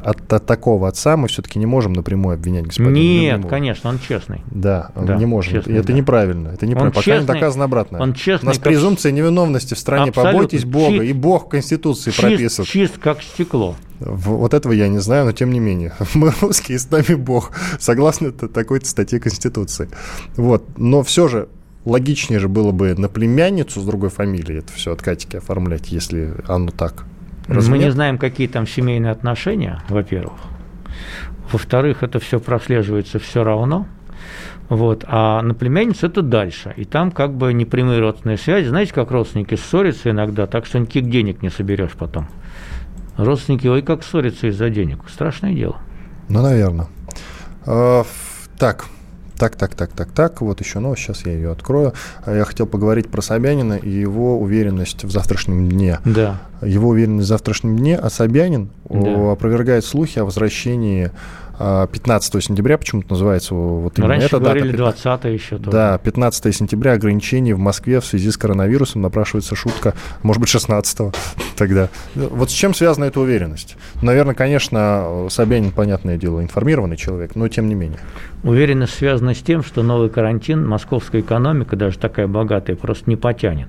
от, 0.03 0.33
от 0.33 0.47
такого 0.47 0.89
отца 0.89 1.17
мы 1.17 1.29
все-таки 1.29 1.59
не 1.59 1.67
можем 1.67 1.93
напрямую 1.93 2.35
обвинять 2.35 2.67
господина 2.67 2.95
Нет, 2.95 3.33
Любимова. 3.33 3.51
конечно, 3.51 3.91
он 3.91 3.99
честный. 3.99 4.43
Да, 4.51 4.91
да 4.95 5.17
не 5.17 5.27
можем. 5.27 5.55
Честный, 5.55 5.77
это 5.77 5.89
да. 5.89 5.93
неправильно. 5.93 6.49
Это 6.49 6.67
неправильно. 6.67 6.89
Он 6.89 6.93
Пока 6.93 7.05
честный, 7.05 7.21
не 7.21 7.27
доказано 7.27 7.65
обратно. 7.65 8.01
Он 8.01 8.13
честный. 8.15 8.47
У 8.47 8.49
нас 8.49 8.59
как... 8.59 8.65
презумпция 8.65 9.13
невиновности 9.13 9.75
в 9.75 9.79
стране. 9.79 10.11
Абсолютно. 10.11 10.33
Побойтесь 10.33 10.65
Бога. 10.65 10.99
Чист, 10.99 11.05
и 11.05 11.13
Бог 11.13 11.47
в 11.47 11.49
Конституции 11.49 12.11
чист, 12.11 12.21
прописан. 12.21 12.65
Чист, 12.65 12.99
как 12.99 13.23
стекло. 13.23 13.77
Вот 14.01 14.55
этого 14.55 14.73
я 14.73 14.89
не 14.89 14.99
знаю, 14.99 15.27
но 15.27 15.33
тем 15.33 15.53
не 15.53 15.61
менее. 15.61 15.93
Мы 16.15 16.33
русские, 16.41 16.79
с 16.79 16.91
нами 16.91 17.15
Бог. 17.15 17.53
Согласно 17.79 18.33
такой-то 18.33 18.87
статье 18.87 19.21
Конституции. 19.21 19.89
Вот. 20.37 20.65
Но 20.77 21.03
все 21.03 21.29
же 21.29 21.49
логичнее 21.85 22.41
же 22.41 22.49
было 22.49 22.73
бы 22.73 22.95
на 22.95 23.09
племянницу 23.09 23.81
с 23.81 23.85
другой 23.85 24.11
фамилией 24.11 24.59
это 24.59 24.73
все 24.73 24.93
от 24.93 25.03
Катики 25.03 25.37
оформлять, 25.37 25.91
если 25.93 26.35
оно 26.47 26.71
так. 26.71 27.05
Разве 27.47 27.71
Мы 27.71 27.79
нет? 27.79 27.87
не 27.89 27.93
знаем, 27.93 28.19
какие 28.19 28.47
там 28.47 28.67
семейные 28.67 29.13
отношения, 29.13 29.81
во-первых. 29.89 30.41
Во-вторых, 31.53 32.03
это 32.03 32.19
все 32.19 32.41
прослеживается 32.41 33.19
все 33.19 33.45
равно. 33.45 33.87
Вот. 34.69 35.05
А 35.07 35.43
на 35.43 35.55
племянницу 35.55 36.07
это 36.07 36.23
дальше. 36.23 36.73
И 36.77 36.85
там 36.85 37.11
как 37.11 37.35
бы 37.35 37.53
непрямые 37.53 38.01
родственные 38.01 38.39
связи. 38.39 38.69
Знаете, 38.69 38.95
как 38.95 39.11
родственники 39.11 39.57
ссорятся 39.57 40.11
иногда, 40.11 40.47
так 40.47 40.65
что 40.65 40.79
никаких 40.79 41.11
денег 41.11 41.43
не 41.43 41.51
соберешь 41.51 41.93
потом. 41.93 42.29
Родственники, 43.17 43.67
ой, 43.67 43.83
как 43.83 44.03
ссорятся 44.03 44.49
из-за 44.49 44.71
денег. 44.71 45.01
Страшное 45.09 45.53
дело. 45.53 45.77
Ну, 46.29 46.43
наверное. 46.43 46.89
А, 47.67 48.05
так, 48.59 48.87
так, 49.39 49.57
так, 49.57 49.75
так, 49.75 49.91
так, 49.93 50.09
так. 50.11 50.41
Вот 50.41 50.61
еще 50.61 50.79
новость, 50.79 51.03
сейчас 51.03 51.27
я 51.27 51.33
ее 51.33 51.53
открою. 51.53 51.93
Я 52.27 52.45
хотел 52.45 52.67
поговорить 52.67 53.09
про 53.09 53.23
Собянина 53.23 53.75
и 53.75 53.91
его 53.91 54.39
уверенность 54.39 55.05
в 55.05 55.11
завтрашнем 55.11 55.69
дне. 55.69 55.99
Да. 56.05 56.41
Его 56.63 56.91
уверенность 56.91 57.27
в 57.27 57.29
завтрашнем 57.29 57.77
дне, 57.77 57.97
а 57.97 58.11
Собянин 58.11 58.71
да. 58.89 59.33
опровергает 59.33 59.85
слухи 59.85 60.19
о 60.19 60.25
возвращении 60.25 61.11
15 61.59 62.35
а, 62.35 62.41
сентября 62.41 62.79
почему-то 62.79 63.11
называется 63.11 63.55
вот 63.55 63.99
именно 63.99 64.11
Раньше 64.11 64.27
эта 64.27 64.41
говорили 64.41 64.77
дата. 64.77 65.03
20 65.03 65.25
еще. 65.33 65.59
Тоже. 65.59 65.71
Да, 65.71 65.99
15 65.99 66.55
сентября 66.55 66.93
ограничений 66.93 67.53
в 67.53 67.59
Москве 67.59 68.01
в 68.01 68.05
связи 68.05 68.31
с 68.31 68.37
коронавирусом. 68.37 69.03
Напрашивается 69.03 69.55
шутка, 69.55 69.95
может 70.23 70.41
быть, 70.41 70.49
16 70.49 71.15
тогда. 71.57 71.89
Вот 72.15 72.51
с 72.51 72.53
чем 72.53 72.75
связана 72.75 73.05
эта 73.05 73.21
уверенность? 73.21 73.77
Наверное, 74.03 74.35
конечно, 74.35 75.27
Собянин, 75.31 75.71
понятное 75.71 76.17
дело, 76.17 76.43
информированный 76.43 76.97
человек, 76.97 77.37
но 77.37 77.47
тем 77.49 77.69
не 77.69 77.75
менее. 77.75 78.01
Уверенность 78.43 78.95
связана 78.95 79.35
с 79.35 79.39
тем, 79.39 79.63
что 79.63 79.83
новый 79.83 80.11
карантин 80.11 80.67
московская 80.67 81.21
экономика, 81.21 81.77
даже 81.77 81.99
такая 81.99 82.27
богатая, 82.27 82.75
просто 82.75 83.09
не 83.09 83.17
потянет. 83.17 83.69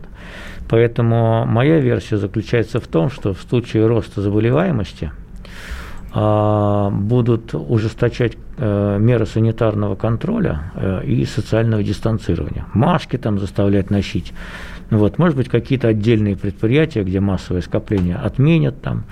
Поэтому 0.67 1.45
моя 1.45 1.79
версия 1.79 2.17
заключается 2.17 2.79
в 2.79 2.87
том, 2.87 3.11
что 3.11 3.35
в 3.35 3.41
случае 3.41 3.85
роста 3.85 4.21
заболеваемости– 4.21 5.11
будут 6.15 7.53
ужесточать 7.53 8.37
э, 8.57 8.97
меры 8.99 9.25
санитарного 9.25 9.95
контроля 9.95 10.71
э, 10.75 11.05
и 11.05 11.25
социального 11.25 11.83
дистанцирования. 11.83 12.65
Маски 12.73 13.17
там 13.17 13.37
заставлять 13.37 13.89
носить. 13.89 14.31
Вот, 14.91 15.17
может 15.17 15.35
быть, 15.35 15.49
какие-то 15.49 15.89
отдельные 15.89 16.37
предприятия, 16.37 17.03
где 17.03 17.19
массовое 17.19 17.61
скопление 17.61 18.15
отменят 18.15 18.81
там, 18.81 19.03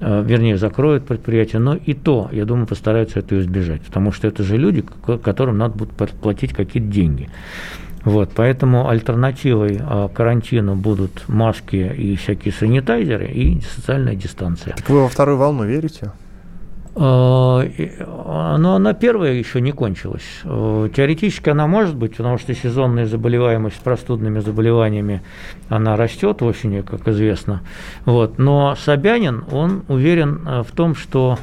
э, 0.00 0.22
вернее, 0.22 0.58
закроют 0.58 1.06
предприятия, 1.06 1.60
но 1.60 1.76
и 1.76 1.94
то, 1.94 2.28
я 2.30 2.44
думаю, 2.44 2.66
постараются 2.66 3.20
это 3.20 3.40
избежать, 3.40 3.80
потому 3.80 4.12
что 4.12 4.28
это 4.28 4.42
же 4.42 4.58
люди, 4.58 4.84
которым 5.22 5.56
надо 5.56 5.78
будет 5.78 5.92
платить 5.92 6.52
какие-то 6.52 6.88
деньги. 6.88 7.30
Вот, 8.04 8.32
поэтому 8.34 8.88
альтернативой 8.88 9.80
карантину 10.14 10.74
будут 10.74 11.24
маски 11.28 11.76
и 11.76 12.16
всякие 12.16 12.52
санитайзеры 12.52 13.28
и 13.28 13.60
социальная 13.62 14.14
дистанция. 14.14 14.74
Так 14.76 14.90
вы 14.90 15.02
во 15.02 15.08
вторую 15.08 15.38
волну 15.38 15.64
верите? 15.64 16.12
А, 16.96 18.56
но 18.58 18.74
она 18.74 18.92
первая 18.94 19.32
еще 19.32 19.60
не 19.60 19.72
кончилась. 19.72 20.40
Э, 20.44 20.88
теоретически 20.94 21.48
она 21.50 21.66
может 21.66 21.94
быть, 21.94 22.16
потому 22.16 22.38
что 22.38 22.54
сезонная 22.54 23.06
заболеваемость 23.06 23.80
простудными 23.80 24.40
заболеваниями, 24.40 25.22
она 25.68 25.96
растет 25.96 26.42
осенью, 26.42 26.84
как 26.84 27.06
известно. 27.08 27.62
Вот. 28.04 28.38
Но 28.38 28.74
Собянин, 28.74 29.44
он 29.52 29.84
уверен 29.88 30.46
э, 30.46 30.62
в 30.62 30.72
том, 30.72 30.94
что 30.94 31.38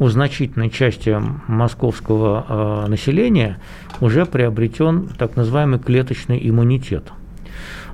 у 0.00 0.08
значительной 0.08 0.70
части 0.70 1.16
московского 1.46 2.84
э, 2.86 2.88
населения 2.88 3.58
уже 4.00 4.26
приобретен 4.26 5.08
так 5.18 5.36
называемый 5.36 5.78
клеточный 5.78 6.40
иммунитет– 6.48 7.04
а, 7.12 7.27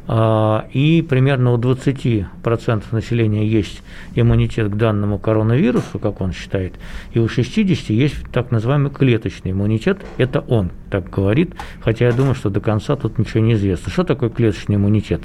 и 0.07 1.07
примерно 1.09 1.53
у 1.53 1.59
20% 1.59 2.83
населения 2.93 3.47
есть 3.47 3.83
иммунитет 4.15 4.71
к 4.71 4.77
данному 4.77 5.19
коронавирусу, 5.19 5.99
как 5.99 6.21
он 6.21 6.33
считает, 6.33 6.75
и 7.13 7.19
у 7.19 7.27
60% 7.27 7.93
есть 7.93 8.17
так 8.31 8.51
называемый 8.51 8.91
клеточный 8.91 9.53
иммунитет. 9.53 9.99
Это 10.19 10.41
он 10.41 10.71
так 10.91 11.09
говорит, 11.09 11.55
хотя 11.81 12.07
я 12.07 12.13
думаю, 12.13 12.35
что 12.35 12.51
до 12.51 12.61
конца 12.61 12.97
тут 12.97 13.19
ничего 13.19 13.41
не 13.41 13.55
известно. 13.55 13.91
Что 13.91 14.05
такое 14.05 14.29
клеточный 14.29 14.77
иммунитет? 14.77 15.23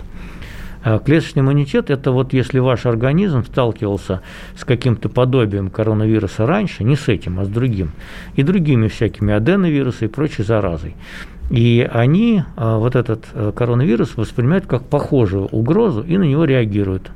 А, 0.81 0.99
клеточный 0.99 1.41
иммунитет– 1.41 1.89
это 1.91 2.11
вот 2.11 2.31
если 2.31 2.59
ваш 2.59 2.85
организм 2.85 3.43
сталкивался 3.43 4.21
с 4.55 4.63
каким-то 4.63 5.09
подобием 5.09 5.69
коронавируса 5.69 6.45
раньше, 6.45 6.85
не 6.85 6.95
с 6.95 7.09
этим, 7.09 7.39
а 7.39 7.45
с 7.45 7.49
другим, 7.49 7.91
и 8.35 8.43
другими 8.43 8.87
всякими 8.87 9.33
аденовирусами 9.33 10.07
и 10.07 10.11
прочей 10.11 10.43
заразой. 10.43 10.95
И 11.49 11.87
они 11.91 12.43
а, 12.55 12.77
вот 12.77 12.95
этот 12.95 13.25
э, 13.33 13.51
коронавирус 13.55 14.15
воспринимают 14.17 14.67
как 14.67 14.83
похожую 14.83 15.45
угрозу 15.47 16.01
и 16.01 16.17
на 16.17 16.23
него 16.23 16.45
реагируют. 16.45 17.11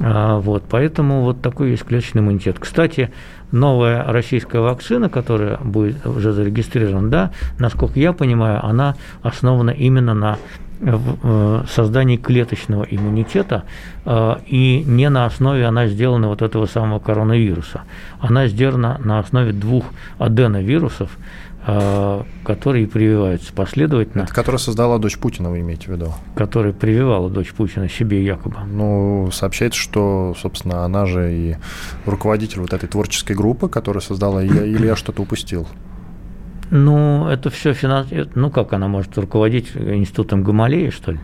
А, 0.00 0.38
вот, 0.38 0.64
поэтому 0.68 1.22
вот 1.22 1.42
такой 1.42 1.72
есть 1.72 1.84
клеточный 1.84 2.22
иммунитет. 2.22 2.56
Кстати, 2.58 3.12
новая 3.50 4.04
российская 4.04 4.60
вакцина, 4.60 5.10
которая 5.10 5.58
будет 5.58 6.04
уже 6.06 6.32
зарегистрирована, 6.32 7.10
да, 7.10 7.30
насколько 7.58 8.00
я 8.00 8.14
понимаю, 8.14 8.64
она 8.64 8.96
основана 9.22 9.70
именно 9.70 10.14
на 10.14 10.38
э, 10.80 11.62
создании 11.68 12.16
клеточного 12.16 12.84
иммунитета 12.84 13.64
и 14.46 14.82
не 14.84 15.08
на 15.10 15.26
основе 15.26 15.64
она 15.64 15.86
сделана 15.86 16.26
вот 16.26 16.42
этого 16.42 16.66
самого 16.66 16.98
коронавируса. 16.98 17.82
Она 18.18 18.48
сделана 18.48 18.98
на 19.04 19.20
основе 19.20 19.52
двух 19.52 19.84
аденовирусов, 20.18 21.10
а, 21.10 21.41
которые 21.64 22.88
прививаются 22.88 23.52
последовательно. 23.52 24.22
Это 24.22 24.34
которая 24.34 24.58
создала 24.58 24.98
дочь 24.98 25.16
Путина, 25.16 25.50
вы 25.50 25.60
имеете 25.60 25.86
в 25.86 25.90
виду? 25.90 26.12
Которая 26.34 26.72
прививала 26.72 27.30
дочь 27.30 27.52
Путина 27.52 27.88
себе 27.88 28.24
якобы. 28.24 28.56
Ну, 28.66 29.30
сообщается, 29.32 29.80
что, 29.80 30.34
собственно, 30.40 30.84
она 30.84 31.06
же 31.06 31.32
и 31.32 31.56
руководитель 32.04 32.60
вот 32.60 32.72
этой 32.72 32.88
творческой 32.88 33.36
группы, 33.36 33.68
которая 33.68 34.02
создала, 34.02 34.42
или 34.42 34.86
я 34.86 34.96
что-то 34.96 35.22
упустил? 35.22 35.68
Ну, 36.70 37.28
это 37.28 37.50
все 37.50 37.74
финанс... 37.74 38.08
Ну, 38.34 38.50
как 38.50 38.72
она 38.72 38.88
может 38.88 39.16
руководить 39.18 39.76
институтом 39.76 40.42
Гамалея, 40.42 40.90
что 40.90 41.12
ли? 41.12 41.20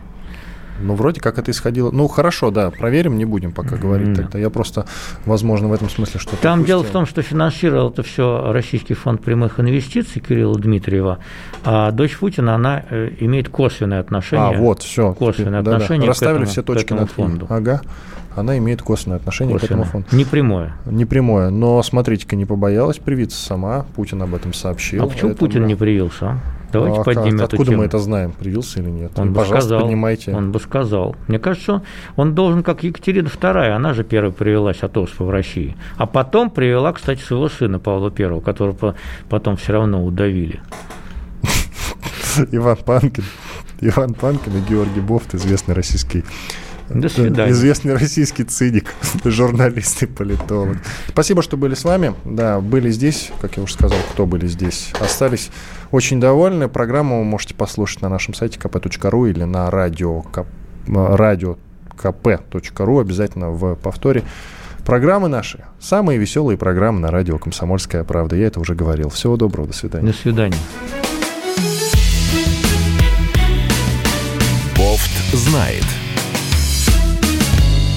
Ну, 0.81 0.95
вроде 0.95 1.21
как 1.21 1.37
это 1.37 1.51
исходило. 1.51 1.91
Ну, 1.91 2.07
хорошо, 2.07 2.51
да, 2.51 2.71
проверим, 2.71 3.17
не 3.17 3.25
будем 3.25 3.51
пока 3.51 3.75
говорить 3.75 4.15
тогда. 4.15 4.39
Я 4.39 4.49
просто, 4.49 4.85
возможно, 5.25 5.67
в 5.67 5.73
этом 5.73 5.89
смысле 5.89 6.19
что-то 6.19 6.37
Там 6.37 6.59
упустил. 6.59 6.77
дело 6.77 6.83
в 6.83 6.91
том, 6.91 7.05
что 7.05 7.21
финансировал 7.21 7.89
это 7.89 8.03
все 8.03 8.51
Российский 8.51 8.93
фонд 8.93 9.21
прямых 9.21 9.59
инвестиций 9.59 10.21
Кирилла 10.21 10.57
Дмитриева, 10.57 11.19
а 11.63 11.91
дочь 11.91 12.17
Путина, 12.17 12.55
она 12.55 12.83
э, 12.89 13.11
имеет 13.19 13.49
косвенное 13.49 13.99
отношение. 13.99 14.57
А, 14.57 14.59
вот, 14.59 14.83
все. 14.83 15.13
Косвенное 15.13 15.61
да, 15.61 15.75
отношение 15.75 16.07
да. 16.07 16.11
Расставили 16.11 16.37
этому, 16.37 16.51
все 16.51 16.63
точки 16.63 16.93
над 16.93 17.11
фонду. 17.11 17.47
Ага 17.49 17.81
она 18.35 18.57
имеет 18.57 18.81
косвенное 18.81 19.17
отношение 19.17 19.53
косвенное. 19.57 19.83
к 19.83 19.87
этому 19.87 20.03
фонду. 20.03 20.15
Не 20.15 20.25
прямое. 20.25 20.73
Не 20.85 21.05
прямое. 21.05 21.49
Но, 21.49 21.81
смотрите-ка, 21.83 22.35
не 22.35 22.45
побоялась 22.45 22.97
привиться 22.97 23.37
сама. 23.37 23.85
Путин 23.95 24.21
об 24.21 24.33
этом 24.33 24.53
сообщил. 24.53 25.03
А 25.03 25.07
почему 25.07 25.31
Поэтому... 25.31 25.35
Путин 25.35 25.67
не 25.67 25.75
привился? 25.75 26.39
Давайте 26.71 27.01
а, 27.01 27.03
поднимем 27.03 27.41
Откуда 27.41 27.55
эту 27.55 27.65
тему. 27.65 27.77
мы 27.77 27.85
это 27.85 27.99
знаем, 27.99 28.31
привился 28.31 28.79
или 28.79 28.89
нет? 28.89 29.11
Он 29.17 29.33
бы 29.33 29.45
сказал, 29.45 29.81
поднимайте. 29.81 30.33
Он 30.33 30.51
бы 30.51 30.59
сказал. 30.59 31.15
Мне 31.27 31.39
кажется, 31.39 31.83
он 32.15 32.35
должен, 32.35 32.63
как 32.63 32.83
Екатерина 32.83 33.27
II, 33.27 33.69
она 33.69 33.93
же 33.93 34.03
первая 34.03 34.31
привелась 34.31 34.83
от 34.83 34.97
оспы 34.97 35.23
в 35.23 35.29
России. 35.29 35.75
А 35.97 36.05
потом 36.05 36.49
привела, 36.49 36.93
кстати, 36.93 37.21
своего 37.21 37.49
сына 37.49 37.79
Павла 37.79 38.13
I, 38.17 38.41
которого 38.41 38.95
потом 39.29 39.57
все 39.57 39.73
равно 39.73 40.03
удавили. 40.03 40.61
Иван 42.51 42.77
Панкин. 42.77 43.23
Иван 43.81 44.13
Панкин 44.13 44.57
и 44.57 44.69
Георгий 44.69 44.99
Бофт, 44.99 45.35
известный 45.35 45.73
российский 45.73 46.23
до 46.89 47.09
свидания. 47.09 47.51
Известный 47.51 47.93
российский 47.93 48.43
циник, 48.43 48.93
журналист 49.23 50.03
и 50.03 50.05
политолог. 50.05 50.77
Спасибо, 51.07 51.41
что 51.41 51.57
были 51.57 51.75
с 51.75 51.83
вами. 51.83 52.13
Да, 52.25 52.59
были 52.59 52.89
здесь, 52.89 53.31
как 53.41 53.57
я 53.57 53.63
уже 53.63 53.73
сказал, 53.73 53.99
кто 54.11 54.25
были 54.25 54.47
здесь, 54.47 54.91
остались 54.99 55.49
очень 55.91 56.19
довольны. 56.19 56.67
Программу 56.67 57.19
вы 57.19 57.25
можете 57.25 57.53
послушать 57.55 58.01
на 58.01 58.09
нашем 58.09 58.33
сайте 58.33 58.59
kp.ru 58.59 59.29
или 59.29 59.43
на 59.43 59.69
радио, 59.69 60.23
радио 60.87 61.57
kp.ru, 61.97 63.01
обязательно 63.01 63.49
в 63.49 63.75
повторе 63.75 64.23
Программы 64.89 65.27
наши, 65.27 65.63
самые 65.79 66.17
веселые 66.17 66.57
программы 66.57 66.99
на 66.99 67.11
радио 67.11 67.37
«Комсомольская 67.37 68.03
правда». 68.03 68.35
Я 68.35 68.47
это 68.47 68.59
уже 68.59 68.73
говорил. 68.73 69.09
Всего 69.09 69.37
доброго, 69.37 69.67
до 69.67 69.73
свидания. 69.75 70.07
До 70.07 70.17
свидания. 70.17 70.57
Бофт 74.75 75.11
знает. 75.33 75.85